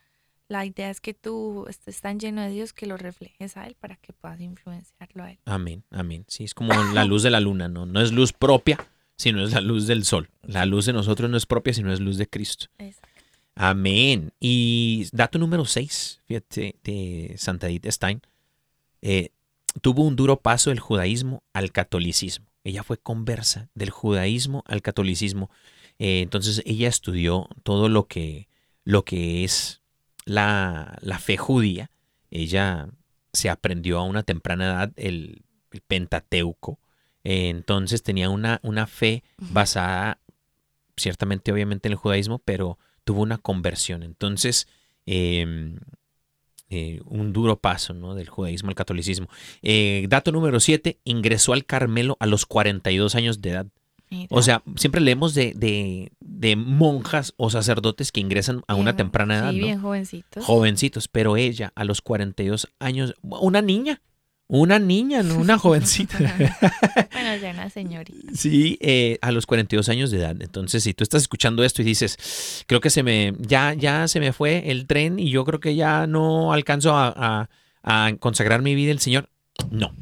la 0.47 0.65
idea 0.65 0.89
es 0.89 1.01
que 1.01 1.13
tú 1.13 1.65
estés 1.69 2.01
tan 2.01 2.19
lleno 2.19 2.41
de 2.41 2.49
Dios 2.49 2.73
que 2.73 2.85
lo 2.87 2.97
reflejes 2.97 3.57
a 3.57 3.65
Él 3.67 3.75
para 3.79 3.95
que 3.95 4.13
puedas 4.13 4.39
influenciarlo 4.41 5.23
a 5.23 5.31
Él. 5.31 5.39
Amén, 5.45 5.83
amén. 5.91 6.25
Sí, 6.27 6.43
es 6.43 6.53
como 6.53 6.73
la 6.73 7.03
luz 7.05 7.23
de 7.23 7.29
la 7.31 7.39
luna, 7.39 7.67
¿no? 7.67 7.85
No 7.85 8.01
es 8.01 8.11
luz 8.11 8.33
propia, 8.33 8.77
sino 9.17 9.43
es 9.43 9.53
la 9.53 9.61
luz 9.61 9.87
del 9.87 10.03
sol. 10.03 10.29
La 10.43 10.65
luz 10.65 10.85
de 10.85 10.93
nosotros 10.93 11.29
no 11.29 11.37
es 11.37 11.45
propia, 11.45 11.73
sino 11.73 11.91
es 11.93 11.99
luz 11.99 12.17
de 12.17 12.27
Cristo. 12.27 12.67
Exacto. 12.77 13.09
Amén. 13.55 14.33
Y 14.39 15.07
dato 15.13 15.39
número 15.39 15.65
6, 15.65 16.21
fíjate, 16.25 16.75
de 16.83 17.35
Santa 17.37 17.67
Edith 17.67 17.87
Stein, 17.87 18.21
eh, 19.01 19.29
tuvo 19.81 20.03
un 20.03 20.15
duro 20.15 20.41
paso 20.41 20.69
del 20.69 20.79
judaísmo 20.79 21.41
al 21.53 21.71
catolicismo. 21.71 22.47
Ella 22.63 22.83
fue 22.83 22.97
conversa 22.97 23.69
del 23.73 23.91
judaísmo 23.91 24.63
al 24.67 24.81
catolicismo. 24.81 25.49
Eh, 25.99 26.21
entonces 26.21 26.61
ella 26.65 26.89
estudió 26.89 27.47
todo 27.63 27.87
lo 27.87 28.07
que, 28.07 28.49
lo 28.83 29.05
que 29.05 29.43
es 29.45 29.81
la, 30.25 30.97
la 31.01 31.19
fe 31.19 31.37
judía. 31.37 31.91
Ella 32.31 32.89
se 33.31 33.49
aprendió 33.49 33.99
a 33.99 34.03
una 34.03 34.23
temprana 34.23 34.65
edad 34.65 34.93
el, 34.97 35.43
el 35.71 35.81
Pentateuco. 35.81 36.79
Eh, 37.23 37.49
entonces 37.49 38.03
tenía 38.03 38.29
una, 38.29 38.59
una 38.63 38.85
fe 38.87 39.23
basada 39.37 40.19
ciertamente 40.97 41.51
obviamente 41.51 41.87
en 41.87 41.93
el 41.93 41.97
judaísmo, 41.97 42.39
pero 42.39 42.77
tuvo 43.05 43.21
una 43.21 43.37
conversión. 43.37 44.03
Entonces, 44.03 44.67
eh, 45.05 45.75
eh, 46.69 46.99
un 47.05 47.31
duro 47.31 47.57
paso 47.59 47.93
¿no? 47.93 48.15
del 48.15 48.27
judaísmo 48.27 48.69
al 48.69 48.75
catolicismo. 48.75 49.27
Eh, 49.61 50.05
dato 50.09 50.31
número 50.31 50.59
7, 50.59 50.99
ingresó 51.03 51.53
al 51.53 51.65
Carmelo 51.65 52.17
a 52.19 52.25
los 52.25 52.45
42 52.45 53.15
años 53.15 53.41
de 53.41 53.49
edad. 53.51 53.67
Mira. 54.09 54.27
O 54.29 54.41
sea, 54.41 54.61
siempre 54.75 55.01
leemos 55.01 55.33
de, 55.33 55.53
de- 55.55 56.11
de 56.19 56.55
monjas 56.55 57.33
o 57.37 57.49
sacerdotes 57.49 58.11
que 58.11 58.19
ingresan 58.19 58.61
a 58.67 58.75
una 58.75 58.91
Bien- 58.91 58.97
temprana 58.97 59.37
edad, 59.37 59.51
Sí, 59.51 59.59
¿no? 59.59 59.65
bien 59.65 59.81
jovencitos. 59.81 60.45
Jovencitos, 60.45 61.07
pero 61.07 61.37
ella 61.37 61.71
a 61.75 61.83
los 61.85 62.01
42 62.01 62.67
años, 62.79 63.13
una 63.23 63.61
niña, 63.61 64.01
una 64.47 64.77
niña, 64.79 65.23
no 65.23 65.37
una 65.37 65.57
jovencita. 65.57 66.17
bueno, 67.11 67.35
ya 67.41 67.51
una 67.51 67.69
señorita. 67.69 68.31
Sí, 68.35 68.77
eh, 68.81 69.17
a 69.21 69.31
los 69.31 69.45
42 69.45 69.89
años 69.89 70.11
de 70.11 70.19
edad. 70.19 70.35
Entonces, 70.39 70.83
si 70.83 70.93
tú 70.93 71.03
estás 71.03 71.23
escuchando 71.23 71.63
esto 71.63 71.81
y 71.81 71.85
dices, 71.85 72.63
creo 72.67 72.79
que 72.81 72.89
se 72.89 73.01
me, 73.03 73.33
ya, 73.39 73.73
ya 73.73 74.07
se 74.07 74.19
me 74.19 74.33
fue 74.33 74.69
el 74.71 74.85
tren 74.87 75.17
y 75.19 75.29
yo 75.31 75.45
creo 75.45 75.59
que 75.59 75.75
ya 75.75 76.05
no 76.07 76.53
alcanzo 76.53 76.95
a, 76.95 77.13
a- 77.15 77.49
a 77.87 78.11
consagrar 78.17 78.61
mi 78.61 78.73
vida 78.75 78.91
al 78.91 78.99
Señor. 78.99 79.29
No. 79.71 79.93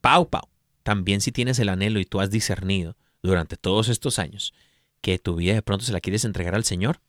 Pau, 0.00 0.28
Pau. 0.28 0.48
También 0.82 1.20
si 1.22 1.32
tienes 1.32 1.58
el 1.58 1.70
anhelo 1.70 1.98
y 2.00 2.04
tú 2.04 2.20
has 2.20 2.30
discernido 2.30 2.96
durante 3.22 3.56
todos 3.56 3.88
estos 3.88 4.18
años 4.18 4.52
que 5.00 5.18
tu 5.18 5.34
vida 5.36 5.54
de 5.54 5.62
pronto 5.62 5.84
se 5.86 5.92
la 5.92 6.00
quieres 6.00 6.24
entregar 6.26 6.54
al 6.54 6.64
Señor, 6.64 7.00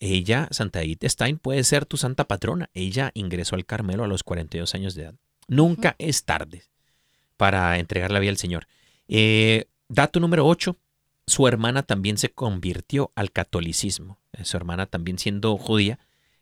ella, 0.00 0.46
Santa 0.52 0.82
Edith 0.82 1.04
Stein, 1.04 1.38
puede 1.38 1.64
ser 1.64 1.86
tu 1.86 1.96
santa 1.96 2.26
patrona. 2.28 2.70
Ella 2.74 3.10
ingresó 3.14 3.56
al 3.56 3.66
Carmelo 3.66 4.04
a 4.04 4.08
los 4.08 4.22
42 4.22 4.74
años 4.76 4.94
de 4.94 5.02
edad. 5.02 5.14
Nunca 5.48 5.96
es 5.98 6.24
tarde 6.24 6.62
para 7.36 7.78
entregar 7.78 8.10
la 8.12 8.20
vida 8.20 8.30
al 8.30 8.36
Señor. 8.36 8.66
Eh, 9.08 9.64
dato 9.88 10.20
número 10.20 10.46
8. 10.46 10.76
Su 11.26 11.46
hermana 11.48 11.82
también 11.82 12.16
se 12.18 12.30
convirtió 12.30 13.12
al 13.14 13.32
catolicismo. 13.32 14.18
Eh, 14.32 14.44
Su 14.44 14.56
hermana 14.56 14.86
también 14.86 15.18
siendo 15.18 15.56
judía, 15.56 15.98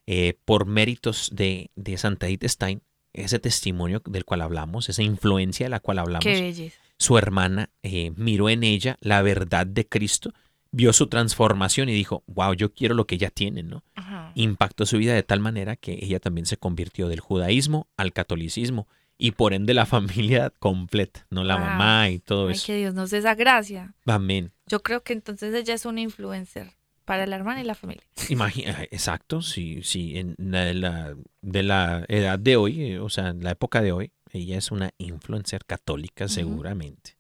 eh, 0.06 0.38
por 0.44 0.66
méritos 0.66 1.30
de, 1.32 1.70
de 1.74 1.96
Santa 1.98 2.26
Edith 2.28 2.44
Stein, 2.44 2.82
ese 3.12 3.38
testimonio 3.38 4.02
del 4.04 4.24
cual 4.24 4.42
hablamos, 4.42 4.88
esa 4.88 5.02
influencia 5.02 5.66
de 5.66 5.70
la 5.70 5.80
cual 5.80 5.98
hablamos, 5.98 6.22
Qué 6.24 6.40
belleza. 6.40 6.78
su 6.98 7.16
hermana 7.18 7.70
eh, 7.82 8.12
miró 8.14 8.48
en 8.48 8.62
ella 8.62 8.96
la 9.00 9.22
verdad 9.22 9.66
de 9.66 9.88
Cristo, 9.88 10.32
vio 10.70 10.92
su 10.92 11.06
transformación 11.08 11.88
y 11.88 11.92
dijo, 11.94 12.22
wow, 12.26 12.52
yo 12.52 12.72
quiero 12.72 12.94
lo 12.94 13.06
que 13.06 13.14
ella 13.16 13.30
tiene, 13.30 13.62
¿no? 13.62 13.82
Ajá. 13.94 14.30
impactó 14.34 14.84
su 14.86 14.98
vida 14.98 15.14
de 15.14 15.22
tal 15.22 15.40
manera 15.40 15.74
que 15.76 15.98
ella 16.02 16.20
también 16.20 16.46
se 16.46 16.58
convirtió 16.58 17.08
del 17.08 17.20
judaísmo 17.20 17.88
al 17.96 18.12
catolicismo 18.12 18.86
y 19.18 19.32
por 19.32 19.54
ende 19.54 19.74
la 19.74 19.86
familia 19.86 20.50
completa, 20.58 21.26
no 21.30 21.44
la 21.44 21.56
Wow. 21.56 21.66
mamá 21.66 22.10
y 22.10 22.18
todo 22.18 22.48
Ay, 22.48 22.54
eso. 22.54 22.66
que 22.66 22.76
Dios 22.76 22.94
nos 22.94 23.10
dé 23.10 23.18
esa 23.18 23.34
gracia. 23.34 23.94
Amén. 24.06 24.52
Yo 24.66 24.82
creo 24.82 25.02
que 25.02 25.12
entonces 25.12 25.54
ella 25.54 25.74
es 25.74 25.84
una 25.86 26.00
influencer 26.00 26.74
para 27.04 27.24
la 27.26 27.36
hermana 27.36 27.60
y 27.60 27.64
la 27.64 27.74
familia. 27.74 28.02
Imagina, 28.30 28.76
exacto, 28.90 29.40
sí, 29.42 29.80
sí, 29.84 30.18
en 30.18 30.34
la, 30.38 30.64
de 30.64 30.74
la- 30.74 31.16
de 31.40 31.62
la 31.62 32.04
edad 32.08 32.38
de 32.38 32.56
hoy, 32.56 32.82
eh, 32.82 32.98
o 32.98 33.08
sea, 33.08 33.28
en 33.28 33.44
la 33.44 33.52
época 33.52 33.80
de 33.80 33.92
hoy, 33.92 34.12
ella 34.32 34.58
es 34.58 34.70
una 34.72 34.90
influencer 34.98 35.64
católica 35.64 36.26
seguramente. 36.28 37.16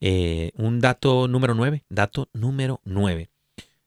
Eh, 0.00 0.52
un 0.56 0.80
dato 0.80 1.26
número 1.28 1.54
nueve, 1.54 1.84
dato 1.88 2.28
número 2.34 2.80
nueve. 2.84 3.30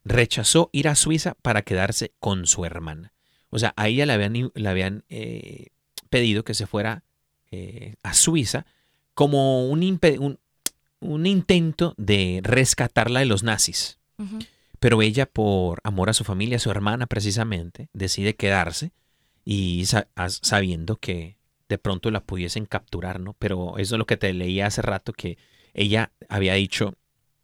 Rechazó 0.03 0.69
ir 0.71 0.87
a 0.87 0.95
Suiza 0.95 1.35
para 1.41 1.61
quedarse 1.63 2.13
con 2.19 2.45
su 2.47 2.65
hermana. 2.65 3.13
O 3.49 3.59
sea, 3.59 3.73
a 3.75 3.87
ella 3.87 4.05
le 4.05 4.13
habían, 4.13 4.51
le 4.53 4.69
habían 4.69 5.03
eh, 5.09 5.67
pedido 6.09 6.43
que 6.43 6.53
se 6.53 6.67
fuera 6.67 7.03
eh, 7.55 7.95
a 8.03 8.13
Suiza 8.13 8.65
como 9.13 9.67
un, 9.69 9.81
un- 10.19 10.39
un 10.99 11.25
intento 11.25 11.93
de 11.97 12.41
rescatarla 12.43 13.19
de 13.21 13.25
los 13.25 13.43
nazis. 13.43 13.99
Pero 14.79 15.01
ella, 15.01 15.25
por 15.25 15.79
amor 15.83 16.09
a 16.09 16.13
su 16.13 16.23
familia, 16.23 16.57
a 16.57 16.59
su 16.59 16.69
hermana 16.71 17.07
precisamente, 17.07 17.89
decide 17.93 18.35
quedarse 18.35 18.91
y 19.43 19.85
sa- 19.85 20.07
sabiendo 20.27 20.97
que, 20.97 21.37
de 21.69 21.77
pronto 21.77 22.11
la 22.11 22.21
pudiesen 22.21 22.65
capturar, 22.65 23.19
¿no? 23.19 23.33
Pero 23.39 23.77
eso 23.79 23.95
es 23.95 23.99
lo 23.99 24.05
que 24.05 24.17
te 24.17 24.31
leía 24.33 24.67
hace 24.67 24.81
rato, 24.83 25.13
que 25.13 25.37
ella 25.73 26.11
había 26.29 26.53
dicho, 26.53 26.93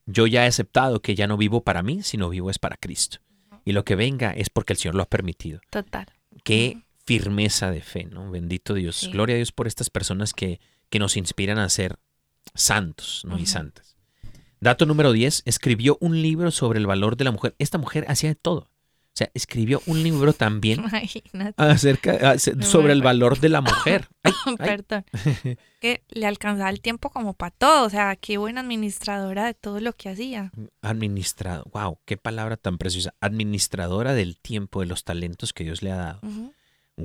yo 0.06 0.28
ya 0.28 0.44
he 0.46 0.48
aceptado 0.48 1.02
que 1.02 1.16
ya 1.16 1.26
no 1.28 1.38
vivo 1.38 1.64
para 1.64 1.82
mí, 1.84 2.04
sino 2.04 2.30
vivo 2.30 2.50
es 2.52 2.60
para 2.60 2.78
Cristo. 2.78 3.18
Y 3.66 3.72
lo 3.74 3.84
que 3.86 3.96
venga 3.96 4.32
es 4.32 4.50
porque 4.50 4.74
el 4.74 4.78
Señor 4.80 4.96
lo 4.96 5.04
ha 5.04 5.10
permitido. 5.10 5.60
Total. 5.70 6.06
Qué 6.44 6.82
firmeza 7.06 7.72
de 7.72 7.82
fe, 7.82 8.06
¿no? 8.06 8.30
Bendito 8.32 8.74
Dios. 8.74 8.96
Sí. 8.98 9.12
Gloria 9.12 9.36
a 9.36 9.38
Dios 9.38 9.52
por 9.52 9.68
estas 9.68 9.90
personas 9.90 10.34
que, 10.34 10.60
que 10.90 11.00
nos 11.00 11.18
inspiran 11.18 11.60
a 11.60 11.70
ser 11.70 11.98
santos, 12.54 13.24
¿no? 13.26 13.38
Y 13.38 13.46
santas. 13.46 13.96
Dato 14.60 14.86
número 14.86 15.12
10, 15.12 15.44
escribió 15.46 15.98
un 16.02 16.22
libro 16.22 16.52
sobre 16.52 16.80
el 16.80 16.86
valor 16.88 17.18
de 17.18 17.24
la 17.24 17.32
mujer. 17.32 17.56
Esta 17.58 17.78
mujer 17.78 18.06
hacía 18.10 18.30
de 18.30 18.36
todo. 18.36 18.70
O 19.14 19.14
sea, 19.14 19.30
escribió 19.34 19.82
un 19.88 20.04
libro 20.04 20.32
también 20.32 20.80
Imagínate. 20.86 21.54
acerca 21.58 22.32
ace- 22.32 22.56
Muy 22.56 22.64
sobre 22.66 22.94
el 22.94 23.02
valor 23.02 23.40
de 23.40 23.50
la 23.50 23.60
mujer. 23.60 24.08
Ay, 24.24 24.34
ay. 24.46 24.56
Perdón. 24.58 25.04
que 25.82 26.04
le 26.10 26.28
alcanzaba 26.28 26.70
el 26.70 26.80
tiempo 26.80 27.10
como 27.10 27.34
para 27.34 27.52
todo. 27.52 27.86
O 27.86 27.90
sea, 27.90 28.16
qué 28.16 28.38
buena 28.38 28.62
administradora 28.62 29.46
de 29.48 29.54
todo 29.54 29.80
lo 29.82 29.92
que 29.94 30.10
hacía. 30.10 30.52
Administrado. 30.82 31.66
Wow, 31.74 31.98
qué 32.06 32.16
palabra 32.18 32.56
tan 32.56 32.78
preciosa. 32.78 33.14
Administradora 33.20 34.14
del 34.14 34.38
tiempo, 34.38 34.80
de 34.80 34.86
los 34.86 35.04
talentos 35.04 35.52
que 35.52 35.64
Dios 35.66 35.82
le 35.82 35.92
ha 35.92 35.96
dado. 35.98 36.20
Ujú. 36.24 36.54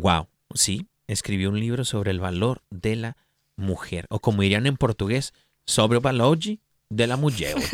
Wow, 0.01 0.29
sí, 0.55 0.87
escribió 1.07 1.49
un 1.49 1.59
libro 1.59 1.85
sobre 1.85 2.11
el 2.11 2.21
valor 2.21 2.63
de 2.71 2.97
la 2.97 3.17
mujer. 3.57 4.07
O 4.11 4.21
como 4.21 4.43
dirían 4.43 4.67
en 4.67 4.77
portugués, 4.77 5.33
sobre 5.65 5.97
el 5.97 6.03
valor 6.03 6.39
de 6.89 7.07
la 7.07 7.17
mujer. 7.17 7.57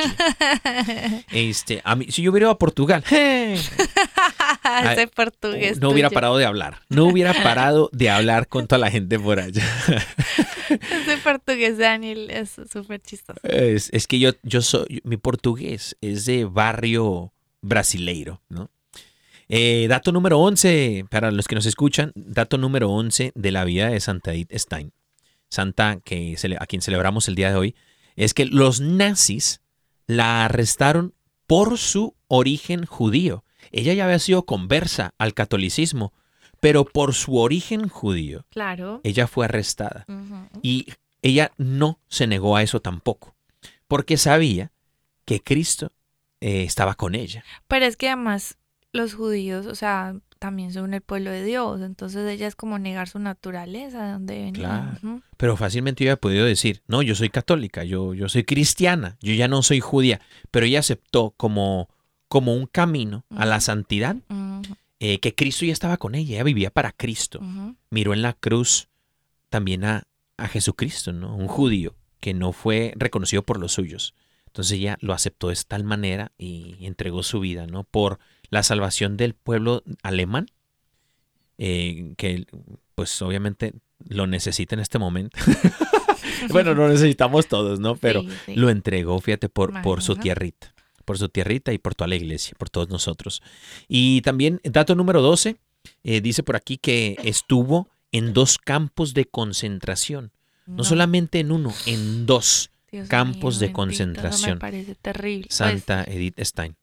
Este, 1.33 1.81
a 1.85 1.97
mí, 1.97 2.07
si 2.11 2.23
yo 2.23 2.31
hubiera 2.31 2.45
ido 2.45 2.51
a 2.53 2.59
Portugal. 2.59 3.05
Ese 3.11 5.07
portugués. 5.09 5.81
no 5.81 5.91
hubiera 5.91 6.09
tuyo. 6.09 6.14
parado 6.14 6.39
de 6.39 6.47
hablar. 6.47 6.81
No 6.89 7.05
hubiera 7.07 7.35
parado 7.43 7.91
de 7.93 8.11
hablar 8.11 8.47
con 8.47 8.66
toda 8.66 8.79
la 8.79 8.91
gente 8.91 9.18
por 9.18 9.41
allá. 9.41 9.64
Ese 10.68 11.16
portugués 11.23 11.79
Daniel 11.79 12.31
es 12.31 12.57
súper 12.70 13.01
chistoso. 13.01 13.41
Es, 13.43 13.91
es 13.93 14.07
que 14.07 14.18
yo, 14.18 14.31
yo 14.43 14.62
soy, 14.62 15.01
mi 15.05 15.16
portugués 15.16 15.97
es 16.01 16.25
de 16.25 16.45
barrio 16.45 17.33
brasileiro, 17.61 18.41
¿no? 18.49 18.70
Eh, 19.55 19.86
dato 19.86 20.12
número 20.12 20.38
11, 20.38 21.05
para 21.11 21.30
los 21.30 21.46
que 21.46 21.55
nos 21.55 21.66
escuchan, 21.66 22.11
dato 22.14 22.57
número 22.57 22.88
11 22.90 23.32
de 23.34 23.50
la 23.53 23.64
vida 23.66 23.90
de 23.90 24.00
Santa 24.00 24.32
Edith 24.32 24.50
Stein, 24.55 24.94
santa 25.50 26.00
que 26.03 26.34
a 26.59 26.64
quien 26.64 26.80
celebramos 26.80 27.28
el 27.28 27.34
día 27.34 27.50
de 27.50 27.57
hoy, 27.57 27.74
es 28.16 28.32
que 28.32 28.46
los 28.46 28.80
nazis 28.80 29.61
la 30.07 30.46
arrestaron 30.46 31.12
por 31.46 31.76
su 31.76 32.14
origen 32.28 32.86
judío. 32.86 33.44
Ella 33.72 33.92
ya 33.92 34.07
había 34.07 34.18
sido 34.20 34.46
conversa 34.46 35.12
al 35.18 35.34
catolicismo, 35.34 36.14
pero 36.61 36.86
por 36.86 37.12
su 37.12 37.36
origen 37.36 37.90
judío, 37.90 38.46
Claro. 38.48 39.03
ella 39.05 39.26
fue 39.26 39.44
arrestada. 39.44 40.07
Y 40.62 40.86
ella 41.20 41.53
no 41.59 41.98
se 42.09 42.26
negó 42.26 42.57
a 42.57 42.62
eso 42.62 42.80
tampoco, 42.80 43.36
porque 43.86 44.16
sabía 44.16 44.72
que 45.26 45.42
Cristo 45.42 45.92
eh, 46.40 46.62
estaba 46.62 46.94
con 46.94 47.14
ella. 47.14 47.44
Pero 47.68 47.84
es 47.84 47.98
que 47.98 48.09
además 48.09 48.57
los 48.93 49.14
judíos, 49.14 49.66
o 49.66 49.74
sea, 49.74 50.14
también 50.38 50.72
son 50.72 50.93
el 50.93 51.01
pueblo 51.01 51.30
de 51.30 51.45
Dios. 51.45 51.80
Entonces 51.80 52.28
ella 52.28 52.47
es 52.47 52.57
como 52.57 52.78
negar 52.78 53.09
su 53.09 53.18
naturaleza, 53.18 54.07
de 54.07 54.12
donde 54.12 54.34
venía. 54.43 54.99
Claro. 55.01 55.22
Pero 55.36 55.57
fácilmente 55.57 56.03
hubiera 56.03 56.16
podido 56.16 56.45
decir, 56.45 56.82
no, 56.86 57.01
yo 57.03 57.14
soy 57.14 57.30
católica, 57.30 57.84
yo, 57.84 58.12
yo 58.12 58.28
soy 58.28 58.45
cristiana, 58.45 59.16
yo 59.20 59.32
ya 59.34 59.49
no 59.49 59.62
soy 59.62 59.80
judía. 59.80 60.20
Pero 60.51 60.66
ella 60.66 60.80
aceptó 60.80 61.32
como, 61.36 61.88
como 62.28 62.55
un 62.55 62.66
camino 62.66 63.24
a 63.30 63.47
la 63.47 63.61
santidad 63.61 64.16
eh, 65.01 65.20
que 65.20 65.34
Cristo 65.34 65.64
ya 65.64 65.72
estaba 65.72 65.97
con 65.97 66.14
ella, 66.14 66.34
ella 66.34 66.45
vivía 66.45 66.70
para 66.70 66.93
Cristo. 66.93 67.40
Miró 67.90 68.12
en 68.12 68.22
la 68.22 68.34
cruz 68.34 68.88
también 69.49 69.84
a, 69.84 70.05
a 70.36 70.49
Jesucristo, 70.49 71.12
¿no? 71.12 71.36
Un 71.36 71.49
judío 71.49 71.95
que 72.20 72.34
no 72.34 72.53
fue 72.53 72.95
reconocido 72.97 73.43
por 73.43 73.59
los 73.59 73.72
suyos. 73.72 74.14
Entonces 74.47 74.78
ella 74.78 74.99
lo 75.01 75.12
aceptó 75.12 75.49
de 75.49 75.59
tal 75.66 75.82
manera 75.82 76.32
y 76.36 76.76
entregó 76.80 77.22
su 77.22 77.40
vida, 77.40 77.66
¿no? 77.66 77.84
Por 77.84 78.18
la 78.53 78.62
salvación 78.62 79.16
del 79.16 79.32
pueblo 79.32 79.82
alemán, 80.03 80.46
eh, 81.57 82.12
que 82.18 82.44
pues 82.94 83.22
obviamente 83.22 83.72
lo 84.07 84.26
necesita 84.26 84.74
en 84.74 84.80
este 84.80 84.98
momento. 84.98 85.38
bueno, 86.50 86.74
lo 86.74 86.86
necesitamos 86.86 87.46
todos, 87.48 87.80
¿no? 87.80 87.96
Pero 87.96 88.20
Sí, 88.20 88.28
sí. 88.44 88.55
lo 88.57 88.68
entregó, 88.68 89.18
fíjate, 89.20 89.48
por, 89.48 89.80
por 89.80 90.03
su 90.03 90.16
tierrita, 90.16 90.74
por 91.07 91.16
su 91.16 91.30
tierrita 91.30 91.72
y 91.72 91.78
por 91.78 91.94
toda 91.94 92.09
la 92.09 92.16
iglesia, 92.16 92.55
por 92.59 92.68
todos 92.68 92.90
nosotros. 92.90 93.42
Y 93.88 94.20
también, 94.20 94.61
dato 94.64 94.94
número 94.94 95.22
12, 95.22 95.57
eh, 96.05 96.20
dice 96.20 96.42
por 96.42 96.55
aquí 96.57 96.76
que 96.76 97.16
estuvo 97.24 97.88
en 98.12 98.34
dos 98.34 98.59
campos 98.59 99.14
de 99.14 99.24
concentración, 99.24 100.30
no, 100.66 100.84
solamente 100.84 101.40
en 101.40 101.53
uno, 101.53 101.72
en 101.86 102.26
dos. 102.26 102.68
Dios 102.90 103.09
campos 103.09 103.59
de 103.59 103.68
bendito, 103.68 103.76
concentración. 103.76 104.57
Me 104.57 104.61
parece 104.61 104.94
terrible. 104.96 105.46
Pues, 105.46 105.57
Santa 105.57 106.05
Edith 106.05 106.38
Stein. 106.40 106.76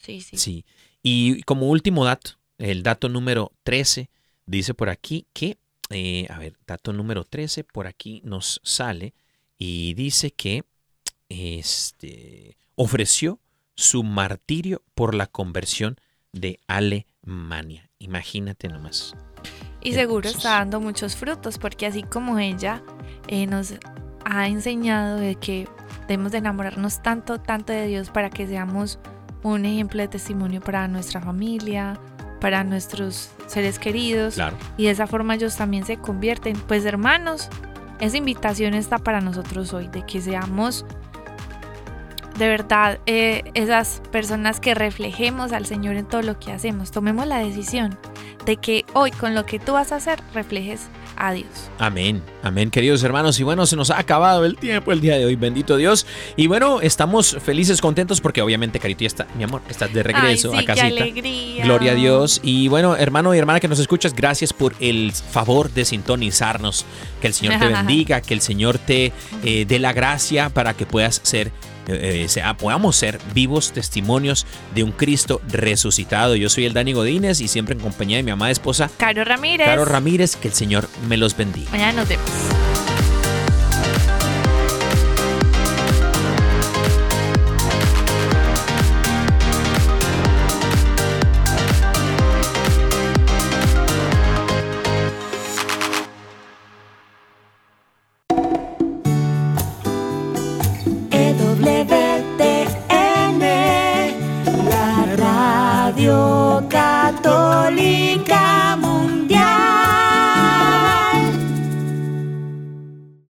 Sí, 0.00 0.20
sí. 0.20 0.36
Sí. 0.36 0.64
Y 1.02 1.42
como 1.42 1.68
último 1.68 2.04
dato, 2.04 2.32
el 2.58 2.82
dato 2.82 3.08
número 3.08 3.52
13, 3.62 4.10
dice 4.46 4.74
por 4.74 4.90
aquí 4.90 5.26
que, 5.32 5.58
eh, 5.90 6.26
a 6.28 6.38
ver, 6.38 6.56
dato 6.66 6.92
número 6.92 7.24
13, 7.24 7.64
por 7.64 7.86
aquí 7.86 8.20
nos 8.24 8.60
sale 8.64 9.14
y 9.56 9.94
dice 9.94 10.30
que 10.30 10.64
este, 11.28 12.56
ofreció 12.74 13.38
su 13.74 14.02
martirio 14.02 14.82
por 14.94 15.14
la 15.14 15.26
conversión 15.26 15.96
de 16.32 16.60
Alemania. 16.66 17.90
Imagínate 17.98 18.68
nomás. 18.68 19.14
Y 19.82 19.94
seguro 19.94 20.28
está 20.28 20.50
dando 20.50 20.80
muchos 20.80 21.16
frutos, 21.16 21.58
porque 21.58 21.86
así 21.86 22.02
como 22.02 22.38
ella 22.38 22.82
eh, 23.28 23.46
nos 23.46 23.74
ha 24.24 24.48
enseñado 24.48 25.18
de 25.18 25.36
que 25.36 25.66
debemos 26.08 26.32
de 26.32 26.38
enamorarnos 26.38 27.02
tanto, 27.02 27.40
tanto 27.40 27.72
de 27.72 27.86
Dios 27.86 28.10
para 28.10 28.28
que 28.28 28.46
seamos 28.46 28.98
un 29.42 29.64
ejemplo 29.64 30.00
de 30.00 30.08
testimonio 30.08 30.60
para 30.60 30.86
nuestra 30.88 31.20
familia, 31.20 31.98
para 32.40 32.64
nuestros 32.64 33.30
seres 33.46 33.78
queridos, 33.78 34.34
Claro. 34.34 34.56
y 34.76 34.84
de 34.84 34.90
esa 34.90 35.06
forma 35.06 35.34
ellos 35.34 35.56
también 35.56 35.84
se 35.84 35.96
convierten. 35.98 36.56
Pues 36.66 36.84
hermanos, 36.84 37.48
esa 38.00 38.16
invitación 38.16 38.74
está 38.74 38.98
para 38.98 39.20
nosotros 39.20 39.72
hoy, 39.74 39.88
de 39.88 40.04
que 40.06 40.20
seamos 40.20 40.84
de 42.38 42.48
verdad 42.48 42.98
eh, 43.04 43.44
esas 43.54 44.00
personas 44.10 44.60
que 44.60 44.74
reflejemos 44.74 45.52
al 45.52 45.66
Señor 45.66 45.96
en 45.96 46.06
todo 46.06 46.22
lo 46.22 46.38
que 46.38 46.52
hacemos. 46.52 46.90
Tomemos 46.90 47.26
la 47.26 47.38
decisión 47.38 47.98
de 48.46 48.56
que 48.56 48.86
hoy 48.94 49.10
con 49.10 49.34
lo 49.34 49.44
que 49.44 49.58
tú 49.58 49.74
vas 49.74 49.92
a 49.92 49.96
hacer 49.96 50.20
reflejes 50.32 50.88
a 51.20 51.32
Dios. 51.32 51.48
Amén, 51.78 52.22
amén, 52.42 52.70
queridos 52.70 53.02
hermanos. 53.02 53.38
Y 53.38 53.42
bueno, 53.42 53.66
se 53.66 53.76
nos 53.76 53.90
ha 53.90 53.98
acabado 53.98 54.44
el 54.44 54.56
tiempo 54.56 54.92
el 54.92 55.00
día 55.00 55.16
de 55.18 55.26
hoy, 55.26 55.36
bendito 55.36 55.76
Dios. 55.76 56.06
Y 56.36 56.46
bueno, 56.46 56.80
estamos 56.80 57.36
felices, 57.42 57.80
contentos 57.80 58.20
porque 58.20 58.42
obviamente 58.42 58.80
Carito 58.80 59.02
ya 59.02 59.06
está, 59.06 59.26
mi 59.36 59.44
amor, 59.44 59.60
estás 59.68 59.92
de 59.92 60.02
regreso 60.02 60.50
Ay, 60.52 60.58
sí, 60.58 60.64
a 60.64 60.66
casita. 60.66 60.88
qué 60.88 61.02
alegría. 61.02 61.64
Gloria 61.64 61.92
a 61.92 61.94
Dios. 61.94 62.40
Y 62.42 62.68
bueno, 62.68 62.96
hermano 62.96 63.34
y 63.34 63.38
hermana 63.38 63.60
que 63.60 63.68
nos 63.68 63.78
escuchas, 63.78 64.14
gracias 64.14 64.52
por 64.52 64.74
el 64.80 65.12
favor 65.12 65.70
de 65.70 65.84
sintonizarnos. 65.84 66.86
Que 67.20 67.26
el 67.26 67.34
Señor 67.34 67.58
te 67.58 67.66
bendiga, 67.72 68.20
que 68.20 68.34
el 68.34 68.40
Señor 68.40 68.78
te 68.78 69.12
eh, 69.44 69.64
dé 69.66 69.78
la 69.78 69.92
gracia 69.92 70.48
para 70.48 70.74
que 70.74 70.86
puedas 70.86 71.20
ser, 71.22 71.52
eh, 71.92 72.28
sea- 72.28 72.56
podamos 72.56 72.96
ser 72.96 73.18
vivos 73.34 73.72
testimonios 73.72 74.46
de 74.74 74.82
un 74.82 74.92
Cristo 74.92 75.40
resucitado. 75.48 76.36
Yo 76.36 76.48
soy 76.48 76.64
el 76.66 76.72
Dani 76.72 76.92
Godínez 76.92 77.40
y 77.40 77.48
siempre 77.48 77.74
en 77.74 77.80
compañía 77.80 78.16
de 78.18 78.22
mi 78.22 78.30
amada 78.30 78.50
esposa, 78.50 78.90
Caro 78.96 79.24
Ramírez. 79.24 79.66
Caro 79.66 79.84
Ramírez. 79.84 80.36
Que 80.36 80.48
el 80.48 80.54
Señor 80.54 80.88
me 81.08 81.16
los 81.16 81.36
bendiga. 81.36 81.70
Mañana 81.70 81.92
nos 81.92 82.08
vemos. 82.08 82.69